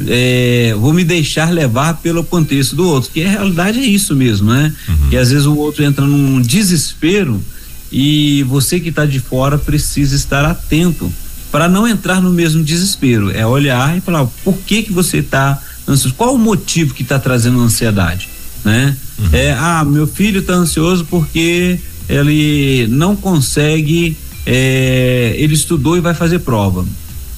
é, 0.07 0.75
vou 0.79 0.93
me 0.93 1.05
deixar 1.05 1.51
levar 1.51 1.95
pelo 1.95 2.23
contexto 2.23 2.77
do 2.77 2.87
outro, 2.87 3.11
que 3.11 3.23
a 3.23 3.31
realidade 3.31 3.79
é 3.79 3.85
isso 3.85 4.15
mesmo, 4.15 4.53
né? 4.53 4.73
Uhum. 4.89 5.09
Que 5.09 5.17
às 5.17 5.31
vezes 5.31 5.47
o 5.47 5.57
outro 5.57 5.83
entra 5.83 6.05
num 6.05 6.41
desespero 6.41 7.43
e 7.91 8.43
você 8.43 8.79
que 8.79 8.91
está 8.91 9.07
de 9.07 9.21
fora 9.21 9.57
precisa 9.57 10.15
estar 10.15 10.45
atento 10.45 11.11
para 11.51 11.69
não 11.69 11.89
entrar 11.89 12.21
no 12.21 12.31
mesmo 12.31 12.63
desespero. 12.63 13.31
É 13.31 13.47
olhar 13.47 13.97
e 13.97 14.01
falar 14.01 14.27
por 14.45 14.59
que 14.59 14.83
que 14.83 14.93
você 14.93 15.19
está 15.19 15.61
ansioso, 15.89 16.15
qual 16.15 16.35
o 16.35 16.39
motivo 16.39 16.93
que 16.93 17.03
está 17.03 17.19
trazendo 17.19 17.61
ansiedade, 17.61 18.29
né? 18.65 18.97
Uhum. 19.19 19.29
É, 19.33 19.53
ah, 19.53 19.85
meu 19.85 20.07
filho 20.07 20.41
está 20.41 20.53
ansioso 20.53 21.07
porque 21.07 21.79
ele 22.07 22.87
não 22.89 23.17
consegue, 23.17 24.17
é, 24.45 25.35
ele 25.39 25.55
estudou 25.55 25.97
e 25.97 26.01
vai 26.01 26.13
fazer 26.13 26.41
prova 26.41 26.85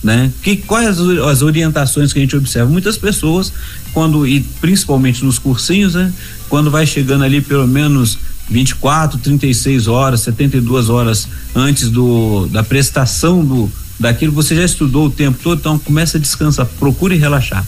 né? 0.03 0.31
Que 0.43 0.57
quais 0.57 0.89
as, 0.89 0.99
as, 1.01 1.43
orientações 1.43 2.13
que 2.13 2.19
a 2.19 2.23
gente 2.23 2.37
observa? 2.37 2.71
Muitas 2.71 2.97
pessoas 2.97 3.53
quando 3.93 4.27
e 4.27 4.41
principalmente 4.61 5.25
nos 5.25 5.39
cursinhos, 5.39 5.95
né? 5.95 6.13
Quando 6.49 6.71
vai 6.71 6.87
chegando 6.87 7.25
ali 7.25 7.41
pelo 7.41 7.67
menos 7.67 8.19
24, 8.49 9.19
36 9.19 9.89
horas, 9.89 10.21
72 10.21 10.89
horas 10.89 11.29
antes 11.55 11.91
do 11.91 12.47
da 12.47 12.63
prestação 12.63 13.45
do 13.45 13.71
daquilo 13.99 14.33
você 14.33 14.55
já 14.55 14.65
estudou 14.65 15.07
o 15.07 15.11
tempo 15.11 15.39
todo, 15.43 15.59
então 15.59 15.79
começa 15.79 16.17
a 16.17 16.21
descansar, 16.21 16.67
procure 16.79 17.17
relaxar. 17.17 17.65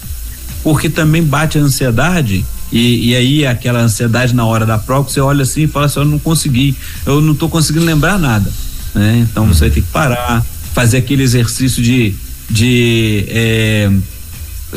Porque 0.63 0.89
também 0.89 1.23
bate 1.23 1.59
a 1.59 1.63
ansiedade 1.63 2.45
e, 2.73 3.11
e 3.11 3.17
aí 3.17 3.47
aquela 3.47 3.81
ansiedade 3.81 4.35
na 4.35 4.45
hora 4.45 4.65
da 4.65 4.79
prova, 4.79 5.09
você 5.09 5.21
olha 5.21 5.43
assim 5.43 5.63
e 5.63 5.67
fala 5.67 5.87
assim, 5.87 6.01
eu 6.01 6.05
não 6.05 6.19
consegui, 6.19 6.77
eu 7.05 7.21
não 7.21 7.33
estou 7.33 7.49
conseguindo 7.49 7.85
lembrar 7.85 8.19
nada, 8.19 8.51
né? 8.95 9.27
Então 9.29 9.47
você 9.47 9.61
vai 9.61 9.71
ter 9.71 9.81
que 9.81 9.89
parar, 9.89 10.45
fazer 10.73 10.99
aquele 10.99 11.23
exercício 11.23 11.83
de, 11.83 12.15
de 12.49 13.25
é, 13.29 13.91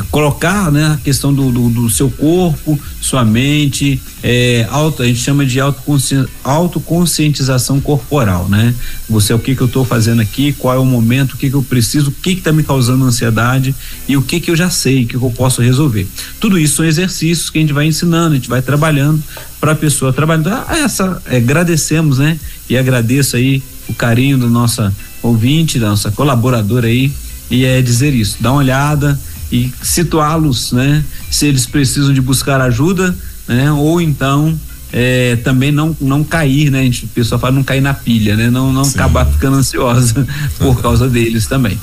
colocar 0.09 0.71
né, 0.71 0.93
a 0.93 0.97
questão 0.97 1.33
do, 1.33 1.51
do, 1.51 1.69
do, 1.69 1.89
seu 1.89 2.09
corpo, 2.09 2.79
sua 2.99 3.23
mente, 3.23 4.01
é, 4.23 4.65
auto, 4.71 5.03
a 5.03 5.05
gente 5.05 5.19
chama 5.19 5.45
de 5.45 5.59
autoconsci, 5.59 6.25
autoconscientização 6.43 7.79
corporal, 7.79 8.47
né? 8.49 8.73
Você, 9.07 9.33
o 9.33 9.39
que 9.39 9.55
que 9.55 9.61
eu 9.61 9.67
estou 9.67 9.85
fazendo 9.85 10.21
aqui, 10.21 10.53
qual 10.53 10.75
é 10.75 10.79
o 10.79 10.85
momento, 10.85 11.33
o 11.33 11.37
que 11.37 11.49
que 11.49 11.55
eu 11.55 11.61
preciso, 11.61 12.09
o 12.09 12.13
que 12.13 12.33
que 12.33 12.39
está 12.39 12.51
me 12.51 12.63
causando 12.63 13.05
ansiedade 13.05 13.75
e 14.07 14.17
o 14.17 14.21
que 14.21 14.39
que 14.39 14.49
eu 14.49 14.55
já 14.55 14.69
sei, 14.69 15.05
que 15.05 15.15
eu 15.15 15.33
posso 15.35 15.61
resolver. 15.61 16.07
Tudo 16.39 16.57
isso 16.57 16.77
são 16.77 16.85
exercícios 16.85 17.49
que 17.49 17.59
a 17.59 17.61
gente 17.61 17.73
vai 17.73 17.85
ensinando, 17.85 18.31
a 18.31 18.35
gente 18.35 18.49
vai 18.49 18.61
trabalhando 18.61 19.21
para 19.59 19.73
a 19.73 19.75
pessoa 19.75 20.11
trabalhando. 20.11 20.47
Ah, 20.49 20.77
essa, 20.77 21.21
é, 21.27 21.37
agradecemos, 21.37 22.17
né? 22.17 22.39
E 22.69 22.77
agradeço 22.77 23.35
aí 23.35 23.61
o 23.87 23.93
carinho 23.93 24.37
da 24.37 24.47
nossa 24.47 24.93
ouvinte, 25.23 25.79
da 25.79 25.89
nossa 25.89 26.11
colaboradora 26.11 26.87
aí, 26.87 27.11
e 27.49 27.65
é 27.65 27.81
dizer 27.81 28.13
isso, 28.13 28.37
dar 28.39 28.51
uma 28.51 28.59
olhada 28.59 29.19
e 29.51 29.71
situá-los, 29.81 30.71
né? 30.71 31.03
Se 31.29 31.45
eles 31.45 31.65
precisam 31.65 32.13
de 32.13 32.21
buscar 32.21 32.59
ajuda, 32.61 33.15
né? 33.47 33.71
Ou 33.71 34.01
então 34.01 34.57
é, 34.91 35.35
também 35.37 35.71
não 35.71 35.95
não 35.99 36.23
cair, 36.23 36.69
né? 36.69 36.81
A 36.81 36.83
gente, 36.83 37.05
o 37.05 37.07
pessoal 37.09 37.39
fala 37.39 37.53
não 37.53 37.63
cair 37.63 37.81
na 37.81 37.93
pilha, 37.93 38.35
né? 38.35 38.49
Não 38.49 38.71
não 38.71 38.83
Sim. 38.83 38.95
acabar 38.95 39.25
ficando 39.25 39.57
ansiosa 39.57 40.27
por 40.59 40.81
causa 40.81 41.09
deles 41.09 41.47
também. 41.47 41.79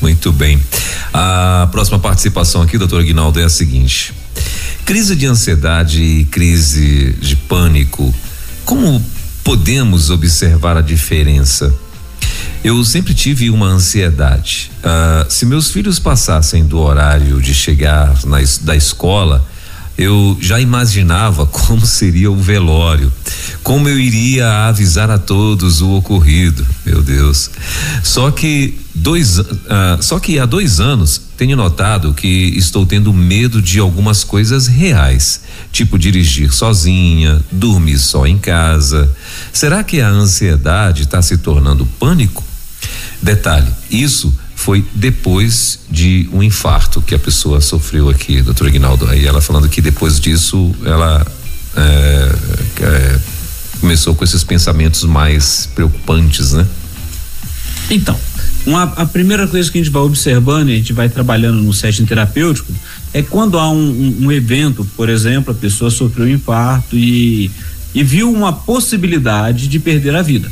Muito 0.00 0.32
bem. 0.32 0.60
A 1.12 1.68
próxima 1.70 1.98
participação 1.98 2.62
aqui, 2.62 2.78
doutor 2.78 3.00
Aguinaldo, 3.00 3.40
é 3.40 3.44
a 3.44 3.48
seguinte: 3.48 4.12
crise 4.84 5.16
de 5.16 5.26
ansiedade 5.26 6.02
e 6.02 6.24
crise 6.26 7.16
de 7.20 7.36
pânico. 7.36 8.14
Como 8.64 9.04
podemos 9.42 10.10
observar 10.10 10.76
a 10.76 10.80
diferença? 10.80 11.74
Eu 12.64 12.84
sempre 12.84 13.14
tive 13.14 13.50
uma 13.50 13.66
ansiedade. 13.66 14.70
Uh, 14.78 15.30
se 15.30 15.46
meus 15.46 15.70
filhos 15.70 15.98
passassem 15.98 16.64
do 16.64 16.78
horário 16.78 17.40
de 17.40 17.54
chegar 17.54 18.14
na, 18.24 18.38
da 18.62 18.74
escola, 18.74 19.46
eu 19.96 20.36
já 20.40 20.60
imaginava 20.60 21.46
como 21.50 21.86
seria 21.86 22.30
o 22.30 22.36
velório, 22.36 23.12
como 23.62 23.88
eu 23.88 23.98
iria 23.98 24.66
avisar 24.66 25.10
a 25.10 25.18
todos 25.18 25.80
o 25.80 25.90
ocorrido, 25.92 26.66
meu 26.84 27.02
Deus. 27.02 27.50
Só 28.02 28.30
que 28.30 28.78
dois, 28.94 29.38
uh, 29.38 29.46
só 30.00 30.18
que 30.18 30.38
há 30.38 30.46
dois 30.46 30.80
anos 30.80 31.20
tenho 31.36 31.56
notado 31.56 32.12
que 32.12 32.52
estou 32.56 32.84
tendo 32.84 33.12
medo 33.12 33.62
de 33.62 33.78
algumas 33.78 34.24
coisas 34.24 34.66
reais, 34.66 35.42
tipo 35.70 35.96
dirigir 35.96 36.52
sozinha, 36.52 37.40
dormir 37.52 37.98
só 37.98 38.26
em 38.26 38.36
casa. 38.36 39.08
Será 39.52 39.84
que 39.84 40.00
a 40.00 40.08
ansiedade 40.08 41.02
está 41.02 41.22
se 41.22 41.38
tornando 41.38 41.86
pânico? 42.00 42.47
Detalhe, 43.22 43.68
isso 43.90 44.32
foi 44.54 44.84
depois 44.94 45.78
de 45.90 46.28
um 46.32 46.42
infarto 46.42 47.00
que 47.00 47.14
a 47.14 47.18
pessoa 47.18 47.60
sofreu 47.60 48.08
aqui, 48.08 48.42
doutor 48.42 48.68
Ignaldo. 48.68 49.06
Aí 49.06 49.24
ela 49.24 49.40
falando 49.40 49.68
que 49.68 49.80
depois 49.80 50.18
disso 50.18 50.74
ela 50.84 51.26
é, 51.76 52.34
é, 52.82 53.18
começou 53.80 54.14
com 54.14 54.24
esses 54.24 54.42
pensamentos 54.42 55.04
mais 55.04 55.68
preocupantes, 55.74 56.52
né? 56.52 56.66
Então, 57.90 58.18
uma, 58.66 58.82
a 58.82 59.06
primeira 59.06 59.46
coisa 59.46 59.70
que 59.70 59.78
a 59.78 59.82
gente 59.82 59.92
vai 59.92 60.02
observando 60.02 60.68
e 60.68 60.72
a 60.72 60.76
gente 60.76 60.92
vai 60.92 61.08
trabalhando 61.08 61.62
no 61.62 61.72
setting 61.72 62.04
terapêutico 62.04 62.72
é 63.14 63.22
quando 63.22 63.58
há 63.58 63.70
um, 63.70 63.76
um, 63.76 64.26
um 64.26 64.32
evento, 64.32 64.84
por 64.96 65.08
exemplo, 65.08 65.52
a 65.52 65.54
pessoa 65.54 65.90
sofreu 65.90 66.26
um 66.26 66.28
infarto 66.28 66.96
e, 66.96 67.50
e 67.94 68.02
viu 68.02 68.30
uma 68.30 68.52
possibilidade 68.52 69.68
de 69.68 69.78
perder 69.78 70.14
a 70.14 70.22
vida, 70.22 70.50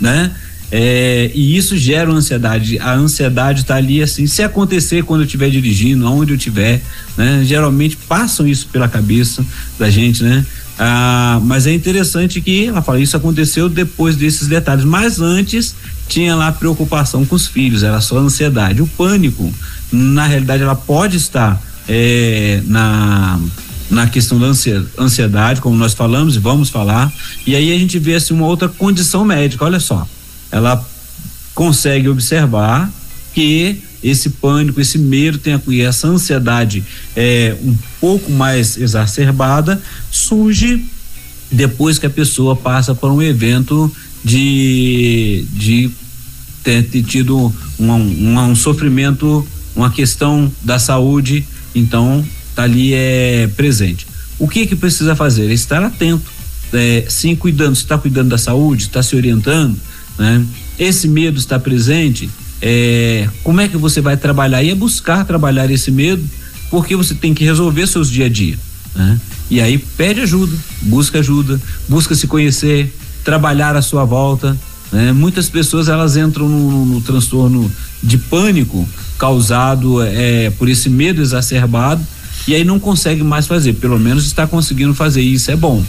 né? 0.00 0.34
É, 0.70 1.30
e 1.34 1.56
isso 1.56 1.76
gera 1.76 2.10
ansiedade. 2.10 2.78
A 2.78 2.92
ansiedade 2.92 3.60
está 3.60 3.76
ali 3.76 4.02
assim, 4.02 4.26
se 4.26 4.42
acontecer 4.42 5.04
quando 5.04 5.20
eu 5.20 5.26
estiver 5.26 5.48
dirigindo, 5.48 6.06
aonde 6.06 6.32
eu 6.32 6.36
estiver, 6.36 6.82
né? 7.16 7.42
Geralmente 7.44 7.96
passam 7.96 8.46
isso 8.46 8.68
pela 8.72 8.88
cabeça 8.88 9.44
da 9.78 9.88
gente, 9.88 10.24
né? 10.24 10.44
Ah, 10.78 11.40
mas 11.42 11.66
é 11.66 11.72
interessante 11.72 12.40
que 12.40 12.66
ela 12.66 12.82
fala, 12.82 13.00
isso 13.00 13.16
aconteceu 13.16 13.68
depois 13.68 14.16
desses 14.16 14.46
detalhes, 14.48 14.84
mas 14.84 15.20
antes 15.20 15.74
tinha 16.08 16.34
lá 16.34 16.52
preocupação 16.52 17.24
com 17.24 17.34
os 17.34 17.46
filhos, 17.46 17.82
era 17.82 18.00
só 18.00 18.18
ansiedade. 18.18 18.82
O 18.82 18.86
pânico, 18.86 19.50
na 19.90 20.26
realidade, 20.26 20.62
ela 20.62 20.74
pode 20.74 21.16
estar 21.16 21.60
é, 21.88 22.60
na 22.66 23.40
na 23.88 24.08
questão 24.08 24.36
da 24.36 24.48
ansiedade, 24.98 25.60
como 25.60 25.76
nós 25.76 25.94
falamos 25.94 26.34
e 26.34 26.40
vamos 26.40 26.68
falar, 26.68 27.12
e 27.46 27.54
aí 27.54 27.72
a 27.72 27.78
gente 27.78 28.00
vê 28.00 28.16
assim 28.16 28.34
uma 28.34 28.44
outra 28.44 28.68
condição 28.68 29.24
médica, 29.24 29.64
olha 29.64 29.78
só 29.78 30.04
ela 30.56 30.84
consegue 31.54 32.08
observar 32.08 32.90
que 33.32 33.82
esse 34.02 34.30
pânico, 34.30 34.80
esse 34.80 34.98
medo 34.98 35.38
tem 35.38 35.60
e 35.68 35.80
essa 35.80 36.06
ansiedade 36.06 36.84
é 37.16 37.56
um 37.62 37.76
pouco 38.00 38.30
mais 38.30 38.76
exacerbada 38.76 39.80
surge 40.10 40.84
depois 41.50 41.98
que 41.98 42.06
a 42.06 42.10
pessoa 42.10 42.54
passa 42.54 42.94
por 42.94 43.10
um 43.10 43.22
evento 43.22 43.90
de 44.24 45.46
de 45.52 45.90
ter, 46.62 46.82
ter 46.84 47.02
tido 47.02 47.52
um, 47.78 47.92
um, 47.92 48.38
um, 48.38 48.56
sofrimento, 48.56 49.46
uma 49.74 49.90
questão 49.90 50.52
da 50.62 50.78
saúde, 50.78 51.46
então 51.74 52.24
tá 52.54 52.64
ali 52.64 52.92
é 52.92 53.48
presente. 53.56 54.06
O 54.38 54.48
que 54.48 54.66
que 54.66 54.74
precisa 54.74 55.14
fazer? 55.14 55.50
Estar 55.52 55.82
atento, 55.82 56.30
é, 56.72 57.04
sim 57.08 57.36
cuidando, 57.36 57.76
está 57.76 57.96
cuidando 57.96 58.30
da 58.30 58.38
saúde, 58.38 58.82
está 58.82 59.02
se 59.02 59.14
orientando, 59.14 59.78
né? 60.18 60.44
Esse 60.78 61.08
medo 61.08 61.38
está 61.38 61.58
presente, 61.58 62.28
é, 62.60 63.28
como 63.42 63.60
é 63.60 63.68
que 63.68 63.76
você 63.76 64.00
vai 64.00 64.16
trabalhar? 64.16 64.62
E 64.62 64.70
é 64.70 64.74
buscar 64.74 65.24
trabalhar 65.24 65.70
esse 65.70 65.90
medo, 65.90 66.24
porque 66.70 66.96
você 66.96 67.14
tem 67.14 67.34
que 67.34 67.44
resolver 67.44 67.86
seus 67.86 68.10
dia 68.10 68.26
a 68.26 68.28
dia, 68.28 68.58
né? 68.94 69.20
E 69.48 69.60
aí 69.60 69.78
pede 69.78 70.20
ajuda, 70.20 70.56
busca 70.82 71.20
ajuda, 71.20 71.60
busca 71.88 72.14
se 72.14 72.26
conhecer, 72.26 72.92
trabalhar 73.24 73.76
à 73.76 73.82
sua 73.82 74.04
volta, 74.04 74.56
né? 74.90 75.12
Muitas 75.12 75.48
pessoas 75.48 75.88
elas 75.88 76.16
entram 76.16 76.48
no, 76.48 76.70
no, 76.70 76.86
no 76.86 77.00
transtorno 77.00 77.70
de 78.02 78.18
pânico 78.18 78.88
causado 79.18 80.02
é, 80.02 80.50
por 80.50 80.68
esse 80.68 80.88
medo 80.88 81.22
exacerbado 81.22 82.04
e 82.46 82.54
aí 82.54 82.64
não 82.64 82.78
consegue 82.78 83.22
mais 83.22 83.46
fazer, 83.46 83.74
pelo 83.74 83.98
menos 83.98 84.26
está 84.26 84.46
conseguindo 84.46 84.94
fazer, 84.94 85.22
e 85.22 85.34
isso 85.34 85.50
é 85.50 85.56
bom 85.56 85.82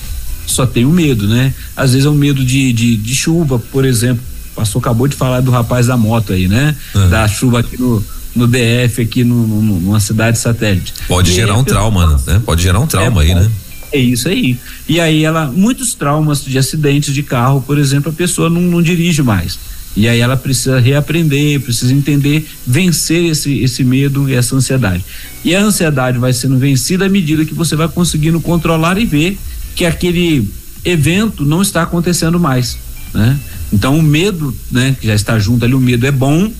só 0.47 0.65
tem 0.65 0.85
o 0.85 0.89
medo, 0.89 1.27
né? 1.27 1.53
Às 1.75 1.91
vezes 1.91 2.05
é 2.05 2.09
um 2.09 2.15
medo 2.15 2.43
de, 2.43 2.73
de, 2.73 2.97
de 2.97 3.15
chuva, 3.15 3.59
por 3.59 3.85
exemplo. 3.85 4.23
O 4.53 4.55
pastor 4.55 4.81
acabou 4.81 5.07
de 5.07 5.15
falar 5.15 5.41
do 5.41 5.51
rapaz 5.51 5.87
da 5.87 5.95
moto 5.95 6.33
aí, 6.33 6.47
né? 6.47 6.75
Uhum. 6.95 7.09
Da 7.09 7.27
chuva 7.27 7.59
aqui 7.59 7.79
no, 7.79 8.03
no 8.35 8.47
DF, 8.47 9.01
aqui 9.01 9.23
no, 9.23 9.45
no, 9.45 9.61
numa 9.61 9.99
cidade 9.99 10.39
satélite. 10.39 10.93
Pode 11.07 11.31
e 11.31 11.33
gerar 11.33 11.57
um 11.57 11.63
trauma, 11.63 12.19
né? 12.25 12.41
Pode 12.43 12.63
gerar 12.63 12.79
um 12.79 12.87
trauma 12.87 13.23
é, 13.23 13.27
aí, 13.27 13.35
né? 13.35 13.51
É 13.91 13.99
isso 13.99 14.27
aí. 14.27 14.57
E 14.87 14.99
aí 14.99 15.23
ela, 15.23 15.45
muitos 15.45 15.93
traumas 15.93 16.43
de 16.43 16.57
acidentes 16.57 17.13
de 17.13 17.23
carro, 17.23 17.61
por 17.61 17.77
exemplo, 17.77 18.11
a 18.11 18.15
pessoa 18.15 18.49
não, 18.49 18.61
não 18.61 18.81
dirige 18.81 19.21
mais. 19.21 19.59
E 19.95 20.07
aí 20.07 20.19
ela 20.19 20.37
precisa 20.37 20.79
reaprender, 20.79 21.59
precisa 21.59 21.91
entender, 21.91 22.47
vencer 22.65 23.31
esse, 23.31 23.59
esse 23.61 23.83
medo 23.83 24.29
e 24.29 24.35
essa 24.35 24.55
ansiedade. 24.55 25.03
E 25.43 25.55
a 25.55 25.61
ansiedade 25.61 26.19
vai 26.19 26.31
sendo 26.33 26.57
vencida 26.57 27.05
à 27.05 27.09
medida 27.09 27.43
que 27.43 27.53
você 27.53 27.75
vai 27.75 27.87
conseguindo 27.87 28.39
controlar 28.39 28.99
e 28.99 29.05
ver 29.05 29.39
que 29.77 29.85
aquele 29.85 30.51
evento 30.83 31.45
não 31.45 31.61
está 31.61 31.83
acontecendo 31.83 32.39
mais, 32.39 32.79
né? 33.13 33.39
Então 33.71 33.99
o 33.99 34.01
medo, 34.01 34.53
né, 34.71 34.97
que 34.99 35.05
já 35.05 35.13
está 35.13 35.37
junto 35.37 35.63
ali, 35.63 35.75
o 35.75 35.79
medo 35.79 36.07
é 36.07 36.11
bom, 36.11 36.51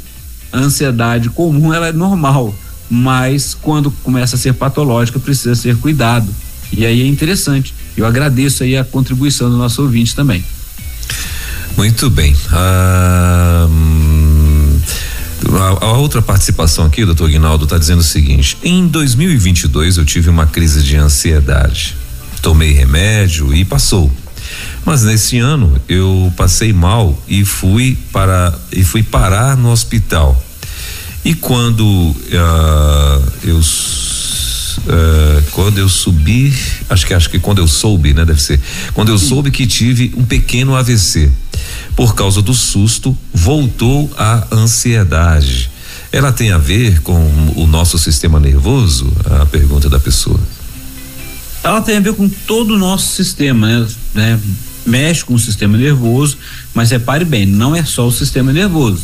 a 0.54 0.60
ansiedade 0.60 1.28
comum 1.32 1.74
ela 1.74 1.88
é 1.88 1.92
normal, 1.92 2.54
mas 2.88 3.56
quando 3.56 3.90
começa 4.04 4.36
a 4.36 4.40
ser 4.40 4.54
patológica 4.54 5.20
precisa 5.20 5.56
ser 5.56 5.76
cuidado. 5.78 6.30
E 6.72 6.86
aí 6.86 7.02
é 7.02 7.08
interessante. 7.08 7.74
Eu 7.96 8.06
agradeço 8.06 8.62
aí 8.62 8.78
a 8.78 8.84
contribuição 8.84 9.50
do 9.50 9.58
nosso 9.58 9.82
ouvinte 9.82 10.16
também. 10.16 10.46
Muito 11.76 12.12
bem. 12.12 12.36
Ah, 12.52 13.68
hum, 13.68 14.80
a, 15.54 15.86
a, 15.86 15.98
outra 15.98 16.22
participação 16.22 16.86
aqui, 16.86 17.04
doutor 17.04 17.30
Guinaldo, 17.30 17.64
está 17.64 17.80
dizendo 17.80 18.02
o 18.02 18.04
seguinte: 18.04 18.58
em 18.62 18.88
2022 18.88 19.98
eu 19.98 20.06
tive 20.06 20.30
uma 20.30 20.46
crise 20.46 20.84
de 20.84 20.98
ansiedade 20.98 21.96
tomei 22.48 22.72
remédio 22.72 23.54
e 23.54 23.66
passou. 23.66 24.10
Mas 24.86 25.04
nesse 25.04 25.38
ano 25.38 25.78
eu 25.90 26.32
passei 26.38 26.72
mal 26.72 27.22
e 27.28 27.44
fui 27.44 27.98
para 28.14 28.58
e 28.72 28.86
fui 28.86 29.04
parar 29.04 29.58
no 29.58 29.70
hospital. 29.70 30.42
E 31.26 31.34
quando 31.34 31.84
uh, 31.84 32.16
eu 33.44 33.58
uh, 33.58 35.44
quando 35.52 35.78
eu 35.80 35.90
subi, 35.90 36.58
acho 36.90 37.06
que 37.06 37.14
acho 37.14 37.30
que 37.30 37.38
quando 37.38 37.58
eu 37.58 37.68
soube, 37.68 38.14
né, 38.14 38.24
deve 38.24 38.42
ser. 38.42 38.62
Quando 38.94 39.10
eu 39.10 39.18
soube 39.18 39.52
que 39.52 39.68
tive 39.68 40.14
um 40.16 40.24
pequeno 40.24 40.74
AVC. 40.74 41.30
Por 41.98 42.16
causa 42.16 42.42
do 42.42 42.54
susto, 42.54 43.18
voltou 43.34 44.10
a 44.18 44.48
ansiedade. 44.54 45.70
Ela 46.14 46.32
tem 46.32 46.54
a 46.54 46.58
ver 46.58 47.02
com 47.02 47.20
o 47.58 47.68
nosso 47.68 47.98
sistema 47.98 48.40
nervoso? 48.40 49.12
A 49.42 49.46
pergunta 49.46 49.90
da 49.90 50.00
pessoa 50.00 50.40
ela 51.64 51.82
tem 51.82 51.98
a 51.98 52.00
ver 52.00 52.14
com 52.14 52.30
todo 52.30 52.76
o 52.76 52.78
nosso 52.78 53.16
sistema, 53.16 53.68
né? 53.68 53.88
né? 54.14 54.40
Mexe 54.86 55.26
com 55.26 55.34
o 55.34 55.40
sistema 55.40 55.78
nervoso, 55.78 56.38
mas 56.74 56.92
repare 56.92 57.26
bem, 57.26 57.46
não 57.46 57.76
é 57.76 57.84
só 57.84 58.08
o 58.08 58.12
sistema 58.12 58.54
nervoso. 58.54 59.04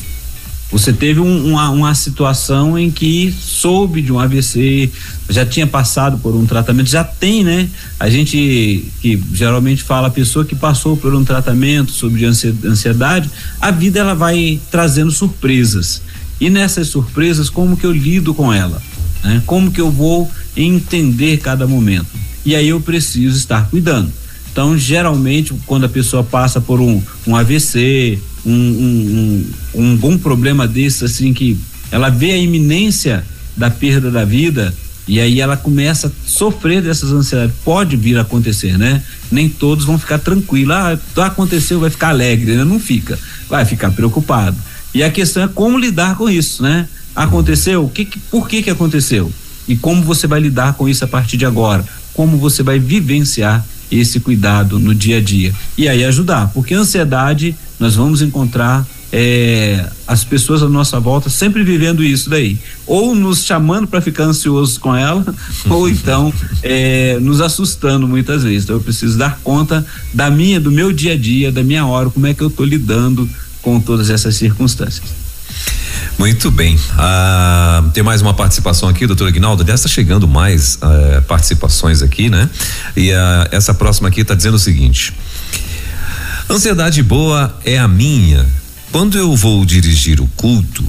Você 0.73 0.91
teve 0.91 1.19
um, 1.19 1.51
uma, 1.51 1.69
uma 1.69 1.93
situação 1.93 2.79
em 2.79 2.89
que 2.89 3.31
soube 3.31 4.01
de 4.01 4.11
um 4.11 4.17
AVC, 4.17 4.89
já 5.29 5.45
tinha 5.45 5.67
passado 5.67 6.17
por 6.17 6.33
um 6.35 6.47
tratamento, 6.47 6.89
já 6.89 7.03
tem, 7.03 7.43
né? 7.43 7.69
A 7.99 8.09
gente 8.09 8.91
que 8.99 9.21
geralmente 9.33 9.83
fala 9.83 10.07
a 10.07 10.11
pessoa 10.11 10.43
que 10.43 10.55
passou 10.55 10.97
por 10.97 11.13
um 11.13 11.23
tratamento 11.23 11.91
sobre 11.91 12.25
ansiedade, 12.25 13.29
a 13.61 13.69
vida 13.69 13.99
ela 13.99 14.15
vai 14.15 14.59
trazendo 14.71 15.11
surpresas. 15.11 16.01
E 16.41 16.49
nessas 16.49 16.87
surpresas, 16.87 17.51
como 17.51 17.77
que 17.77 17.85
eu 17.85 17.91
lido 17.91 18.33
com 18.33 18.51
ela? 18.51 18.81
Né? 19.23 19.43
Como 19.45 19.71
que 19.71 19.79
eu 19.79 19.91
vou 19.91 20.29
entender 20.57 21.37
cada 21.37 21.67
momento? 21.67 22.22
E 22.45 22.55
aí 22.55 22.69
eu 22.69 22.81
preciso 22.81 23.37
estar 23.37 23.69
cuidando. 23.69 24.11
Então, 24.51 24.77
geralmente, 24.77 25.53
quando 25.65 25.85
a 25.85 25.89
pessoa 25.89 26.23
passa 26.23 26.61
por 26.61 26.79
um, 26.79 27.01
um 27.25 27.35
AVC, 27.35 28.19
um, 28.45 28.51
um, 28.51 29.45
um, 29.73 29.81
um 29.81 29.97
bom 29.97 30.17
problema 30.17 30.67
desse, 30.67 31.03
assim, 31.05 31.33
que 31.33 31.57
ela 31.91 32.09
vê 32.09 32.31
a 32.31 32.37
iminência 32.37 33.23
da 33.57 33.71
perda 33.71 34.11
da 34.11 34.23
vida, 34.23 34.73
e 35.07 35.19
aí 35.19 35.41
ela 35.41 35.57
começa 35.57 36.07
a 36.07 36.11
sofrer 36.25 36.81
dessas 36.81 37.11
ansiedades. 37.11 37.55
Pode 37.65 37.97
vir 37.97 38.17
a 38.17 38.21
acontecer, 38.21 38.77
né? 38.77 39.03
Nem 39.31 39.49
todos 39.49 39.85
vão 39.85 39.97
ficar 39.97 40.19
tranquilos. 40.19 40.73
Ah, 40.75 40.97
aconteceu, 41.25 41.79
vai 41.79 41.89
ficar 41.89 42.09
alegre, 42.09 42.55
né? 42.55 42.63
Não 42.63 42.79
fica. 42.79 43.19
Vai 43.49 43.65
ficar 43.65 43.91
preocupado. 43.91 44.55
E 44.93 45.03
a 45.03 45.09
questão 45.09 45.43
é 45.43 45.47
como 45.47 45.77
lidar 45.77 46.15
com 46.15 46.29
isso, 46.29 46.63
né? 46.63 46.87
Aconteceu? 47.15 47.89
Que, 47.89 48.05
que, 48.05 48.19
por 48.19 48.47
que 48.47 48.63
que 48.63 48.69
aconteceu? 48.69 49.31
E 49.67 49.75
como 49.75 50.03
você 50.03 50.25
vai 50.27 50.39
lidar 50.39 50.73
com 50.73 50.87
isso 50.87 51.03
a 51.03 51.07
partir 51.07 51.37
de 51.37 51.45
agora? 51.45 51.83
Como 52.14 52.38
você 52.38 52.64
vai 52.64 52.80
vivenciar 52.80 53.66
esse 53.91 54.20
cuidado 54.20 54.80
no 54.80 54.93
dia 54.93 55.18
a 55.18 55.22
dia. 55.22 55.53
E 55.78 55.88
aí 55.88 56.03
ajudar, 56.03 56.51
porque 56.53 56.74
ansiedade 56.74 57.55
nós 57.80 57.95
vamos 57.95 58.22
encontrar 58.22 58.86
é, 59.11 59.88
as 60.07 60.24
pessoas 60.24 60.64
à 60.64 60.68
nossa 60.68 60.99
volta 60.99 61.30
sempre 61.30 61.64
vivendo 61.64 62.03
isso 62.03 62.32
daí, 62.32 62.57
ou 62.88 63.14
nos 63.14 63.45
chamando 63.45 63.88
para 63.88 64.01
ficar 64.01 64.24
ansiosos 64.24 64.78
com 64.80 64.95
ela, 64.95 65.24
ou 65.70 65.88
então 65.88 66.34
é, 66.64 67.20
nos 67.20 67.39
assustando 67.39 68.07
muitas 68.07 68.43
vezes. 68.43 68.64
Então 68.64 68.78
eu 68.78 68.82
preciso 68.82 69.18
dar 69.18 69.39
conta 69.43 69.86
da 70.11 70.32
minha, 70.32 70.59
do 70.59 70.72
meu 70.72 70.91
dia 70.91 71.14
a 71.14 71.18
dia, 71.18 71.51
da 71.51 71.61
minha 71.64 71.86
hora, 71.86 72.09
como 72.09 72.26
é 72.26 72.34
que 72.34 72.41
eu 72.41 72.47
estou 72.47 72.66
lidando 72.66 73.30
com 73.61 73.80
todas 73.80 74.09
essas 74.09 74.36
circunstâncias. 74.36 75.22
Muito 76.17 76.51
bem. 76.51 76.79
Ah, 76.97 77.83
tem 77.93 78.03
mais 78.03 78.21
uma 78.21 78.33
participação 78.33 78.87
aqui, 78.87 79.07
doutor 79.07 79.27
Aguinaldo. 79.27 79.63
Dessa 79.63 79.87
chegando 79.87 80.27
mais 80.27 80.77
ah, 80.81 81.21
participações 81.27 82.01
aqui, 82.01 82.29
né? 82.29 82.49
E 82.95 83.11
ah, 83.11 83.47
essa 83.51 83.73
próxima 83.73 84.09
aqui 84.09 84.21
está 84.21 84.35
dizendo 84.35 84.55
o 84.55 84.59
seguinte: 84.59 85.13
Ansiedade 86.49 87.01
boa 87.01 87.57
é 87.65 87.77
a 87.77 87.87
minha. 87.87 88.45
Quando 88.91 89.17
eu 89.17 89.35
vou 89.35 89.65
dirigir 89.65 90.21
o 90.21 90.27
culto, 90.35 90.83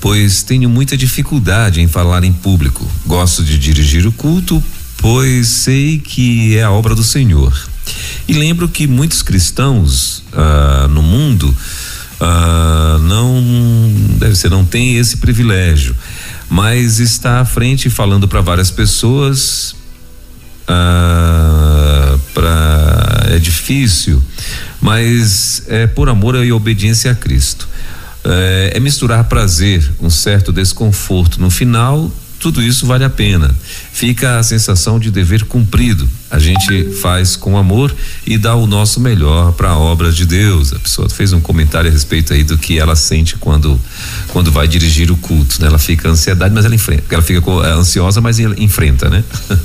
pois 0.00 0.42
tenho 0.42 0.68
muita 0.68 0.96
dificuldade 0.96 1.80
em 1.80 1.88
falar 1.88 2.22
em 2.22 2.32
público. 2.32 2.86
Gosto 3.06 3.42
de 3.42 3.58
dirigir 3.58 4.06
o 4.06 4.12
culto 4.12 4.62
pois 5.00 5.48
sei 5.48 5.98
que 5.98 6.56
é 6.56 6.62
a 6.62 6.70
obra 6.70 6.94
do 6.94 7.02
Senhor. 7.02 7.52
E 8.28 8.32
lembro 8.32 8.68
que 8.68 8.86
muitos 8.86 9.22
cristãos 9.22 10.22
ah, 10.32 10.86
no 10.88 11.02
mundo 11.02 11.54
ah, 12.20 12.98
não 13.02 13.42
deve 14.18 14.36
ser 14.36 14.50
não 14.50 14.64
tem 14.64 14.96
esse 14.96 15.16
privilégio, 15.16 15.96
mas 16.48 17.00
está 17.00 17.40
à 17.40 17.44
frente 17.44 17.88
falando 17.88 18.28
para 18.28 18.40
várias 18.40 18.70
pessoas 18.70 19.74
ah, 20.68 22.18
para 22.34 23.26
é 23.30 23.38
difícil, 23.38 24.22
mas 24.80 25.62
é 25.68 25.86
por 25.86 26.08
amor 26.08 26.34
e 26.44 26.52
obediência 26.52 27.10
a 27.10 27.14
Cristo. 27.14 27.68
É, 28.24 28.72
é 28.74 28.80
misturar 28.80 29.24
prazer, 29.24 29.88
um 30.00 30.10
certo 30.10 30.52
desconforto. 30.52 31.40
No 31.40 31.50
final, 31.50 32.10
tudo 32.38 32.62
isso 32.62 32.86
vale 32.86 33.04
a 33.04 33.10
pena. 33.10 33.54
Fica 33.92 34.38
a 34.38 34.42
sensação 34.42 34.98
de 34.98 35.10
dever 35.10 35.44
cumprido. 35.44 36.08
A 36.30 36.38
gente 36.38 36.90
faz 37.00 37.34
com 37.34 37.56
amor 37.58 37.94
e 38.24 38.38
dá 38.38 38.54
o 38.54 38.66
nosso 38.66 39.00
melhor 39.00 39.52
para 39.52 39.70
a 39.70 39.78
obra 39.78 40.12
de 40.12 40.24
Deus. 40.24 40.72
A 40.72 40.78
pessoa 40.78 41.08
fez 41.08 41.32
um 41.32 41.40
comentário 41.40 41.90
a 41.90 41.92
respeito 41.92 42.32
aí 42.32 42.44
do 42.44 42.56
que 42.56 42.78
ela 42.78 42.94
sente 42.94 43.36
quando 43.36 43.78
quando 44.28 44.52
vai 44.52 44.68
dirigir 44.68 45.10
o 45.10 45.16
culto, 45.16 45.60
né? 45.60 45.66
Ela 45.66 45.78
fica 45.78 46.08
ansiedade, 46.08 46.54
mas 46.54 46.64
ela 46.64 46.74
enfrenta. 46.74 47.02
Ela 47.10 47.22
fica 47.22 47.42
é, 47.66 47.72
ansiosa, 47.72 48.20
mas 48.20 48.38
enfrenta, 48.38 49.10
né? 49.10 49.24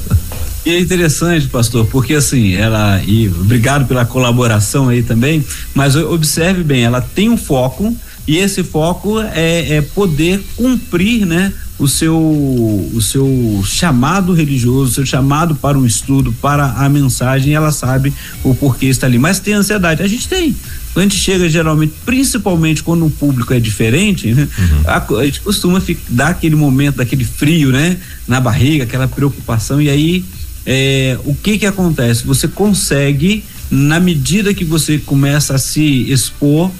E 0.65 0.71
é 0.71 0.79
interessante, 0.79 1.47
pastor, 1.47 1.85
porque 1.85 2.15
assim, 2.15 2.55
ela 2.55 2.99
e 3.05 3.27
obrigado 3.27 3.87
pela 3.87 4.03
colaboração 4.03 4.89
aí 4.89 5.03
também, 5.03 5.45
mas 5.75 5.95
observe 5.95 6.63
bem, 6.63 6.83
ela 6.83 6.99
tem 6.99 7.29
um 7.29 7.37
foco 7.37 7.95
e 8.27 8.37
esse 8.37 8.63
foco 8.63 9.21
é, 9.21 9.75
é 9.75 9.81
poder 9.83 10.43
cumprir, 10.55 11.23
né, 11.23 11.53
o 11.77 11.87
seu, 11.87 12.15
o 12.17 13.01
seu 13.01 13.61
chamado 13.65 14.33
religioso, 14.33 14.91
o 14.91 14.93
seu 14.93 15.05
chamado 15.05 15.55
para 15.55 15.77
um 15.77 15.85
estudo, 15.85 16.31
para 16.41 16.65
a 16.65 16.87
mensagem, 16.87 17.53
ela 17.53 17.71
sabe 17.71 18.13
o 18.43 18.55
porquê 18.55 18.85
está 18.85 19.07
ali. 19.07 19.19
Mas 19.19 19.39
tem 19.39 19.53
ansiedade, 19.53 20.01
a 20.01 20.07
gente 20.07 20.27
tem. 20.27 20.55
A 20.95 21.01
gente 21.01 21.15
chega 21.15 21.49
geralmente, 21.49 21.93
principalmente 22.05 22.81
quando 22.81 23.05
o 23.05 23.09
público 23.09 23.53
é 23.53 23.59
diferente, 23.59 24.33
né? 24.33 24.47
Uhum. 24.57 24.81
A, 24.85 25.19
a, 25.19 25.25
gente 25.25 25.41
costuma 25.41 25.81
ficar, 25.81 26.01
dar 26.07 26.27
aquele 26.29 26.55
momento, 26.55 26.95
daquele 26.95 27.25
frio, 27.25 27.71
né? 27.71 27.97
Na 28.25 28.39
barriga, 28.39 28.85
aquela 28.85 29.07
preocupação, 29.07 29.81
e 29.81 29.89
aí 29.89 30.23
é, 30.65 31.17
o 31.25 31.35
que 31.35 31.59
que 31.59 31.65
acontece? 31.65 32.25
Você 32.25 32.47
consegue, 32.47 33.43
na 33.69 33.99
medida 33.99 34.53
que 34.53 34.65
você 34.65 34.97
começa 34.97 35.55
a 35.55 35.57
se 35.57 36.09
expor, 36.11 36.71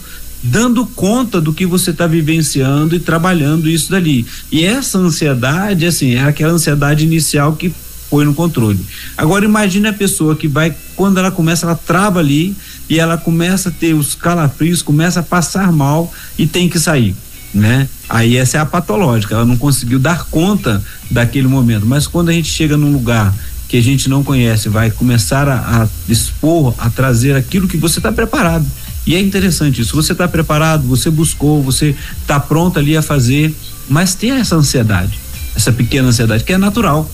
dando 0.46 0.86
conta 0.86 1.42
do 1.42 1.54
que 1.54 1.66
você 1.66 1.92
está 1.92 2.06
vivenciando 2.06 2.96
e 2.96 3.00
trabalhando 3.00 3.70
isso 3.70 3.90
dali. 3.90 4.26
E 4.52 4.64
essa 4.64 4.98
ansiedade, 4.98 5.86
assim, 5.86 6.16
é 6.16 6.24
aquela 6.24 6.54
ansiedade 6.54 7.04
inicial 7.04 7.54
que 7.54 7.74
põe 8.10 8.26
no 8.26 8.34
controle. 8.34 8.80
Agora 9.18 9.44
imagine 9.44 9.88
a 9.88 9.94
pessoa 9.94 10.36
que 10.36 10.48
vai, 10.48 10.76
quando 10.96 11.18
ela 11.18 11.32
começa, 11.32 11.66
ela 11.66 11.76
trava 11.76 12.20
ali 12.20 12.56
e 12.88 13.00
ela 13.00 13.18
começa 13.18 13.70
a 13.70 13.72
ter 13.72 13.94
os 13.94 14.14
calafrios, 14.14 14.82
começa 14.82 15.22
a 15.22 15.24
passar 15.24 15.72
mal 15.72 16.14
e 16.38 16.46
tem 16.46 16.70
que 16.70 16.80
sair, 16.80 17.16
né? 17.54 17.90
Aí 18.08 18.38
essa 18.38 18.58
é 18.58 18.62
a 18.62 18.66
patológica, 18.66 19.34
ela 19.34 19.46
não 19.46 19.58
conseguiu 19.58 19.98
dar 19.98 20.26
conta 20.26 20.84
daquele 21.10 21.48
momento. 21.48 21.86
Mas 21.88 22.06
quando 22.06 22.30
a 22.30 22.34
gente 22.34 22.50
chega 22.50 22.78
num 22.78 22.92
lugar 22.92 23.34
que 23.68 23.78
a 23.78 23.82
gente 23.82 24.08
não 24.08 24.24
conhece, 24.24 24.70
vai 24.70 24.92
começar 24.92 25.50
a, 25.50 25.82
a 25.82 25.88
expor, 26.08 26.76
a 26.78 26.88
trazer 26.92 27.36
aquilo 27.36 27.68
que 27.68 27.78
você 27.78 27.98
está 27.98 28.12
preparado. 28.12 28.66
E 29.06 29.16
é 29.16 29.20
interessante 29.20 29.82
isso. 29.82 29.96
Você 29.96 30.14
está 30.14 30.28
preparado, 30.28 30.88
você 30.88 31.10
buscou, 31.10 31.62
você 31.62 31.96
está 32.22 32.40
pronto 32.40 32.80
ali 32.80 32.98
a 32.98 33.02
fazer, 33.02 33.54
mas 33.88 34.16
tem 34.16 34.32
essa 34.32 34.56
ansiedade, 34.56 35.20
essa 35.56 35.72
pequena 35.72 36.10
ansiedade 36.10 36.44
que 36.44 36.54
é 36.54 36.58
natural. 36.58 37.10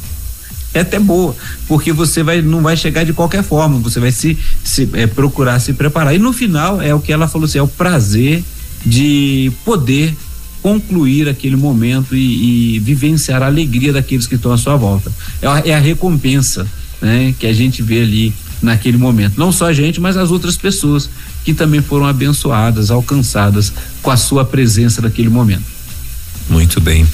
É 0.74 0.80
até 0.80 0.98
boa, 0.98 1.36
porque 1.68 1.92
você 1.92 2.24
vai 2.24 2.42
não 2.42 2.62
vai 2.62 2.78
chegar 2.78 3.04
de 3.04 3.12
qualquer 3.12 3.44
forma, 3.44 3.78
você 3.80 4.00
vai 4.00 4.12
se, 4.12 4.38
se 4.64 4.90
é, 4.94 5.06
procurar 5.06 5.60
se 5.60 5.74
preparar. 5.74 6.16
E 6.16 6.18
no 6.18 6.32
final 6.32 6.82
é 6.82 6.96
o 6.96 7.00
que 7.02 7.12
ela 7.12 7.28
falou 7.28 7.46
assim, 7.46 7.58
é 7.58 7.62
o 7.62 7.68
prazer 7.68 8.42
de 8.86 9.52
poder 9.66 10.16
concluir 10.62 11.28
aquele 11.28 11.58
momento 11.58 12.16
e, 12.16 12.76
e 12.76 12.80
vivenciar 12.80 13.44
a 13.44 13.48
alegria 13.48 13.92
daqueles 13.92 14.28
que 14.28 14.36
estão 14.36 14.54
à 14.54 14.58
sua 14.58 14.78
volta. 14.78 15.12
É 15.42 15.48
a, 15.48 15.60
é 15.66 15.74
a 15.74 15.80
recompensa, 15.80 16.66
né, 17.02 17.34
que 17.38 17.48
a 17.48 17.54
gente 17.54 17.82
vê 17.82 18.02
ali 18.02 18.34
naquele 18.62 18.98
momento. 18.98 19.38
Não 19.38 19.52
só 19.52 19.68
a 19.68 19.74
gente, 19.74 20.00
mas 20.00 20.18
as 20.18 20.32
outras 20.32 20.56
pessoas 20.56 21.10
que 21.44 21.54
também 21.54 21.82
foram 21.82 22.06
abençoadas, 22.06 22.92
alcançadas 22.92 23.74
com 24.02 24.12
a 24.12 24.18
sua 24.18 24.46
presença 24.46 25.02
naquele 25.02 25.30
momento. 25.30 25.64
Muito 26.50 26.82
bem. 26.82 27.08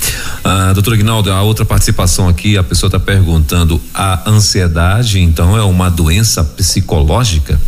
Ah, 0.44 0.72
doutor 0.74 0.96
Ignaldo, 0.96 1.32
a 1.32 1.42
outra 1.44 1.64
participação 1.64 2.28
aqui, 2.28 2.58
a 2.58 2.64
pessoa 2.64 2.88
está 2.88 3.00
perguntando: 3.00 3.80
a 3.94 4.30
ansiedade, 4.30 5.20
então, 5.20 5.56
é 5.56 5.62
uma 5.62 5.90
doença 5.90 6.44
psicológica? 6.44 7.60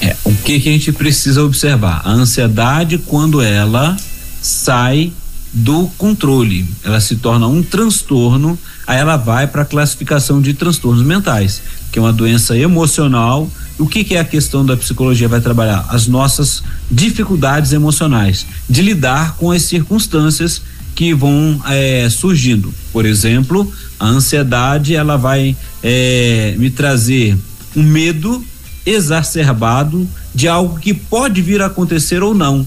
É, 0.00 0.16
o 0.24 0.34
que, 0.34 0.60
que 0.60 0.68
a 0.68 0.72
gente 0.72 0.92
precisa 0.92 1.42
observar? 1.42 2.02
A 2.04 2.10
ansiedade, 2.10 2.98
quando 2.98 3.40
ela 3.40 3.96
sai 4.40 5.12
do 5.52 5.86
controle, 5.96 6.68
ela 6.82 7.00
se 7.00 7.16
torna 7.16 7.46
um 7.46 7.62
transtorno, 7.62 8.58
aí 8.86 8.98
ela 8.98 9.16
vai 9.16 9.46
para 9.46 9.62
a 9.62 9.64
classificação 9.64 10.40
de 10.42 10.52
transtornos 10.52 11.04
mentais, 11.04 11.62
que 11.94 11.98
é 12.00 12.02
uma 12.02 12.12
doença 12.12 12.58
emocional 12.58 13.48
o 13.78 13.86
que, 13.86 14.02
que, 14.02 14.14
é 14.14 14.20
a 14.20 14.24
questão 14.24 14.66
da 14.66 14.76
psicologia 14.76 15.28
vai 15.28 15.40
trabalhar? 15.40 15.86
As 15.88 16.06
nossas 16.06 16.62
dificuldades 16.90 17.72
emocionais, 17.72 18.46
de 18.68 18.82
lidar 18.82 19.36
com 19.36 19.50
as 19.50 19.62
circunstâncias 19.62 20.62
que 20.94 21.12
vão 21.12 21.60
é, 21.66 22.08
surgindo. 22.08 22.72
Por 22.92 23.04
exemplo, 23.04 23.72
a 23.98 24.06
ansiedade 24.06 24.94
ela 24.94 25.16
vai 25.16 25.56
é, 25.82 26.54
me 26.56 26.70
trazer 26.70 27.36
um 27.76 27.82
medo 27.82 28.44
exacerbado 28.86 30.08
de 30.32 30.46
algo 30.46 30.78
que 30.78 30.94
pode 30.94 31.42
vir 31.42 31.60
a 31.60 31.66
acontecer 31.66 32.22
ou 32.22 32.32
não. 32.32 32.66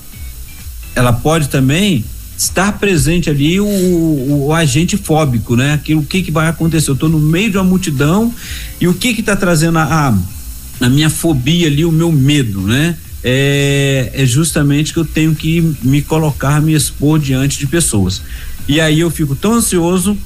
Ela 0.94 1.14
pode 1.14 1.48
também 1.48 2.04
estar 2.38 2.74
presente 2.74 3.30
ali 3.30 3.60
o, 3.60 3.66
o, 3.66 4.48
o 4.48 4.54
agente 4.54 4.96
fóbico, 4.96 5.56
né? 5.56 5.74
Aquilo, 5.74 6.02
o 6.02 6.06
que 6.06 6.22
que 6.22 6.32
vai 6.32 6.48
acontecer? 6.48 6.90
Eu 6.90 6.94
estou 6.94 7.10
no 7.10 7.20
meio 7.20 7.50
de 7.50 7.58
uma 7.58 7.64
multidão 7.64 8.34
e 8.80 8.88
o 8.88 8.94
que 8.94 9.14
que 9.14 9.22
está 9.22 9.36
trazendo 9.36 9.80
a, 9.80 10.10
a 10.10 10.18
a 10.80 10.90
minha 10.90 11.10
fobia 11.10 11.68
ali, 11.68 11.84
o 11.84 11.92
meu 11.92 12.12
medo, 12.12 12.62
né? 12.62 12.96
É, 13.24 14.12
é 14.14 14.26
justamente 14.26 14.94
que 14.94 15.00
eu 15.00 15.06
tenho 15.06 15.36
que 15.36 15.76
me 15.82 16.02
colocar, 16.02 16.62
me 16.62 16.74
expor 16.74 17.20
diante 17.20 17.58
de 17.58 17.68
pessoas. 17.68 18.22
E 18.68 18.80
aí 18.80 19.00
eu 19.00 19.10
fico 19.10 19.36
tão 19.36 19.56
ansioso 19.56 20.18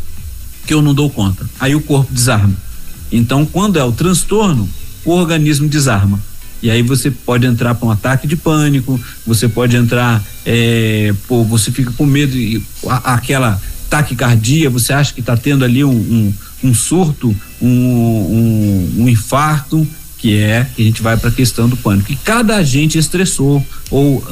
que 0.68 0.74
eu 0.74 0.82
não 0.82 0.94
dou 0.94 1.10
conta. 1.10 1.50
Aí 1.60 1.74
o 1.74 1.82
corpo 1.82 2.14
desarma. 2.14 2.56
Então, 3.12 3.46
quando 3.46 3.80
é 3.80 3.84
o 3.84 3.92
transtorno, 3.92 4.70
o 5.06 5.12
organismo 5.12 5.68
desarma. 5.68 6.20
E 6.62 6.70
aí 6.70 6.82
você 6.82 7.10
pode 7.10 7.46
entrar 7.46 7.76
para 7.76 7.88
um 7.88 7.92
ataque 7.92 8.28
de 8.28 8.36
pânico, 8.36 9.00
você 9.26 9.48
pode 9.48 9.76
entrar, 9.76 10.24
é, 10.46 11.14
pô, 11.28 11.44
você 11.44 11.72
fica 11.72 11.92
com 11.92 12.06
medo, 12.06 12.38
e, 12.38 12.64
a, 12.88 13.16
aquela 13.16 13.60
taquicardia, 13.90 14.70
você 14.70 14.94
acha 14.94 15.14
que 15.14 15.20
está 15.20 15.36
tendo 15.36 15.66
ali 15.66 15.84
um, 15.84 15.92
um, 15.92 16.34
um 16.64 16.74
surto, 16.74 17.36
um, 17.62 17.68
um, 17.68 18.94
um 19.00 19.10
infarto, 19.10 19.86
que 20.22 20.38
é 20.38 20.68
que 20.76 20.84
a 20.84 20.86
gente 20.86 21.02
vai 21.02 21.18
para 21.18 21.30
a 21.30 21.34
questão 21.34 21.68
do 21.68 21.76
pânico. 21.76 22.12
E 22.12 22.16
cada 22.16 22.58
agente 22.58 22.98
estressor 22.98 23.62
ou 23.90 24.24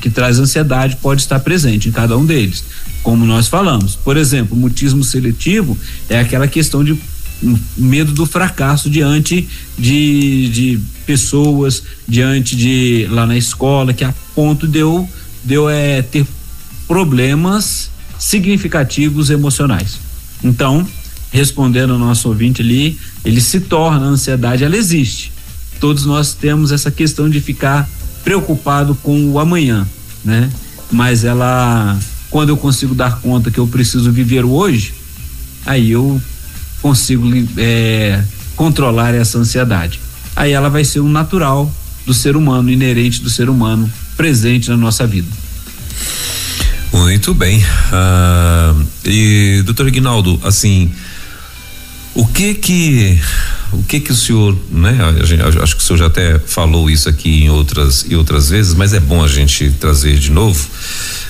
que 0.00 0.10
traz 0.10 0.38
ansiedade 0.38 0.96
pode 0.96 1.22
estar 1.22 1.40
presente 1.40 1.88
em 1.88 1.92
cada 1.92 2.16
um 2.16 2.26
deles, 2.26 2.62
como 3.02 3.24
nós 3.24 3.48
falamos. 3.48 3.96
Por 3.96 4.18
exemplo, 4.18 4.54
mutismo 4.54 5.02
seletivo 5.02 5.76
é 6.10 6.20
aquela 6.20 6.46
questão 6.46 6.84
de 6.84 6.94
medo 7.76 8.12
do 8.12 8.26
fracasso 8.26 8.90
diante 8.90 9.48
de, 9.78 10.48
de 10.50 10.80
pessoas, 11.06 11.82
diante 12.06 12.54
de 12.54 13.06
lá 13.10 13.26
na 13.26 13.36
escola, 13.36 13.92
que 13.92 14.04
a 14.04 14.14
ponto 14.34 14.66
de 14.66 14.78
eu, 14.78 15.08
de 15.44 15.54
eu 15.54 15.68
é, 15.68 16.02
ter 16.02 16.26
problemas 16.86 17.90
significativos 18.18 19.30
emocionais. 19.30 19.98
Então, 20.42 20.86
respondendo 21.32 21.92
ao 21.92 21.98
nosso 21.98 22.28
ouvinte 22.28 22.62
ali, 22.62 22.98
ele 23.24 23.40
se 23.40 23.60
torna, 23.60 24.06
a 24.06 24.08
ansiedade 24.08 24.64
ela 24.64 24.76
existe. 24.76 25.32
Todos 25.78 26.04
nós 26.04 26.34
temos 26.34 26.72
essa 26.72 26.90
questão 26.90 27.28
de 27.28 27.40
ficar 27.40 27.88
preocupado 28.22 28.94
com 28.96 29.30
o 29.30 29.38
amanhã, 29.38 29.86
né? 30.24 30.50
Mas 30.90 31.24
ela, 31.24 31.98
quando 32.30 32.50
eu 32.50 32.56
consigo 32.56 32.94
dar 32.94 33.20
conta 33.20 33.50
que 33.50 33.58
eu 33.58 33.66
preciso 33.66 34.12
viver 34.12 34.44
o 34.44 34.50
hoje, 34.50 34.92
aí 35.64 35.90
eu 35.90 36.20
consigo 36.82 37.26
é, 37.56 38.22
controlar 38.56 39.14
essa 39.14 39.38
ansiedade. 39.38 40.00
Aí 40.34 40.52
ela 40.52 40.68
vai 40.68 40.84
ser 40.84 41.00
um 41.00 41.08
natural 41.08 41.72
do 42.06 42.14
ser 42.14 42.36
humano, 42.36 42.70
inerente 42.70 43.20
do 43.20 43.30
ser 43.30 43.48
humano, 43.48 43.90
presente 44.16 44.70
na 44.70 44.76
nossa 44.76 45.06
vida. 45.06 45.28
Muito 46.92 47.32
bem. 47.34 47.58
Uh, 47.58 48.86
e 49.04 49.62
doutor 49.64 49.88
Ignaldo, 49.88 50.40
assim, 50.42 50.90
o 52.14 52.26
que 52.26 52.54
que 52.54 53.20
o 53.72 53.82
que 53.84 54.00
que 54.00 54.10
o 54.10 54.14
senhor, 54.16 54.58
né? 54.70 54.98
Gente, 55.22 55.42
acho 55.42 55.76
que 55.76 55.82
o 55.82 55.86
senhor 55.86 55.98
já 55.98 56.06
até 56.06 56.38
falou 56.40 56.90
isso 56.90 57.08
aqui 57.08 57.44
em 57.44 57.50
outras 57.50 58.04
e 58.08 58.16
outras 58.16 58.50
vezes, 58.50 58.74
mas 58.74 58.92
é 58.92 59.00
bom 59.00 59.22
a 59.22 59.28
gente 59.28 59.70
trazer 59.78 60.18
de 60.18 60.30
novo, 60.30 60.68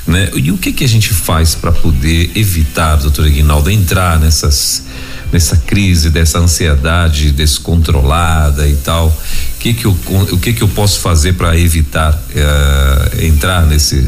né? 0.06 0.30
E 0.34 0.50
o 0.50 0.56
que 0.56 0.72
que 0.72 0.84
a 0.84 0.88
gente 0.88 1.10
faz 1.10 1.54
para 1.54 1.70
poder 1.70 2.30
evitar, 2.34 2.96
doutor 2.96 3.26
Aguinaldo, 3.26 3.70
entrar 3.70 4.18
nessas 4.18 4.84
nessa 5.32 5.56
crise, 5.56 6.10
dessa 6.10 6.38
ansiedade 6.38 7.30
descontrolada 7.30 8.68
e 8.68 8.76
tal, 8.76 9.16
que 9.58 9.74
que 9.74 9.84
eu, 9.84 9.96
o 10.32 10.38
que 10.38 10.52
que 10.52 10.62
eu 10.62 10.68
posso 10.68 11.00
fazer 11.00 11.34
para 11.34 11.58
evitar 11.58 12.12
uh, 12.14 13.24
entrar 13.24 13.66
nesse 13.66 14.06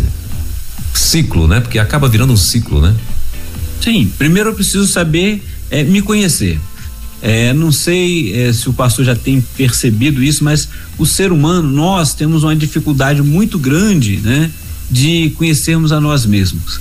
ciclo, 0.95 1.47
né? 1.47 1.61
Porque 1.61 1.79
acaba 1.79 2.09
virando 2.09 2.33
um 2.33 2.37
ciclo, 2.37 2.81
né? 2.81 2.95
Sim, 3.81 4.11
primeiro 4.19 4.51
eu 4.51 4.55
preciso 4.55 4.87
saber 4.87 5.43
é, 5.71 5.83
me 5.83 6.03
conhecer. 6.03 6.61
É, 7.21 7.53
não 7.53 7.71
sei 7.71 8.35
é, 8.35 8.53
se 8.53 8.69
o 8.69 8.73
pastor 8.73 9.05
já 9.05 9.15
tem 9.15 9.41
percebido 9.57 10.23
isso, 10.23 10.43
mas 10.43 10.69
o 10.99 11.07
ser 11.07 11.31
humano, 11.31 11.71
nós 11.71 12.15
temos 12.15 12.43
uma 12.43 12.55
dificuldade 12.55 13.23
muito 13.23 13.59
grande, 13.61 14.17
né, 14.17 14.51
de 14.91 15.31
conhecermos 15.37 15.93
a 15.93 16.01
nós 16.01 16.27
mesmos. 16.27 16.81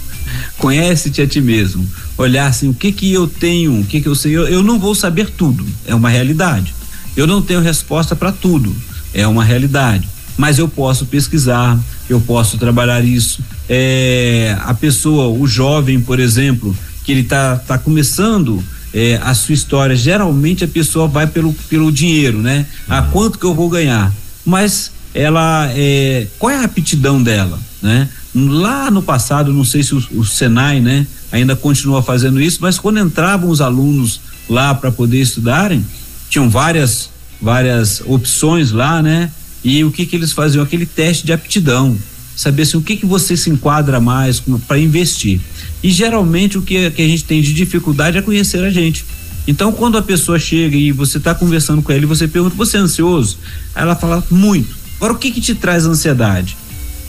Conhece-te 0.58 1.22
a 1.22 1.28
ti 1.28 1.42
mesmo. 1.42 1.88
Olhar 2.18 2.48
assim, 2.48 2.70
o 2.70 2.74
que 2.74 2.92
que 2.92 3.12
eu 3.12 3.28
tenho, 3.28 3.80
o 3.80 3.84
que 3.86 4.02
que 4.02 4.08
eu 4.08 4.16
sei. 4.16 4.36
Eu, 4.36 4.48
eu 4.48 4.64
não 4.64 4.80
vou 4.80 4.94
saber 4.94 5.30
tudo, 5.30 5.66
é 5.86 5.96
uma 5.96 6.10
realidade. 6.10 6.74
Eu 7.16 7.28
não 7.28 7.42
tenho 7.42 7.62
resposta 7.62 8.16
para 8.16 8.32
tudo, 8.32 8.76
é 9.14 9.28
uma 9.28 9.44
realidade. 9.44 10.08
Mas 10.38 10.58
eu 10.58 10.68
posso 10.68 11.06
pesquisar, 11.06 11.78
eu 12.10 12.20
posso 12.22 12.58
trabalhar 12.58 13.04
isso. 13.04 13.44
É, 13.68 14.56
a 14.62 14.74
pessoa, 14.74 15.28
o 15.28 15.46
jovem, 15.46 16.00
por 16.00 16.20
exemplo, 16.20 16.76
que 17.04 17.12
ele 17.12 17.24
tá, 17.24 17.58
tá 17.58 17.78
começando 17.78 18.64
é, 18.94 19.20
a 19.24 19.34
sua 19.34 19.54
história, 19.54 19.96
geralmente 19.96 20.64
a 20.64 20.68
pessoa 20.68 21.08
vai 21.08 21.28
pelo, 21.28 21.54
pelo 21.70 21.92
dinheiro, 21.92 22.40
né? 22.40 22.66
A 22.88 23.02
quanto 23.02 23.40
que 23.40 23.46
eu 23.46 23.54
vou 23.54 23.70
ganhar? 23.70 24.12
Mas 24.46 24.92
ela, 25.14 25.70
é, 25.76 26.28
qual 26.40 26.52
é 26.52 26.58
a 26.58 26.64
aptidão 26.64 27.22
dela, 27.22 27.60
né? 27.82 28.10
Lá 28.34 28.90
no 28.90 29.04
passado, 29.04 29.54
não 29.54 29.66
sei 29.66 29.84
se 29.84 29.94
o, 29.94 30.04
o 30.14 30.26
Senai, 30.26 30.80
né, 30.80 31.06
ainda 31.32 31.56
continua 31.56 32.02
fazendo 32.02 32.40
isso, 32.40 32.60
mas 32.62 32.80
quando 32.80 33.00
entravam 33.00 33.50
os 33.50 33.60
alunos 33.60 34.22
lá 34.50 34.74
para 34.74 34.92
poder 34.92 35.22
estudarem, 35.22 35.86
tinham 36.30 36.50
várias 36.50 37.10
várias 37.42 38.02
opções 38.06 38.72
lá, 38.72 39.02
né? 39.02 39.32
E 39.64 39.84
o 39.84 39.92
que 39.92 40.06
que 40.06 40.16
eles 40.16 40.32
faziam? 40.32 40.64
Aquele 40.64 40.86
teste 40.86 41.26
de 41.26 41.34
aptidão, 41.34 41.98
saber 42.36 42.64
assim, 42.64 42.78
o 42.78 42.82
que 42.82 42.96
que 42.96 43.06
você 43.06 43.36
se 43.36 43.50
enquadra 43.50 44.00
mais 44.00 44.42
para 44.68 44.78
investir. 44.78 45.40
E 45.82 45.90
geralmente 45.90 46.58
o 46.58 46.62
que, 46.62 46.90
que 46.92 47.02
a 47.02 47.08
gente 47.08 47.24
tem 47.24 47.42
de 47.42 47.54
dificuldade 47.54 48.18
é 48.18 48.22
conhecer 48.22 48.64
a 48.64 48.70
gente. 48.70 49.06
Então, 49.48 49.72
quando 49.72 49.98
a 49.98 50.02
pessoa 50.04 50.38
chega 50.38 50.78
e 50.78 50.92
você 50.92 51.18
está 51.18 51.34
conversando 51.34 51.82
com 51.82 51.92
ela 51.92 52.04
e 52.04 52.06
você 52.06 52.28
pergunta, 52.28 52.56
você 52.56 52.78
é 52.78 52.80
ansioso? 52.80 53.40
Ela 53.76 53.96
fala, 53.96 54.24
muito. 54.30 54.76
Agora, 54.98 55.14
o 55.14 55.18
que 55.18 55.32
que 55.32 55.42
te 55.42 55.56
traz 55.56 55.86
ansiedade? 55.86 56.56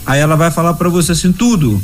Aí 0.05 0.19
ela 0.19 0.35
vai 0.35 0.51
falar 0.51 0.73
para 0.73 0.89
você 0.89 1.13
assim, 1.13 1.31
tudo. 1.31 1.81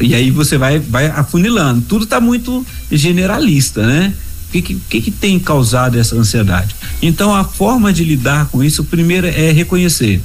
E 0.00 0.14
aí 0.14 0.30
você 0.30 0.56
vai, 0.56 0.78
vai 0.78 1.06
afunilando. 1.06 1.82
Tudo 1.82 2.04
está 2.04 2.20
muito 2.20 2.64
generalista, 2.90 3.86
né? 3.86 4.14
O 4.48 4.50
que, 4.52 4.62
que, 4.62 5.00
que 5.02 5.10
tem 5.10 5.38
causado 5.38 5.98
essa 5.98 6.16
ansiedade? 6.16 6.74
Então, 7.02 7.34
a 7.34 7.44
forma 7.44 7.92
de 7.92 8.02
lidar 8.02 8.46
com 8.46 8.64
isso, 8.64 8.84
primeiro 8.84 9.26
é 9.26 9.52
reconhecer. 9.52 10.22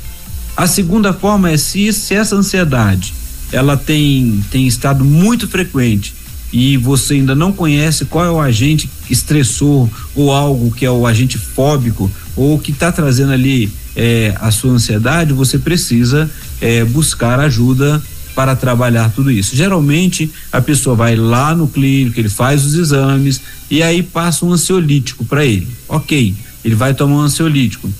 A 0.56 0.68
segunda 0.68 1.12
forma 1.12 1.50
é 1.50 1.58
se, 1.58 1.92
se 1.92 2.14
essa 2.14 2.36
ansiedade 2.36 3.14
ela 3.52 3.76
tem, 3.76 4.44
tem 4.50 4.68
estado 4.68 5.04
muito 5.04 5.48
frequente 5.48 6.14
e 6.52 6.78
você 6.78 7.16
ainda 7.16 7.34
não 7.34 7.52
conhece 7.52 8.06
qual 8.06 8.24
é 8.26 8.30
o 8.30 8.40
agente 8.40 8.90
estressor 9.10 9.90
ou 10.16 10.32
algo 10.32 10.72
que 10.72 10.86
é 10.86 10.92
o 10.92 11.06
agente 11.06 11.38
fóbico 11.38 12.10
ou 12.36 12.60
que 12.60 12.72
está 12.72 12.92
trazendo 12.92 13.32
ali 13.32 13.72
é, 13.96 14.36
a 14.40 14.52
sua 14.52 14.72
ansiedade, 14.72 15.34
você 15.34 15.58
precisa 15.58 16.30
é, 16.64 16.86
buscar 16.86 17.42
ajuda 17.42 18.02
para 18.34 18.56
trabalhar 18.56 19.12
tudo 19.12 19.30
isso. 19.30 19.54
Geralmente 19.54 20.32
a 20.50 20.62
pessoa 20.62 20.96
vai 20.96 21.14
lá 21.16 21.54
no 21.54 21.68
clínico, 21.68 22.18
ele 22.18 22.30
faz 22.30 22.66
os 22.66 22.74
exames 22.74 23.42
e 23.70 23.84
aí 23.84 24.02
passa 24.02 24.46
um 24.46 24.54
ansiolítico 24.54 25.26
para 25.26 25.46
ele. 25.46 25.68
Ok, 25.90 26.34
ele 26.64 26.74
vai 26.74 26.94
tomar 26.94 27.16
um 27.16 27.20
ansiolítico, 27.20 27.92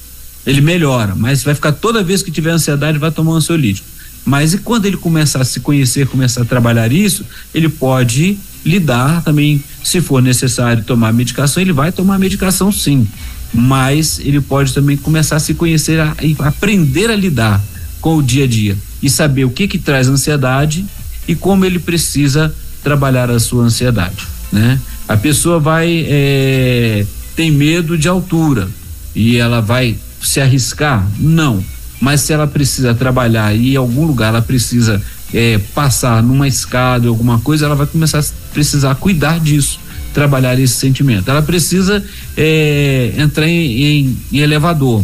ele 0.46 0.62
melhora, 0.62 1.14
mas 1.14 1.44
vai 1.44 1.54
ficar 1.54 1.74
toda 1.74 2.02
vez 2.02 2.24
que 2.24 2.32
tiver 2.32 2.52
ansiedade 2.52 2.98
vai 2.98 3.12
tomar 3.12 3.34
um 3.34 3.36
ansiolítico. 3.36 3.86
Mas 4.26 4.54
e 4.54 4.58
quando 4.60 4.86
ele 4.86 4.96
começar 4.96 5.42
a 5.42 5.46
se 5.46 5.60
conhecer, 5.60 6.08
começar 6.08 6.44
a 6.44 6.46
trabalhar 6.46 6.90
isso, 6.90 7.26
ele 7.54 7.68
pode 7.68 8.38
lidar 8.66 9.22
também, 9.22 9.62
se 9.84 10.00
for 10.00 10.22
necessário 10.22 10.86
tomar 10.86 11.12
medicação, 11.12 11.62
ele 11.62 11.74
vai 11.74 11.92
tomar 11.92 12.18
medicação 12.18 12.72
sim. 12.72 13.06
Mas 13.54 14.20
ele 14.20 14.40
pode 14.40 14.74
também 14.74 14.96
começar 14.96 15.36
a 15.36 15.40
se 15.40 15.54
conhecer 15.54 16.00
e 16.22 16.34
aprender 16.40 17.12
a 17.12 17.16
lidar 17.16 17.62
com 18.04 18.18
o 18.18 18.22
dia 18.22 18.44
a 18.44 18.48
dia 18.48 18.78
e 19.02 19.10
saber 19.10 19.46
o 19.46 19.50
que 19.50 19.68
que 19.68 19.80
traz 19.80 20.10
ansiedade 20.10 20.86
e 21.26 21.34
como 21.34 21.64
ele 21.64 21.80
precisa 21.80 22.54
trabalhar 22.84 23.32
a 23.32 23.40
sua 23.40 23.64
ansiedade, 23.64 24.28
né? 24.52 24.78
A 25.08 25.16
pessoa 25.16 25.58
vai 25.58 26.06
é, 26.08 27.06
tem 27.36 27.50
medo 27.50 27.98
de 27.98 28.08
altura 28.08 28.68
e 29.16 29.38
ela 29.38 29.62
vai 29.62 29.98
se 30.22 30.42
arriscar? 30.42 31.08
Não 31.18 31.64
mas 32.04 32.20
se 32.20 32.34
ela 32.34 32.46
precisa 32.46 32.94
trabalhar 32.94 33.56
e 33.56 33.74
em 33.74 33.76
algum 33.78 34.06
lugar 34.06 34.28
ela 34.28 34.42
precisa 34.42 35.02
é, 35.34 35.58
passar 35.74 36.22
numa 36.22 36.46
escada, 36.46 37.08
alguma 37.08 37.40
coisa, 37.40 37.66
ela 37.66 37.76
vai 37.76 37.88
começar 37.88 38.20
a 38.20 38.24
precisar 38.54 38.94
cuidar 38.96 39.40
disso, 39.40 39.80
trabalhar 40.14 40.60
esse 40.60 40.74
sentimento. 40.74 41.32
Ela 41.32 41.42
precisa 41.42 42.04
é, 42.36 43.14
entrar 43.18 43.48
em, 43.48 43.84
em, 43.84 44.18
em 44.34 44.38
elevador. 44.40 45.02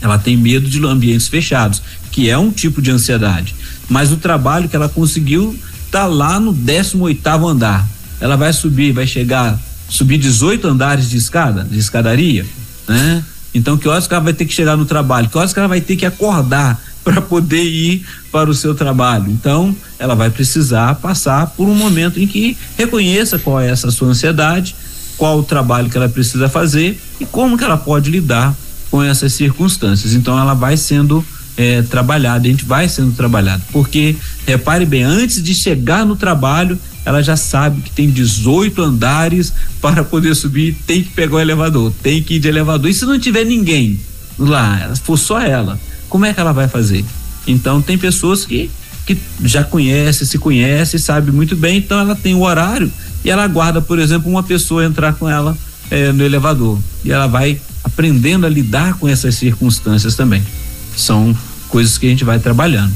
Ela 0.00 0.18
tem 0.18 0.34
medo 0.34 0.70
de 0.70 0.82
ambientes 0.86 1.28
fechados, 1.28 1.82
que 2.12 2.28
é 2.28 2.38
um 2.38 2.52
tipo 2.52 2.80
de 2.80 2.90
ansiedade. 2.90 3.56
Mas 3.88 4.12
o 4.12 4.16
trabalho 4.18 4.68
que 4.68 4.76
ela 4.76 4.88
conseguiu 4.88 5.58
tá 5.90 6.06
lá 6.06 6.38
no 6.38 6.52
18 6.52 7.02
oitavo 7.02 7.48
andar. 7.48 7.88
Ela 8.20 8.36
vai 8.36 8.52
subir, 8.52 8.92
vai 8.92 9.06
chegar, 9.06 9.58
subir 9.88 10.18
18 10.18 10.68
andares 10.68 11.10
de 11.10 11.16
escada, 11.16 11.64
de 11.64 11.78
escadaria, 11.78 12.46
né? 12.86 13.24
Então, 13.54 13.76
que 13.76 13.88
horas 13.88 14.06
que 14.06 14.14
ela 14.14 14.22
vai 14.22 14.32
ter 14.32 14.46
que 14.46 14.54
chegar 14.54 14.76
no 14.76 14.84
trabalho? 14.84 15.28
Que 15.28 15.36
horas 15.36 15.52
que 15.52 15.58
ela 15.58 15.68
vai 15.68 15.80
ter 15.80 15.96
que 15.96 16.06
acordar 16.06 16.80
para 17.04 17.20
poder 17.20 17.64
ir 17.64 18.06
para 18.30 18.48
o 18.48 18.54
seu 18.54 18.74
trabalho? 18.74 19.30
Então, 19.30 19.74
ela 19.98 20.14
vai 20.14 20.30
precisar 20.30 20.94
passar 20.96 21.48
por 21.48 21.68
um 21.68 21.74
momento 21.74 22.20
em 22.20 22.26
que 22.26 22.56
reconheça 22.78 23.38
qual 23.38 23.60
é 23.60 23.68
essa 23.68 23.90
sua 23.90 24.08
ansiedade, 24.08 24.74
qual 25.18 25.38
o 25.38 25.42
trabalho 25.42 25.90
que 25.90 25.96
ela 25.96 26.08
precisa 26.08 26.48
fazer 26.48 27.00
e 27.20 27.26
como 27.26 27.58
que 27.58 27.64
ela 27.64 27.76
pode 27.76 28.10
lidar 28.10 28.54
com 28.90 29.02
essas 29.02 29.34
circunstâncias. 29.34 30.14
Então, 30.14 30.38
ela 30.38 30.54
vai 30.54 30.76
sendo 30.76 31.24
é, 31.56 31.82
trabalhada, 31.82 32.46
a 32.46 32.50
gente 32.50 32.64
vai 32.64 32.88
sendo 32.88 33.12
trabalhado, 33.12 33.62
porque 33.72 34.16
repare 34.46 34.86
bem, 34.86 35.02
antes 35.02 35.42
de 35.42 35.54
chegar 35.54 36.04
no 36.06 36.16
trabalho, 36.16 36.78
ela 37.04 37.22
já 37.22 37.36
sabe 37.36 37.82
que 37.82 37.90
tem 37.90 38.08
18 38.08 38.80
andares 38.80 39.52
para 39.80 40.04
poder 40.04 40.34
subir, 40.34 40.76
tem 40.86 41.02
que 41.02 41.10
pegar 41.10 41.36
o 41.36 41.40
elevador, 41.40 41.92
tem 42.02 42.22
que 42.22 42.34
ir 42.34 42.38
de 42.38 42.48
elevador. 42.48 42.88
E 42.90 42.94
se 42.94 43.04
não 43.04 43.18
tiver 43.18 43.44
ninguém 43.44 43.98
lá, 44.38 44.92
for 45.02 45.18
só 45.18 45.40
ela, 45.40 45.78
como 46.08 46.24
é 46.24 46.32
que 46.32 46.40
ela 46.40 46.52
vai 46.52 46.68
fazer? 46.68 47.04
Então 47.46 47.82
tem 47.82 47.98
pessoas 47.98 48.44
que 48.44 48.70
que 49.04 49.18
já 49.42 49.64
conhece, 49.64 50.24
se 50.24 50.38
conhece, 50.38 50.96
sabe 50.96 51.32
muito 51.32 51.56
bem, 51.56 51.78
então 51.78 51.98
ela 51.98 52.14
tem 52.14 52.36
o 52.36 52.42
horário 52.42 52.88
e 53.24 53.30
ela 53.30 53.42
aguarda, 53.42 53.80
por 53.80 53.98
exemplo, 53.98 54.30
uma 54.30 54.44
pessoa 54.44 54.84
entrar 54.84 55.14
com 55.14 55.28
ela 55.28 55.58
eh, 55.90 56.12
no 56.12 56.24
elevador 56.24 56.78
e 57.04 57.10
ela 57.10 57.26
vai 57.26 57.60
aprendendo 57.82 58.46
a 58.46 58.48
lidar 58.48 58.94
com 58.94 59.08
essas 59.08 59.34
circunstâncias 59.34 60.14
também. 60.14 60.42
São 60.96 61.36
coisas 61.68 61.98
que 61.98 62.06
a 62.06 62.10
gente 62.10 62.24
vai 62.24 62.38
trabalhando. 62.38 62.92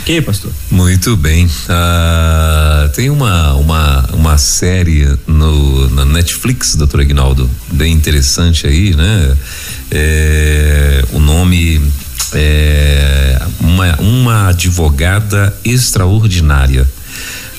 Ok, 0.00 0.20
pastor? 0.22 0.52
Muito 0.70 1.16
bem. 1.16 1.48
Ah, 1.68 2.90
tem 2.94 3.10
uma, 3.10 3.54
uma, 3.54 4.06
uma 4.12 4.38
série 4.38 5.06
no, 5.26 5.88
na 5.90 6.04
Netflix, 6.04 6.74
doutor 6.74 7.00
Aguinaldo, 7.00 7.48
bem 7.72 7.92
interessante 7.92 8.66
aí, 8.66 8.94
né? 8.94 9.36
É, 9.90 11.04
o 11.12 11.20
nome 11.20 11.80
é 12.34 13.40
uma, 13.60 13.96
uma 14.00 14.48
advogada 14.48 15.54
extraordinária. 15.64 16.88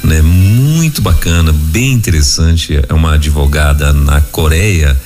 Né? 0.03 0.21
Muito 0.21 1.01
bacana, 1.01 1.53
bem 1.53 1.93
interessante. 1.93 2.77
É 2.87 2.93
uma 2.93 3.13
advogada 3.13 3.93
na 3.93 4.19
Coreia 4.19 4.97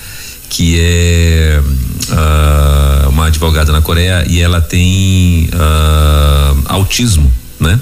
que 0.49 0.79
é 0.79 1.61
uh, 1.61 3.09
uma 3.09 3.27
advogada 3.27 3.71
na 3.71 3.81
Coreia 3.81 4.25
e 4.27 4.39
ela 4.39 4.61
tem 4.61 5.49
uh, 5.53 6.63
autismo, 6.65 7.31
né? 7.59 7.79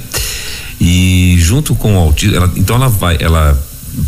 E 0.80 1.38
junto 1.40 1.76
com 1.76 1.96
o 1.96 2.00
autismo, 2.00 2.36
ela, 2.36 2.52
então 2.56 2.76
ela 2.76 2.90
vai, 2.90 3.18
ela 3.20 3.58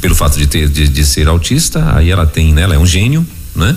pelo 0.02 0.16
fato 0.16 0.38
de 0.38 0.48
ter 0.48 0.68
de, 0.68 0.88
de, 0.88 1.06
ser 1.06 1.28
autista, 1.28 1.96
aí 1.96 2.10
ela 2.12 2.26
tem, 2.26 2.54
né? 2.54 2.64
Ela 2.64 2.76
é 2.76 2.78
um 2.78 2.86
gênio, 2.86 3.26
né? 3.56 3.76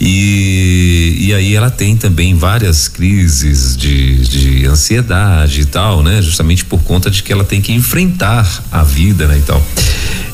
E, 0.00 1.16
e 1.20 1.34
aí 1.34 1.54
ela 1.54 1.70
tem 1.70 1.96
também 1.96 2.34
várias 2.34 2.88
crises 2.88 3.76
de, 3.76 4.18
de 4.26 4.66
ansiedade 4.66 5.60
e 5.60 5.64
tal, 5.66 6.02
né? 6.02 6.22
Justamente 6.22 6.64
por 6.64 6.82
conta 6.82 7.10
de 7.10 7.22
que 7.22 7.32
ela 7.32 7.44
tem 7.44 7.60
que 7.60 7.72
enfrentar 7.72 8.64
a 8.70 8.82
vida, 8.82 9.26
né? 9.26 9.38
E 9.38 9.42
tal. 9.42 9.64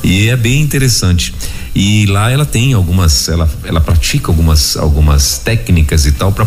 E 0.09 0.30
é 0.30 0.36
bem 0.36 0.62
interessante. 0.62 1.34
E 1.74 2.06
lá 2.06 2.30
ela 2.30 2.46
tem 2.46 2.72
algumas, 2.72 3.28
ela, 3.28 3.48
ela 3.62 3.78
pratica 3.78 4.30
algumas, 4.30 4.74
algumas 4.74 5.36
técnicas 5.36 6.06
e 6.06 6.12
tal 6.12 6.32
para 6.32 6.46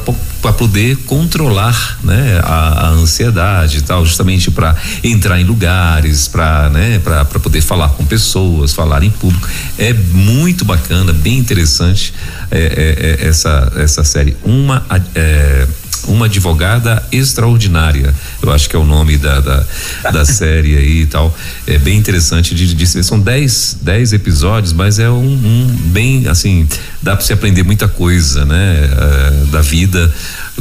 poder 0.52 0.98
controlar, 1.06 2.00
né, 2.04 2.42
a, 2.44 2.88
a, 2.88 2.90
ansiedade 2.90 3.78
e 3.78 3.82
tal, 3.82 4.04
justamente 4.04 4.50
para 4.50 4.76
entrar 5.04 5.40
em 5.40 5.44
lugares, 5.44 6.28
para, 6.28 6.72
né, 6.72 7.00
para 7.00 7.24
poder 7.24 7.62
falar 7.62 7.90
com 7.90 8.04
pessoas, 8.04 8.74
falar 8.74 9.04
em 9.04 9.12
público. 9.12 9.48
É 9.78 9.94
muito 9.94 10.66
bacana, 10.66 11.14
bem 11.14 11.38
interessante 11.38 12.16
é, 12.50 13.20
é, 13.20 13.26
é 13.26 13.28
essa 13.30 13.72
essa 13.76 14.04
série. 14.04 14.36
Uma 14.44 14.84
é, 15.14 15.68
uma 16.08 16.26
advogada 16.26 17.04
extraordinária. 17.12 18.14
Eu 18.42 18.52
acho 18.52 18.70
que 18.70 18.76
é 18.76 18.80
o 18.80 18.86
nome 18.86 19.18
da, 19.18 19.40
da, 19.40 19.66
da 20.12 20.26
série 20.26 20.78
aí 20.78 21.02
e 21.02 21.06
tal. 21.06 21.36
É 21.68 21.78
bem 21.78 21.98
interessante 21.98 22.56
de, 22.56 22.74
de. 22.74 23.04
São 23.04 23.20
dez, 23.20 23.78
dez 23.82 24.14
episódios, 24.14 24.74
mas 24.74 25.00
é 25.00 25.10
um, 25.10 25.34
um 25.34 25.68
bem 25.88 26.28
assim, 26.28 26.68
dá 27.02 27.16
para 27.16 27.26
se 27.26 27.34
aprender 27.34 27.64
muita 27.64 27.88
coisa, 27.88 28.46
né? 28.46 28.90
Uh, 28.92 29.48
da 29.48 29.62
vida 29.62 30.14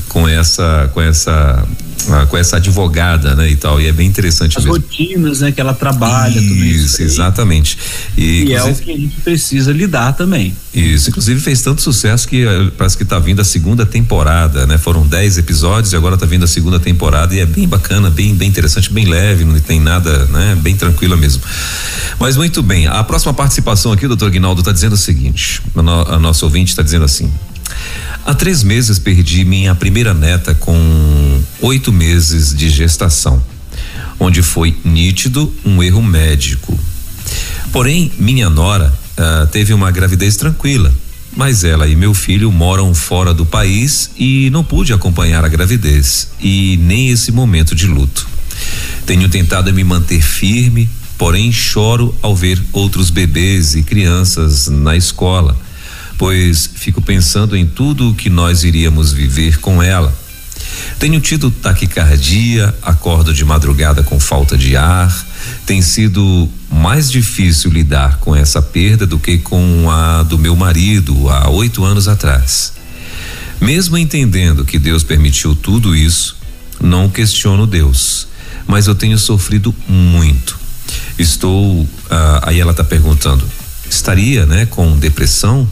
com 0.09 0.29
essa, 0.29 0.91
com 0.93 1.01
essa 1.01 1.67
ah, 2.09 2.27
com 2.27 2.37
essa 2.37 2.57
advogada, 2.57 3.35
né, 3.35 3.51
e 3.51 3.57
tal, 3.57 3.81
e 3.81 3.87
é 3.87 3.93
bem 3.93 4.07
interessante 4.07 4.57
As 4.59 4.65
mesmo. 4.65 4.81
rotinas, 4.81 5.41
né, 5.41 5.53
que 5.53 5.61
ela 5.61 5.75
trabalha, 5.75 6.39
isso, 6.39 6.49
tudo 6.49 6.65
isso. 6.65 7.03
exatamente. 7.03 7.79
E, 8.17 8.45
e 8.45 8.55
é 8.55 8.63
o 8.63 8.75
que 8.75 8.93
a 8.93 8.97
gente 8.97 9.17
precisa 9.21 9.73
lidar 9.73 10.13
também. 10.13 10.55
Isso, 10.73 11.11
inclusive 11.11 11.41
fez 11.41 11.61
tanto 11.63 11.83
sucesso 11.83 12.29
que 12.29 12.45
eh, 12.45 12.71
parece 12.79 12.97
que 12.97 13.03
está 13.03 13.19
vindo 13.19 13.41
a 13.41 13.45
segunda 13.45 13.85
temporada, 13.85 14.67
né? 14.67 14.79
Foram 14.79 15.05
dez 15.05 15.37
episódios 15.37 15.93
e 15.93 15.97
agora 15.97 16.15
está 16.15 16.27
vindo 16.27 16.45
a 16.45 16.49
segunda 16.49 16.79
temporada 16.79 17.35
e 17.35 17.41
é 17.41 17.47
bem 17.47 17.67
bacana, 17.67 18.09
bem, 18.09 18.35
bem 18.35 18.49
interessante, 18.49 18.93
bem 18.93 19.05
leve, 19.07 19.45
não 19.45 19.59
tem 19.59 19.81
nada, 19.81 20.27
né? 20.27 20.57
Bem 20.61 20.77
tranquila 20.77 21.17
mesmo. 21.17 21.43
Mas 22.21 22.37
muito 22.37 22.63
bem, 22.63 22.87
a 22.87 23.03
próxima 23.03 23.35
participação 23.35 23.93
aqui, 23.93 24.05
o 24.05 24.09
doutor 24.09 24.31
Guinaldo 24.31 24.61
está 24.61 24.71
dizendo 24.71 24.93
o 24.93 24.97
seguinte, 24.97 25.61
a, 25.75 25.83
no, 25.83 26.03
a 26.03 26.19
nossa 26.19 26.45
ouvinte 26.45 26.71
está 26.71 26.83
dizendo 26.83 27.05
assim, 27.05 27.31
Há 28.25 28.35
três 28.35 28.63
meses 28.63 28.99
perdi 28.99 29.45
minha 29.45 29.75
primeira 29.75 30.13
neta 30.13 30.55
com 30.55 31.41
oito 31.61 31.93
meses 31.93 32.55
de 32.55 32.69
gestação, 32.69 33.43
onde 34.19 34.43
foi 34.43 34.77
nítido 34.85 35.53
um 35.65 35.83
erro 35.83 36.03
médico. 36.03 36.79
Porém, 37.73 38.13
minha 38.19 38.51
nora 38.51 38.93
uh, 39.17 39.47
teve 39.49 39.73
uma 39.73 39.91
gravidez 39.91 40.37
tranquila, 40.37 40.93
mas 41.37 41.65
ela 41.65 41.87
e 41.87 41.97
meu 41.97 42.13
filho 42.13 42.53
moram 42.53 42.95
fora 42.95 43.33
do 43.33 43.47
país 43.47 44.11
e 44.17 44.51
não 44.51 44.63
pude 44.63 44.93
acompanhar 44.93 45.45
a 45.45 45.49
gravidez 45.49 46.29
e 46.41 46.79
nem 46.83 47.09
esse 47.09 47.33
momento 47.33 47.75
de 47.75 47.87
luto. 47.87 48.29
Tenho 49.07 49.29
tentado 49.29 49.73
me 49.73 49.83
manter 49.83 50.21
firme, 50.21 50.89
porém 51.17 51.51
choro 51.51 52.15
ao 52.21 52.37
ver 52.37 52.63
outros 52.73 53.11
bebês 53.11 53.75
e 53.75 53.83
crianças 53.83 54.69
na 54.69 54.97
escola 54.97 55.57
pois 56.21 56.69
fico 56.75 57.01
pensando 57.01 57.57
em 57.57 57.67
tudo 57.67 58.11
o 58.11 58.15
que 58.15 58.29
nós 58.29 58.63
iríamos 58.63 59.11
viver 59.11 59.59
com 59.59 59.83
ela. 59.83 60.15
Tenho 60.99 61.19
tido 61.19 61.51
taquicardia, 61.51 62.75
acordo 62.83 63.33
de 63.33 63.43
madrugada 63.43 64.03
com 64.03 64.21
falta 64.21 64.55
de 64.59 64.77
ar. 64.77 65.27
Tem 65.65 65.81
sido 65.81 66.47
mais 66.71 67.11
difícil 67.11 67.71
lidar 67.71 68.19
com 68.19 68.37
essa 68.37 68.61
perda 68.61 69.07
do 69.07 69.19
que 69.19 69.39
com 69.39 69.91
a 69.91 70.23
do 70.23 70.37
meu 70.37 70.55
marido 70.55 71.27
há 71.31 71.49
oito 71.49 71.83
anos 71.87 72.07
atrás. 72.07 72.75
Mesmo 73.59 73.97
entendendo 73.97 74.63
que 74.63 74.79
Deus 74.79 75.03
permitiu 75.03 75.55
tudo 75.55 75.97
isso, 75.97 76.37
não 76.79 77.09
questiono 77.09 77.67
Deus, 77.67 78.29
mas 78.67 78.87
eu 78.87 78.95
tenho 78.95 79.19
sofrido 79.19 79.75
muito. 79.89 80.59
Estou, 81.19 81.89
ah, 82.11 82.43
aí 82.43 82.61
ela 82.61 82.73
está 82.73 82.85
perguntando, 82.85 83.43
estaria, 83.89 84.45
né, 84.45 84.67
com 84.67 84.99
depressão? 84.99 85.67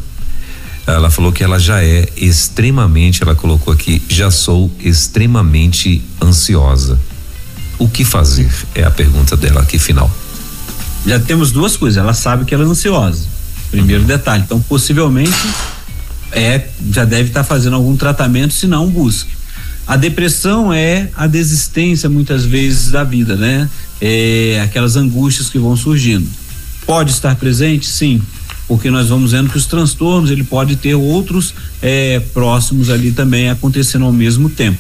Ela 0.93 1.11
falou 1.11 1.33
que 1.33 1.45
ela 1.45 1.59
já 1.59 1.83
é 1.85 2.09
extremamente, 2.17 3.23
ela 3.23 3.35
colocou 3.35 3.73
aqui, 3.73 4.03
já 4.09 4.31
sou 4.31 4.71
extremamente 4.81 6.03
ansiosa. 6.23 6.99
O 7.79 7.89
que 7.89 8.05
fazer? 8.05 8.51
É 8.75 8.85
a 8.85 8.91
pergunta 8.91 9.37
dela 9.37 9.61
aqui 9.61 9.79
final. 9.79 10.11
Já 11.07 11.21
temos 11.21 11.53
duas 11.53 11.77
coisas. 11.77 11.97
Ela 11.97 12.15
sabe 12.15 12.45
que 12.45 12.55
ela 12.55 12.65
é 12.65 12.67
ansiosa. 12.67 13.27
Primeiro 13.71 14.03
uhum. 14.03 14.09
detalhe. 14.09 14.43
Então, 14.43 14.61
possivelmente, 14.61 15.39
é 16.33 16.67
já 16.91 17.05
deve 17.05 17.29
estar 17.29 17.43
tá 17.43 17.45
fazendo 17.45 17.77
algum 17.77 17.97
tratamento, 17.97 18.55
se 18.55 18.67
não 18.67 18.89
busque. 18.89 19.31
A 19.87 19.97
depressão 19.97 20.73
é 20.73 21.09
a 21.15 21.27
desistência 21.27 22.09
muitas 22.09 22.45
vezes 22.45 22.91
da 22.91 23.05
vida, 23.05 23.37
né? 23.37 23.69
É 24.01 24.61
aquelas 24.65 24.97
angústias 24.97 25.49
que 25.49 25.59
vão 25.59 25.77
surgindo. 25.77 26.29
Pode 26.85 27.11
estar 27.11 27.37
presente, 27.37 27.87
sim 27.87 28.21
porque 28.69 28.91
nós 28.91 29.09
vamos 29.09 29.33
vendo 29.33 29.51
que 29.51 29.57
os 29.57 29.67
transtornos 29.67 30.31
ele 30.31 30.45
pode 30.45 30.77
ter 30.77 30.95
outros 30.95 31.55
é, 31.81 32.21
próximos 32.21 32.91
ali 32.91 33.11
também 33.11 33.49
acontecendo 33.49 34.05
ao 34.05 34.13
mesmo 34.13 34.51
tempo. 34.51 34.79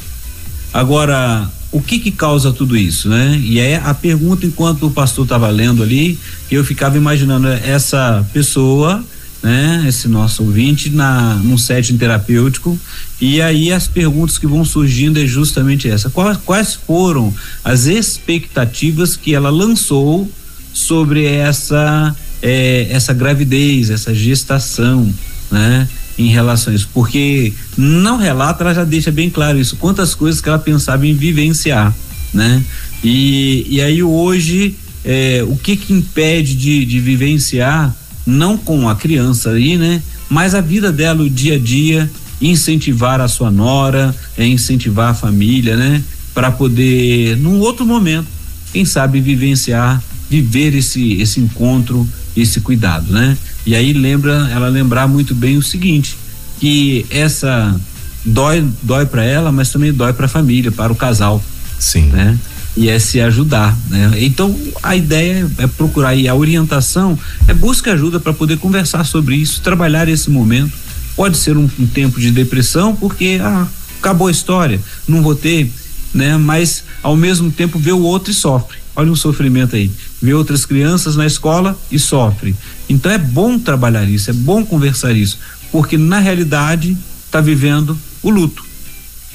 Agora, 0.73 1.51
o 1.73 1.81
que 1.81 1.99
que 1.99 2.11
causa 2.11 2.53
tudo 2.53 2.77
isso, 2.77 3.09
né? 3.09 3.41
E 3.43 3.59
é 3.59 3.77
a 3.77 3.95
pergunta 3.95 4.47
enquanto 4.47 4.87
o 4.87 4.91
pastor 4.91 5.25
estava 5.25 5.49
lendo 5.49 5.83
ali, 5.83 6.19
eu 6.51 6.63
ficava 6.63 6.99
imaginando 6.99 7.49
essa 7.49 8.25
pessoa, 8.33 9.03
né? 9.43 9.85
Esse 9.89 10.07
nosso 10.07 10.43
ouvinte 10.43 10.91
na 10.91 11.35
num 11.37 11.57
setting 11.57 11.97
terapêutico 11.97 12.79
e 13.21 13.41
aí 13.41 13.73
as 13.73 13.87
perguntas 13.87 14.37
que 14.37 14.47
vão 14.47 14.65
surgindo 14.65 15.19
é 15.19 15.27
justamente 15.27 15.89
essa. 15.89 16.11
Quais, 16.11 16.39
quais 16.45 16.75
foram 16.75 17.35
as 17.65 17.87
expectativas 17.87 19.17
que 19.17 19.35
ela 19.35 19.51
lançou 19.51 20.31
sobre 20.73 21.25
essa 21.25 22.15
é, 22.43 22.87
essa 22.91 23.13
gravidez, 23.13 23.91
essa 23.91 24.15
gestação, 24.15 25.13
né? 25.51 25.89
Em 26.19 26.29
relação 26.29 26.73
a 26.73 26.77
isso, 26.77 26.89
porque 26.93 27.53
não 27.77 28.17
relata, 28.17 28.65
ela 28.65 28.75
já 28.75 28.85
deixa 28.85 29.13
bem 29.13 29.31
claro 29.31 29.59
isso, 29.59 29.77
quantas 29.77 30.15
coisas 30.15 30.41
que 30.41 30.49
ela 30.49 30.59
pensava 30.59 31.07
em 31.07 31.15
vivenciar, 31.15 31.95
né? 32.35 32.63
E, 33.05 33.67
e 33.69 33.81
aí 33.81 34.03
hoje, 34.03 34.75
é, 35.05 35.45
o 35.47 35.57
que 35.57 35.77
que 35.77 35.93
impede 35.93 36.57
de, 36.57 36.85
de 36.85 36.99
vivenciar, 36.99 37.95
não 38.27 38.59
com 38.59 38.89
a 38.89 38.97
criança 38.97 39.51
aí, 39.51 39.77
né? 39.77 40.03
Mas 40.29 40.55
a 40.55 40.61
vida 40.61 40.93
dela, 40.93 41.23
o 41.23 41.31
dia 41.31 41.55
a 41.55 41.59
dia, 41.59 42.11
incentivar 42.41 43.21
a 43.21 43.29
sua 43.29 43.51
nora, 43.51 44.15
é 44.37 44.45
incentivar 44.45 45.11
a 45.11 45.15
família, 45.15 45.77
né? 45.77 46.03
Para 46.35 46.51
poder, 46.51 47.37
num 47.37 47.61
outro 47.61 47.87
momento, 47.87 48.27
quem 48.73 48.85
sabe 48.85 49.21
vivenciar, 49.21 50.03
viver 50.29 50.75
esse 50.75 51.15
esse 51.15 51.41
encontro 51.41 52.07
esse 52.41 52.61
cuidado, 52.61 53.13
né? 53.13 53.37
E 53.67 53.75
aí 53.75 53.93
lembra, 53.93 54.49
ela 54.51 54.69
lembrar 54.69 55.07
muito 55.07 55.35
bem 55.35 55.57
o 55.57 55.63
seguinte, 55.63 56.17
que 56.59 57.05
essa 57.11 57.79
dói 58.25 58.65
dói 58.83 59.07
para 59.07 59.25
ela, 59.25 59.51
mas 59.53 59.71
também 59.71 59.93
dói 59.93 60.13
para 60.13 60.27
a 60.27 60.29
família, 60.29 60.71
para 60.71 60.93
o 60.93 60.97
casal. 60.97 61.43
Sim. 61.79 62.07
Né? 62.07 62.39
E 62.77 62.89
é 62.89 62.99
se 62.99 63.21
ajudar, 63.21 63.77
né? 63.89 64.13
Então 64.19 64.57
a 64.83 64.95
ideia 64.95 65.51
é 65.59 65.67
procurar 65.67 66.15
e 66.15 66.29
a 66.29 66.35
orientação 66.35 67.19
é 67.47 67.55
buscar 67.55 67.93
ajuda 67.93 68.21
para 68.21 68.33
poder 68.33 68.59
conversar 68.59 69.05
sobre 69.05 69.37
isso, 69.37 69.61
trabalhar 69.61 70.09
esse 70.09 70.31
momento. 70.31 70.73
Pode 71.17 71.37
ser 71.37 71.57
um, 71.57 71.69
um 71.79 71.87
tempo 71.87 72.21
de 72.21 72.31
depressão 72.31 72.95
porque 72.95 73.39
ah, 73.43 73.67
acabou 73.99 74.29
a 74.29 74.31
história, 74.31 74.81
não 75.09 75.23
vou 75.23 75.35
ter, 75.35 75.73
né? 76.15 76.37
Mas 76.37 76.85
ao 77.03 77.17
mesmo 77.17 77.51
tempo 77.51 77.79
vê 77.79 77.93
o 77.93 78.01
outro 78.01 78.31
e 78.31 78.35
sofre. 78.35 78.79
Olha 78.95 79.11
o 79.11 79.17
sofrimento 79.17 79.75
aí. 79.75 79.91
Vê 80.21 80.35
outras 80.35 80.67
crianças 80.67 81.17
na 81.17 81.27
escola 81.27 81.79
e 81.91 81.99
sofre. 81.99 82.55
Então 82.89 83.11
é 83.11 83.19
bom 83.19 83.59
trabalhar 83.59 84.05
isso, 84.09 84.31
é 84.31 84.33
bom 84.33 84.65
conversar 84.65 85.13
isso, 85.13 85.39
porque 85.71 85.97
na 85.97 86.19
realidade 86.19 86.97
está 87.25 87.41
vivendo 87.41 87.97
o 88.23 88.31
luto, 88.31 88.65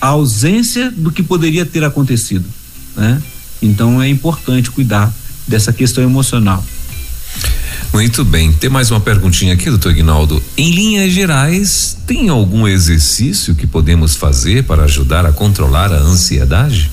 a 0.01 0.07
ausência 0.07 0.91
do 0.91 1.11
que 1.11 1.23
poderia 1.23 1.65
ter 1.65 1.83
acontecido, 1.83 2.45
né? 2.95 3.21
Então 3.61 4.01
é 4.01 4.09
importante 4.09 4.69
cuidar 4.69 5.13
dessa 5.47 5.71
questão 5.71 6.03
emocional. 6.03 6.63
Muito 7.93 8.25
bem. 8.25 8.51
Tem 8.51 8.71
mais 8.71 8.89
uma 8.89 8.99
perguntinha 8.99 9.53
aqui, 9.53 9.69
doutor 9.69 9.91
Ignaldo. 9.91 10.41
Em 10.57 10.71
linhas 10.71 11.13
gerais, 11.13 11.95
tem 12.07 12.27
algum 12.27 12.67
exercício 12.67 13.53
que 13.53 13.67
podemos 13.67 14.15
fazer 14.15 14.63
para 14.63 14.83
ajudar 14.85 15.25
a 15.27 15.31
controlar 15.31 15.93
a 15.93 15.99
ansiedade? 15.99 16.89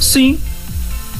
Sim, 0.00 0.38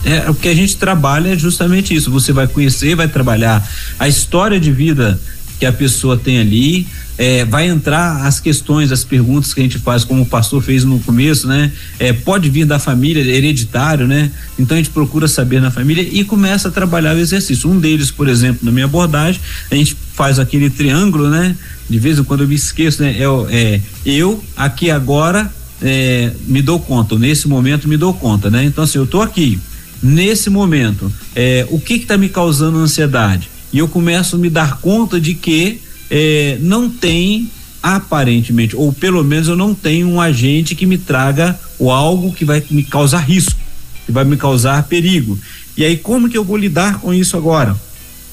é, 0.09 0.31
o 0.31 0.35
que 0.35 0.49
a 0.49 0.55
gente 0.55 0.77
trabalha 0.77 1.35
é 1.35 1.39
justamente 1.39 1.95
isso. 1.95 2.11
Você 2.11 2.33
vai 2.33 2.47
conhecer, 2.47 2.95
vai 2.95 3.09
trabalhar 3.09 3.67
a 3.99 4.09
história 4.09 4.59
de 4.59 4.73
vida 4.73 5.21
que 5.59 5.67
a 5.67 5.73
pessoa 5.73 6.17
tem 6.17 6.39
ali, 6.39 6.87
é, 7.19 7.45
vai 7.45 7.67
entrar 7.67 8.25
as 8.25 8.39
questões, 8.39 8.93
as 8.93 9.03
perguntas 9.03 9.53
que 9.53 9.61
a 9.61 9.63
gente 9.63 9.79
faz, 9.79 10.05
como 10.05 10.23
o 10.23 10.27
pastor 10.27 10.63
fez 10.63 10.85
no 10.85 11.01
começo, 11.01 11.49
né? 11.49 11.73
É, 11.99 12.13
pode 12.13 12.49
vir 12.49 12.65
da 12.65 12.79
família, 12.79 13.21
hereditário, 13.21 14.07
né? 14.07 14.31
Então 14.57 14.77
a 14.77 14.79
gente 14.79 14.91
procura 14.91 15.27
saber 15.27 15.61
na 15.61 15.71
família 15.71 16.03
e 16.03 16.25
começa 16.25 16.69
a 16.69 16.71
trabalhar 16.71 17.17
o 17.17 17.19
exercício. 17.19 17.69
Um 17.69 17.79
deles, 17.79 18.11
por 18.11 18.29
exemplo, 18.29 18.61
na 18.65 18.71
minha 18.71 18.85
abordagem, 18.85 19.41
a 19.69 19.75
gente 19.75 19.97
faz 20.15 20.39
aquele 20.39 20.71
triângulo, 20.71 21.29
né? 21.29 21.57
De 21.91 21.99
vez 21.99 22.19
em 22.19 22.25
quando 22.25 22.43
eu 22.43 22.49
me 22.49 22.55
esqueço, 22.55 23.03
né? 23.03 23.17
É, 23.19 23.25
é 23.51 23.81
eu, 24.07 24.43
aqui 24.57 24.91
agora, 24.91 25.53
é, 25.83 26.31
me 26.47 26.63
dou 26.63 26.79
conta, 26.79 27.19
nesse 27.19 27.49
momento 27.49 27.89
me 27.89 27.97
dou 27.97 28.15
conta, 28.15 28.49
né? 28.49 28.65
Então 28.65 28.85
assim, 28.85 28.99
eu 28.99 29.07
tô 29.07 29.21
aqui, 29.21 29.59
nesse 30.03 30.51
momento, 30.51 31.13
é, 31.35 31.67
o 31.71 31.81
que 31.81 31.95
está 31.95 32.17
me 32.17 32.29
causando 32.29 32.79
ansiedade? 32.79 33.51
e 33.73 33.79
eu 33.79 33.89
começo 33.89 34.37
a 34.37 34.39
me 34.39 34.49
dar 34.49 34.79
conta 34.79 35.21
de 35.21 35.35
que 35.35 35.81
é, 36.11 36.59
não 36.61 36.89
tem 36.89 37.51
aparentemente, 37.83 38.75
ou 38.75 38.93
pelo 38.93 39.23
menos 39.23 39.49
eu 39.49 39.57
não 39.57 39.75
tenho 39.75 40.09
um 40.09 40.21
agente 40.21 40.75
que 40.75 40.87
me 40.87 40.99
traga 40.99 41.59
ou 41.79 41.91
algo 41.93 42.33
que 42.33 42.45
vai 42.45 42.63
me 42.71 42.83
causar 42.83 43.21
risco, 43.21 43.59
que 44.05 44.11
vai 44.11 44.25
me 44.25 44.37
causar 44.37 44.83
perigo. 44.85 45.39
E 45.77 45.85
aí 45.85 45.97
como 45.97 46.29
que 46.29 46.37
eu 46.37 46.45
vou 46.45 46.57
lidar 46.57 46.99
com 46.99 47.15
isso 47.15 47.37
agora? 47.37 47.77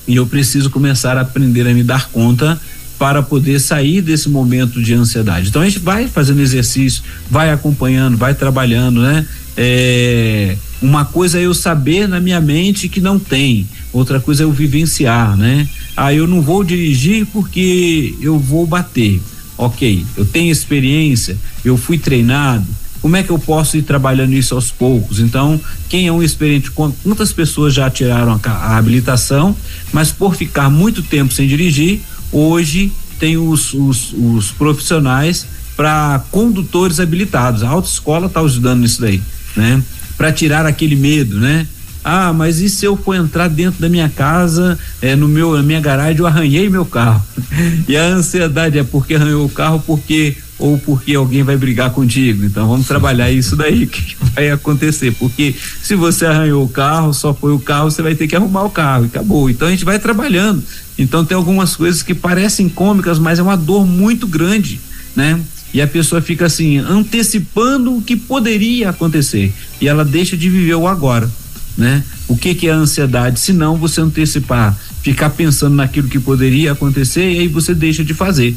E 0.07 0.15
eu 0.15 0.25
preciso 0.25 0.69
começar 0.69 1.17
a 1.17 1.21
aprender 1.21 1.67
a 1.67 1.73
me 1.73 1.83
dar 1.83 2.09
conta 2.09 2.59
para 2.97 3.21
poder 3.21 3.59
sair 3.59 4.01
desse 4.01 4.29
momento 4.29 4.81
de 4.81 4.93
ansiedade. 4.93 5.49
Então 5.49 5.61
a 5.61 5.65
gente 5.65 5.79
vai 5.79 6.07
fazendo 6.07 6.39
exercício, 6.39 7.03
vai 7.29 7.51
acompanhando, 7.51 8.17
vai 8.17 8.33
trabalhando, 8.33 9.01
né? 9.01 9.27
É, 9.57 10.55
uma 10.81 11.05
coisa 11.05 11.39
é 11.39 11.45
eu 11.45 11.53
saber 11.53 12.07
na 12.07 12.19
minha 12.19 12.41
mente 12.41 12.89
que 12.89 12.99
não 12.99 13.17
tem, 13.17 13.67
outra 13.93 14.19
coisa 14.19 14.43
é 14.43 14.45
eu 14.45 14.51
vivenciar, 14.51 15.35
né? 15.37 15.67
Ah, 15.95 16.13
eu 16.13 16.27
não 16.27 16.41
vou 16.41 16.63
dirigir 16.63 17.25
porque 17.27 18.15
eu 18.21 18.37
vou 18.37 18.65
bater. 18.65 19.21
Ok, 19.57 20.05
eu 20.17 20.25
tenho 20.25 20.51
experiência, 20.51 21.37
eu 21.63 21.77
fui 21.77 21.97
treinado. 21.97 22.65
Como 23.01 23.15
é 23.15 23.23
que 23.23 23.29
eu 23.29 23.39
posso 23.39 23.77
ir 23.77 23.83
trabalhando 23.83 24.33
isso 24.33 24.55
aos 24.55 24.71
poucos? 24.71 25.19
Então, 25.19 25.61
quem 25.87 26.07
é 26.07 26.11
um 26.11 26.23
experiente, 26.23 26.71
quantas 26.71 27.31
pessoas 27.31 27.73
já 27.73 27.89
tiraram 27.89 28.39
a, 28.43 28.77
habilitação, 28.77 29.55
mas 29.93 30.11
por 30.11 30.35
ficar 30.35 30.69
muito 30.69 31.03
tempo 31.03 31.33
sem 31.33 31.47
dirigir, 31.47 32.01
hoje 32.31 32.91
tem 33.19 33.37
os, 33.37 33.73
os, 33.73 34.11
os 34.11 34.51
profissionais 34.51 35.45
para 35.77 36.23
condutores 36.31 36.99
habilitados. 36.99 37.63
A 37.63 37.69
autoescola 37.69 38.27
está 38.27 38.41
ajudando 38.41 38.81
nisso 38.81 38.99
daí, 38.99 39.21
né? 39.55 39.81
Para 40.17 40.31
tirar 40.31 40.65
aquele 40.65 40.95
medo, 40.95 41.39
né? 41.39 41.67
Ah, 42.03 42.31
mas 42.31 42.59
e 42.59 42.69
se 42.69 42.85
eu 42.85 42.95
for 42.95 43.15
entrar 43.15 43.47
dentro 43.47 43.81
da 43.81 43.89
minha 43.89 44.07
casa, 44.07 44.77
é, 45.01 45.15
no 45.15 45.27
meu, 45.27 45.55
na 45.55 45.63
minha 45.63 45.79
garagem, 45.79 46.19
eu 46.19 46.27
arranhei 46.27 46.69
meu 46.69 46.85
carro. 46.85 47.25
e 47.89 47.97
a 47.97 48.03
ansiedade 48.03 48.77
é 48.77 48.83
porque 48.83 49.15
arranhou 49.15 49.43
o 49.43 49.49
carro, 49.49 49.81
porque 49.85 50.37
ou 50.57 50.77
porque 50.77 51.15
alguém 51.15 51.43
vai 51.43 51.57
brigar 51.57 51.89
contigo. 51.89 52.45
Então 52.45 52.67
vamos 52.67 52.87
trabalhar 52.87 53.31
isso 53.31 53.55
daí 53.55 53.85
que 53.87 54.15
vai 54.33 54.51
acontecer, 54.51 55.13
porque 55.13 55.55
se 55.81 55.95
você 55.95 56.25
arranhou 56.25 56.63
o 56.63 56.69
carro, 56.69 57.13
só 57.13 57.33
foi 57.33 57.51
o 57.51 57.59
carro, 57.59 57.91
você 57.91 58.01
vai 58.01 58.15
ter 58.15 58.27
que 58.27 58.35
arrumar 58.35 58.63
o 58.63 58.69
carro 58.69 59.05
e 59.05 59.07
acabou. 59.07 59.49
Então 59.49 59.67
a 59.67 59.71
gente 59.71 59.85
vai 59.85 59.99
trabalhando. 59.99 60.63
Então 60.97 61.25
tem 61.25 61.35
algumas 61.35 61.75
coisas 61.75 62.01
que 62.01 62.13
parecem 62.13 62.69
cômicas, 62.69 63.19
mas 63.19 63.39
é 63.39 63.41
uma 63.41 63.57
dor 63.57 63.85
muito 63.85 64.27
grande, 64.27 64.79
né? 65.15 65.39
E 65.75 65.81
a 65.81 65.87
pessoa 65.87 66.21
fica 66.21 66.47
assim 66.47 66.77
antecipando 66.77 67.97
o 67.97 68.01
que 68.01 68.15
poderia 68.15 68.89
acontecer 68.89 69.53
e 69.79 69.87
ela 69.87 70.03
deixa 70.03 70.35
de 70.35 70.49
viver 70.49 70.75
o 70.75 70.87
agora 70.87 71.29
né? 71.77 72.03
O 72.27 72.37
que 72.37 72.55
que 72.55 72.67
é 72.67 72.71
a 72.71 72.75
ansiedade? 72.75 73.39
Se 73.39 73.51
não 73.53 73.75
você 73.75 74.01
antecipar, 74.01 74.75
ficar 75.01 75.29
pensando 75.31 75.75
naquilo 75.75 76.07
que 76.07 76.19
poderia 76.19 76.71
acontecer 76.71 77.29
e 77.29 77.39
aí 77.39 77.47
você 77.47 77.75
deixa 77.75 78.03
de 78.03 78.13
fazer 78.13 78.55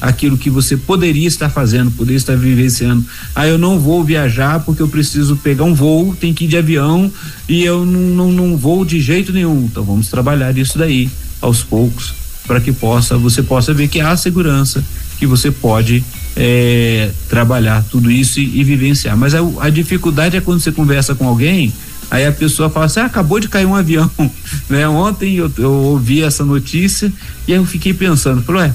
aquilo 0.00 0.38
que 0.38 0.48
você 0.48 0.76
poderia 0.76 1.26
estar 1.26 1.48
fazendo, 1.48 1.90
poderia 1.90 2.18
estar 2.18 2.36
vivenciando. 2.36 3.04
Ah, 3.34 3.48
eu 3.48 3.58
não 3.58 3.80
vou 3.80 4.04
viajar 4.04 4.60
porque 4.60 4.80
eu 4.80 4.88
preciso 4.88 5.36
pegar 5.36 5.64
um 5.64 5.74
voo, 5.74 6.14
tem 6.14 6.32
que 6.32 6.44
ir 6.44 6.48
de 6.48 6.56
avião 6.56 7.10
e 7.48 7.64
eu 7.64 7.84
não, 7.84 8.00
não, 8.00 8.32
não 8.32 8.56
vou 8.56 8.84
de 8.84 9.00
jeito 9.00 9.32
nenhum. 9.32 9.64
Então 9.64 9.82
vamos 9.82 10.08
trabalhar 10.08 10.56
isso 10.56 10.78
daí 10.78 11.10
aos 11.40 11.62
poucos 11.62 12.14
para 12.46 12.60
que 12.60 12.72
possa 12.72 13.18
você 13.18 13.42
possa 13.42 13.74
ver 13.74 13.88
que 13.88 14.00
há 14.00 14.16
segurança, 14.16 14.84
que 15.18 15.26
você 15.26 15.50
pode 15.50 16.04
é, 16.38 17.10
trabalhar 17.28 17.84
tudo 17.90 18.10
isso 18.10 18.40
e, 18.40 18.60
e 18.60 18.64
vivenciar. 18.64 19.16
Mas 19.16 19.34
a, 19.34 19.40
a 19.60 19.68
dificuldade 19.68 20.36
é 20.36 20.40
quando 20.40 20.60
você 20.60 20.72
conversa 20.72 21.14
com 21.14 21.26
alguém 21.26 21.72
Aí 22.10 22.26
a 22.26 22.32
pessoa 22.32 22.70
fala 22.70 22.86
assim: 22.86 23.00
ah, 23.00 23.06
acabou 23.06 23.38
de 23.38 23.48
cair 23.48 23.66
um 23.66 23.74
avião. 23.74 24.10
Né? 24.68 24.86
Ontem 24.86 25.36
eu, 25.36 25.50
eu, 25.56 25.72
ouvi 25.72 26.22
essa 26.22 26.44
notícia 26.44 27.10
e 27.46 27.52
aí 27.52 27.58
eu 27.58 27.64
fiquei 27.64 27.94
pensando, 27.94 28.42
falei, 28.42 28.62
ué. 28.62 28.74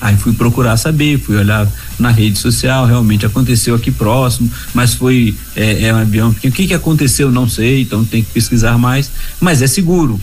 Aí 0.00 0.16
fui 0.16 0.32
procurar 0.32 0.76
saber, 0.76 1.20
fui 1.20 1.36
olhar 1.36 1.68
na 1.96 2.10
rede 2.10 2.36
social, 2.36 2.86
realmente 2.86 3.24
aconteceu 3.24 3.76
aqui 3.76 3.92
próximo, 3.92 4.50
mas 4.74 4.94
foi 4.94 5.36
é, 5.54 5.84
é 5.84 5.94
um 5.94 5.98
avião 5.98 6.32
pequeno. 6.32 6.52
O 6.52 6.56
que, 6.56 6.66
que 6.66 6.74
aconteceu? 6.74 7.30
Não 7.30 7.48
sei, 7.48 7.82
então 7.82 8.04
tem 8.04 8.24
que 8.24 8.32
pesquisar 8.32 8.76
mais, 8.78 9.12
mas 9.40 9.62
é 9.62 9.68
seguro. 9.68 10.20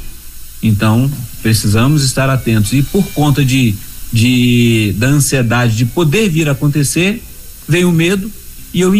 Então 0.62 1.10
precisamos 1.42 2.04
estar 2.04 2.30
atentos. 2.30 2.74
E 2.74 2.82
por 2.82 3.06
conta 3.14 3.44
de, 3.46 3.74
de 4.12 4.94
da 4.98 5.08
ansiedade 5.08 5.76
de 5.76 5.86
poder 5.86 6.30
vir 6.30 6.50
a 6.50 6.54
acontecer, 6.54 7.24
veio 7.68 7.90
o 7.90 7.92
medo 7.92 8.32
e 8.74 8.82
eu, 8.82 8.94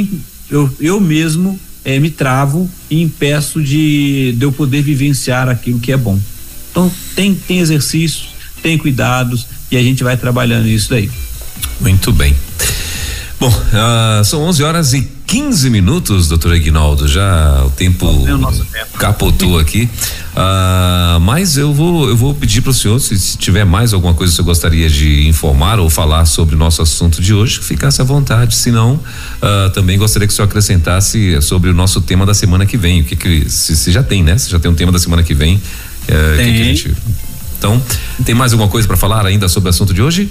eu, 0.50 0.76
eu 0.80 1.00
mesmo 1.00 1.60
é, 1.84 2.00
me 2.00 2.10
travo 2.10 2.70
e 2.90 3.02
impeço 3.02 3.62
de, 3.62 4.34
de 4.38 4.44
eu 4.44 4.52
poder 4.52 4.82
vivenciar 4.82 5.50
aquilo 5.50 5.80
que 5.80 5.92
é 5.92 5.98
bom. 5.98 6.20
Então 6.72 6.92
tem, 7.16 7.34
tem 7.34 7.60
exercícios, 7.60 8.30
tem 8.62 8.78
cuidados 8.78 9.48
e 9.72 9.78
a 9.78 9.82
gente 9.82 10.04
vai 10.04 10.18
trabalhando 10.18 10.68
isso 10.68 10.90
daí. 10.90 11.10
Muito 11.80 12.12
bem. 12.12 12.36
Bom, 13.40 13.50
uh, 13.50 14.24
são 14.26 14.42
11 14.44 14.64
horas 14.64 14.94
e 14.94 15.08
15 15.30 15.70
minutos, 15.70 16.28
doutor 16.28 16.54
Aguinaldo. 16.54 17.08
Já 17.08 17.64
o 17.64 17.70
tempo, 17.70 18.08
tempo. 18.72 18.98
capotou 18.98 19.60
aqui. 19.60 19.88
Uh, 20.34 21.20
mas 21.20 21.56
eu 21.56 21.72
vou, 21.72 22.10
eu 22.10 22.18
vou 22.18 22.34
pedir 22.34 22.62
para 22.62 22.72
o 22.72 22.74
senhor, 22.74 23.00
se, 23.00 23.18
se, 23.20 23.38
tiver 23.38 23.64
mais 23.64 23.94
alguma 23.94 24.16
coisa 24.16 24.32
que 24.32 24.38
você 24.38 24.42
gostaria 24.42 24.90
de 24.90 25.28
informar 25.28 25.80
ou 25.80 25.88
falar 25.88 26.26
sobre 26.26 26.56
o 26.56 26.58
nosso 26.58 26.82
assunto 26.82 27.22
de 27.22 27.32
hoje, 27.32 27.60
ficasse 27.60 28.02
à 28.02 28.04
vontade. 28.04 28.56
Se 28.56 28.72
não, 28.72 28.94
uh, 28.94 29.70
também 29.72 30.00
gostaria 30.00 30.28
que 30.28 30.34
o 30.34 30.36
senhor 30.36 30.48
acrescentasse 30.48 31.40
sobre 31.44 31.70
o 31.70 31.76
nosso 31.76 32.02
tema 32.02 32.26
da 32.26 32.34
semana 32.34 32.66
que 32.66 32.76
vem. 32.76 33.02
O 33.02 33.04
que, 33.04 33.16
que 33.16 33.48
se, 33.52 33.76
se 33.76 33.92
já 33.92 34.02
tem, 34.02 34.24
né? 34.24 34.36
Se 34.36 34.50
já 34.50 34.60
tem 34.60 34.72
um 34.72 34.76
tema 34.76 34.92
da 34.92 35.00
semana 35.00 35.22
que 35.22 35.36
vem. 35.36 35.58
Uh, 35.58 36.38
tem. 36.38 36.46
Que 36.46 36.58
que 36.58 36.64
gente, 36.64 36.96
então, 37.60 37.80
tem 38.26 38.34
mais 38.34 38.52
alguma 38.52 38.70
coisa 38.70 38.88
para 38.88 38.98
falar 38.98 39.28
ainda 39.28 39.48
sobre 39.48 39.68
o 39.68 39.70
assunto 39.70 39.94
de 39.94 40.02
hoje? 40.02 40.28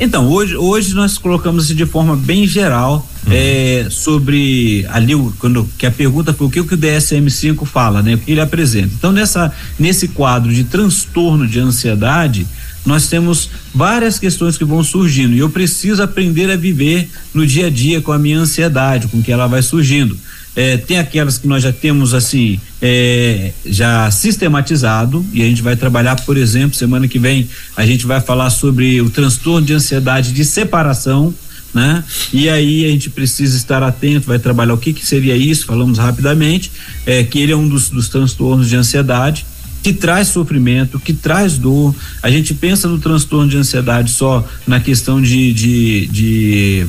Então, 0.00 0.28
hoje, 0.28 0.56
hoje 0.56 0.94
nós 0.94 1.18
colocamos 1.18 1.68
de 1.68 1.86
forma 1.86 2.16
bem 2.16 2.46
geral 2.46 3.08
é, 3.30 3.86
sobre 3.90 4.84
ali, 4.90 5.14
quando, 5.38 5.68
que 5.78 5.86
a 5.86 5.90
pergunta 5.90 6.32
foi 6.32 6.46
o 6.46 6.50
que, 6.50 6.60
o 6.60 6.64
o 6.64 6.66
DSM-5 6.66 7.64
fala, 7.66 8.02
né? 8.02 8.14
O 8.14 8.18
que 8.18 8.32
ele 8.32 8.40
apresenta. 8.40 8.90
Então, 8.94 9.12
nessa, 9.12 9.52
nesse 9.78 10.08
quadro 10.08 10.52
de 10.52 10.64
transtorno 10.64 11.46
de 11.46 11.60
ansiedade, 11.60 12.46
nós 12.84 13.06
temos 13.06 13.48
várias 13.72 14.18
questões 14.18 14.58
que 14.58 14.64
vão 14.64 14.82
surgindo 14.82 15.34
e 15.34 15.38
eu 15.38 15.50
preciso 15.50 16.02
aprender 16.02 16.50
a 16.50 16.56
viver 16.56 17.08
no 17.32 17.46
dia 17.46 17.66
a 17.66 17.70
dia 17.70 18.00
com 18.00 18.10
a 18.10 18.18
minha 18.18 18.38
ansiedade, 18.38 19.06
com 19.06 19.22
que 19.22 19.30
ela 19.30 19.46
vai 19.46 19.62
surgindo. 19.62 20.18
É, 20.56 20.76
tem 20.76 20.98
aquelas 20.98 21.38
que 21.38 21.46
nós 21.46 21.62
já 21.62 21.72
temos 21.72 22.12
assim 22.12 22.60
é, 22.84 23.52
já 23.64 24.10
sistematizado 24.10 25.24
e 25.32 25.40
a 25.40 25.44
gente 25.44 25.62
vai 25.62 25.76
trabalhar, 25.76 26.16
por 26.22 26.36
exemplo, 26.36 26.76
semana 26.76 27.06
que 27.06 27.18
vem 27.18 27.48
a 27.76 27.86
gente 27.86 28.04
vai 28.04 28.20
falar 28.20 28.50
sobre 28.50 29.00
o 29.00 29.08
transtorno 29.08 29.64
de 29.64 29.72
ansiedade 29.72 30.32
de 30.32 30.44
separação, 30.44 31.32
né? 31.72 32.02
E 32.32 32.48
aí 32.48 32.84
a 32.84 32.88
gente 32.88 33.08
precisa 33.08 33.56
estar 33.56 33.84
atento, 33.84 34.26
vai 34.26 34.38
trabalhar 34.38 34.74
o 34.74 34.78
que 34.78 34.92
que 34.92 35.06
seria 35.06 35.36
isso, 35.36 35.64
falamos 35.64 35.96
rapidamente, 35.96 36.72
é, 37.06 37.22
que 37.22 37.38
ele 37.38 37.52
é 37.52 37.56
um 37.56 37.68
dos, 37.68 37.88
dos 37.88 38.08
transtornos 38.08 38.68
de 38.68 38.74
ansiedade 38.74 39.46
que 39.80 39.92
traz 39.92 40.28
sofrimento, 40.28 40.98
que 40.98 41.12
traz 41.12 41.58
dor. 41.58 41.94
A 42.20 42.30
gente 42.30 42.52
pensa 42.52 42.88
no 42.88 42.98
transtorno 42.98 43.48
de 43.48 43.56
ansiedade 43.56 44.10
só 44.10 44.46
na 44.66 44.80
questão 44.80 45.20
de, 45.20 45.52
de, 45.52 46.06
de 46.06 46.86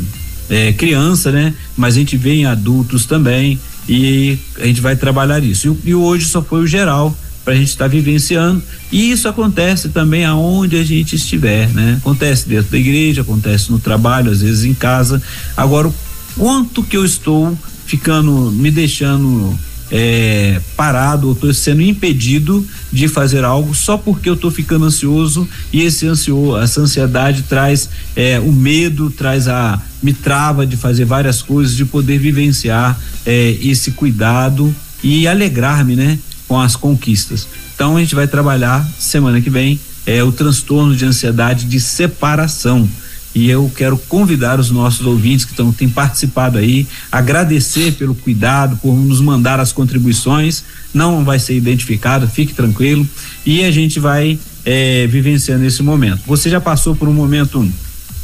é, 0.50 0.74
criança, 0.74 1.32
né? 1.32 1.54
Mas 1.78 1.96
a 1.96 2.00
gente 2.00 2.18
vê 2.18 2.34
em 2.34 2.46
adultos 2.46 3.06
também 3.06 3.60
e 3.88 4.38
a 4.60 4.66
gente 4.66 4.82
vai 4.82 4.96
trabalhar 4.96 5.44
isso. 5.44 5.78
E, 5.84 5.90
e 5.90 5.96
hoje 5.96 6.26
só 6.26 6.42
foi 6.42 6.62
o 6.62 6.68
geral 6.68 7.16
para 7.44 7.54
a 7.54 7.58
gente 7.58 7.70
estar 7.70 7.86
tá 7.86 7.90
vivenciando 7.90 8.64
e 8.92 9.12
isso 9.12 9.28
acontece 9.28 9.90
também 9.90 10.24
aonde 10.24 10.78
a 10.78 10.84
gente 10.84 11.16
estiver, 11.16 11.68
né? 11.70 11.98
Acontece 12.00 12.48
dentro 12.48 12.72
da 12.72 12.78
igreja, 12.78 13.22
acontece 13.22 13.72
no 13.72 13.80
trabalho, 13.80 14.32
às 14.32 14.42
vezes 14.42 14.64
em 14.64 14.74
casa. 14.74 15.22
Agora, 15.58 15.90
o 15.90 15.94
quanto 16.38 16.82
que 16.84 16.96
eu 16.96 17.04
estou 17.04 17.58
ficando, 17.86 18.52
me 18.52 18.72
deixando 18.72 19.58
é, 19.96 20.60
parado 20.76 21.28
ou 21.28 21.34
estou 21.34 21.54
sendo 21.54 21.84
impedido 21.84 22.66
de 22.92 23.08
fazer 23.08 23.46
algo 23.46 23.76
só 23.76 23.96
porque 23.96 24.28
eu 24.28 24.34
estou 24.34 24.50
ficando 24.50 24.86
ansioso 24.86 25.48
e 25.72 25.84
esse 25.84 26.08
ansio, 26.08 26.58
essa 26.58 26.82
ansiedade 26.82 27.44
traz 27.44 27.88
é, 28.16 28.40
o 28.40 28.52
medo, 28.52 29.12
traz 29.12 29.48
a 29.48 29.80
me 30.02 30.12
trava 30.12 30.66
de 30.66 30.76
fazer 30.76 31.06
várias 31.06 31.44
coisas, 31.44 31.76
de 31.76 31.86
poder 31.86 32.18
vivenciar 32.18 33.00
é, 33.24 33.56
esse 33.62 33.92
cuidado 33.92 34.76
e 35.04 35.28
alegrar-me, 35.28 35.96
né, 35.96 36.20
com 36.48 36.60
as 36.60 36.76
conquistas. 36.76 37.48
Então 37.76 37.96
a 37.96 38.00
gente 38.00 38.16
vai 38.16 38.28
trabalhar 38.28 38.86
semana 38.98 39.40
que 39.40 39.50
vem 39.50 39.80
é 40.06 40.22
o 40.24 40.32
transtorno 40.32 40.96
de 40.96 41.06
ansiedade 41.06 41.66
de 41.66 41.80
separação 41.80 42.90
e 43.36 43.50
eu 43.50 43.72
quero 43.76 43.98
convidar 43.98 44.60
os 44.60 44.70
nossos 44.70 45.06
ouvintes 45.06 45.44
que 45.44 45.56
tão, 45.56 45.72
têm 45.72 45.90
participado 45.90 46.58
aí, 46.58 46.88
agradecer 47.12 47.94
pelo 47.94 48.14
cuidado, 48.14 48.78
por 48.78 48.94
nos 48.96 49.20
mandar 49.22 49.60
as 49.60 49.72
contribuições. 49.72 50.64
Não 50.94 51.24
vai 51.24 51.40
ser 51.40 51.56
identificado, 51.56 52.28
fique 52.28 52.54
tranquilo. 52.54 53.08
E 53.44 53.64
a 53.64 53.72
gente 53.72 54.00
vai 54.00 54.38
é, 54.64 55.08
vivenciando 55.08 55.66
esse 55.66 55.82
momento. 55.82 56.22
Você 56.28 56.50
já 56.50 56.62
passou 56.62 56.96
por 56.96 57.08
um 57.08 57.14
momento 57.14 57.68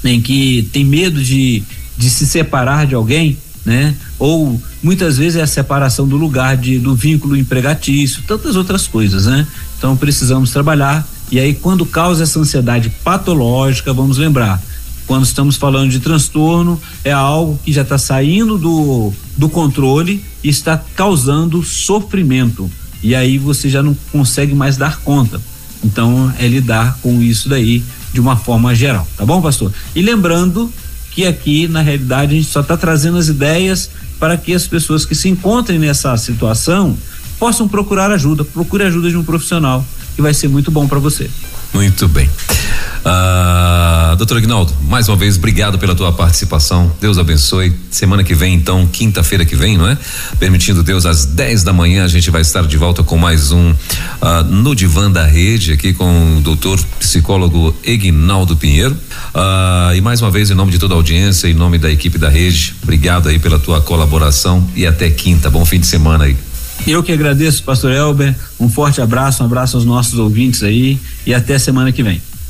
em 0.03 0.22
que 0.22 0.70
tem 0.72 0.86
medo 0.86 1.22
de, 1.22 1.64
de 1.97 2.10
se 2.10 2.28
separar 2.28 2.86
de 2.86 2.93
alguém, 2.93 3.36
né? 3.66 3.95
Ou 4.20 4.62
muitas 4.82 5.18
vezes 5.18 5.38
é 5.38 5.41
a 5.41 5.47
separação 5.47 6.07
do 6.07 6.18
lugar 6.18 6.55
de, 6.55 6.78
do 6.78 6.95
vínculo 6.95 7.36
empregatício, 7.36 8.22
tantas 8.28 8.55
outras 8.55 8.88
coisas, 8.88 9.26
né? 9.26 9.45
Então 9.78 9.97
precisamos 9.97 10.51
trabalhar 10.51 11.07
E 11.32 11.39
aí, 11.39 11.53
quando 11.53 11.86
causa 11.86 12.24
essa 12.24 12.39
ansiedade 12.39 12.89
patológica, 13.03 13.93
vamos 13.93 14.18
lembrar, 14.18 14.60
quando 15.10 15.26
estamos 15.26 15.55
falando 15.55 15.89
de 15.89 15.99
transtorno, 15.99 16.80
é 17.03 17.12
algo 17.12 17.60
que 17.66 17.74
já 17.74 17.82
está 17.82 17.97
saindo 17.97 18.60
do, 18.60 19.12
do 19.36 19.49
controle 19.49 20.24
e 20.43 20.49
está 20.49 20.78
causando 20.95 21.64
sofrimento. 21.64 22.70
E 23.01 23.16
aí 23.16 23.39
você 23.39 23.68
já 23.70 23.82
não 23.82 23.97
consegue 24.12 24.53
mais 24.53 24.78
dar 24.78 24.99
conta. 24.99 25.41
Então, 25.84 26.32
é 26.38 26.47
lidar 26.47 26.99
com 27.01 27.24
isso 27.24 27.49
daí 27.49 27.84
de 28.14 28.22
uma 28.22 28.38
forma 28.38 28.76
geral, 28.76 29.07
tá 29.18 29.26
bom, 29.26 29.41
pastor? 29.41 29.74
E 29.95 30.01
lembrando 30.03 30.72
que 31.10 31.26
aqui, 31.26 31.68
na 31.68 31.82
realidade, 31.82 32.36
a 32.36 32.38
gente 32.38 32.51
só 32.51 32.60
está 32.60 32.78
trazendo 32.78 33.18
as 33.18 33.30
ideias 33.30 33.89
para 34.20 34.38
que 34.38 34.53
as 34.53 34.68
pessoas 34.68 35.07
que 35.07 35.16
se 35.16 35.28
encontrem 35.28 35.80
nessa 35.80 36.16
situação 36.18 36.95
possam 37.39 37.68
procurar 37.68 38.12
ajuda. 38.12 38.45
Procure 38.45 38.84
ajuda 38.84 39.10
de 39.10 39.18
um 39.18 39.24
profissional, 39.24 39.84
que 40.16 40.22
vai 40.22 40.36
ser 40.36 40.49
muito 40.49 40.70
bom 40.70 40.88
para 40.88 40.99
você. 40.99 41.28
Muito 41.74 42.07
bem. 42.07 42.30
Ah, 43.03 44.15
doutor 44.17 44.37
Agnaldo, 44.37 44.73
mais 44.83 45.07
uma 45.07 45.15
vez, 45.15 45.37
obrigado 45.37 45.79
pela 45.79 45.95
tua 45.95 46.11
participação. 46.11 46.91
Deus 46.99 47.17
abençoe. 47.17 47.73
Semana 47.89 48.23
que 48.23 48.35
vem, 48.35 48.53
então, 48.53 48.85
quinta-feira 48.87 49.45
que 49.45 49.55
vem, 49.55 49.77
não 49.77 49.87
é? 49.87 49.97
Permitindo 50.39 50.83
Deus, 50.83 51.05
às 51.05 51.25
10 51.25 51.63
da 51.63 51.73
manhã, 51.73 52.03
a 52.03 52.07
gente 52.07 52.29
vai 52.29 52.41
estar 52.41 52.65
de 52.65 52.77
volta 52.77 53.03
com 53.03 53.17
mais 53.17 53.51
um 53.51 53.73
ah, 54.21 54.43
no 54.43 54.75
Divã 54.75 55.09
da 55.09 55.25
Rede, 55.25 55.71
aqui 55.71 55.93
com 55.93 56.37
o 56.37 56.41
doutor 56.41 56.79
psicólogo 56.99 57.75
Egnaldo 57.83 58.55
Pinheiro. 58.55 58.97
Ah, 59.33 59.91
e 59.95 60.01
mais 60.01 60.21
uma 60.21 60.31
vez, 60.31 60.51
em 60.51 60.55
nome 60.55 60.71
de 60.71 60.79
toda 60.79 60.93
a 60.93 60.97
audiência, 60.97 61.47
em 61.47 61.53
nome 61.53 61.77
da 61.77 61.89
equipe 61.89 62.17
da 62.17 62.29
rede, 62.29 62.75
obrigado 62.83 63.29
aí 63.29 63.39
pela 63.39 63.59
tua 63.59 63.81
colaboração 63.81 64.67
e 64.75 64.85
até 64.85 65.09
quinta. 65.09 65.49
Bom 65.49 65.65
fim 65.65 65.79
de 65.79 65.87
semana 65.87 66.25
aí. 66.25 66.35
Eu 66.87 67.03
que 67.03 67.11
agradeço, 67.11 67.63
pastor 67.63 67.91
Elber. 67.91 68.35
Um 68.59 68.69
forte 68.69 69.01
abraço, 69.01 69.43
um 69.43 69.45
abraço 69.45 69.77
aos 69.77 69.85
nossos 69.85 70.17
ouvintes 70.17 70.63
aí 70.63 70.99
e 71.25 71.33
até 71.33 71.59
semana 71.59 71.91
que 71.91 72.01
vem. 72.01 72.21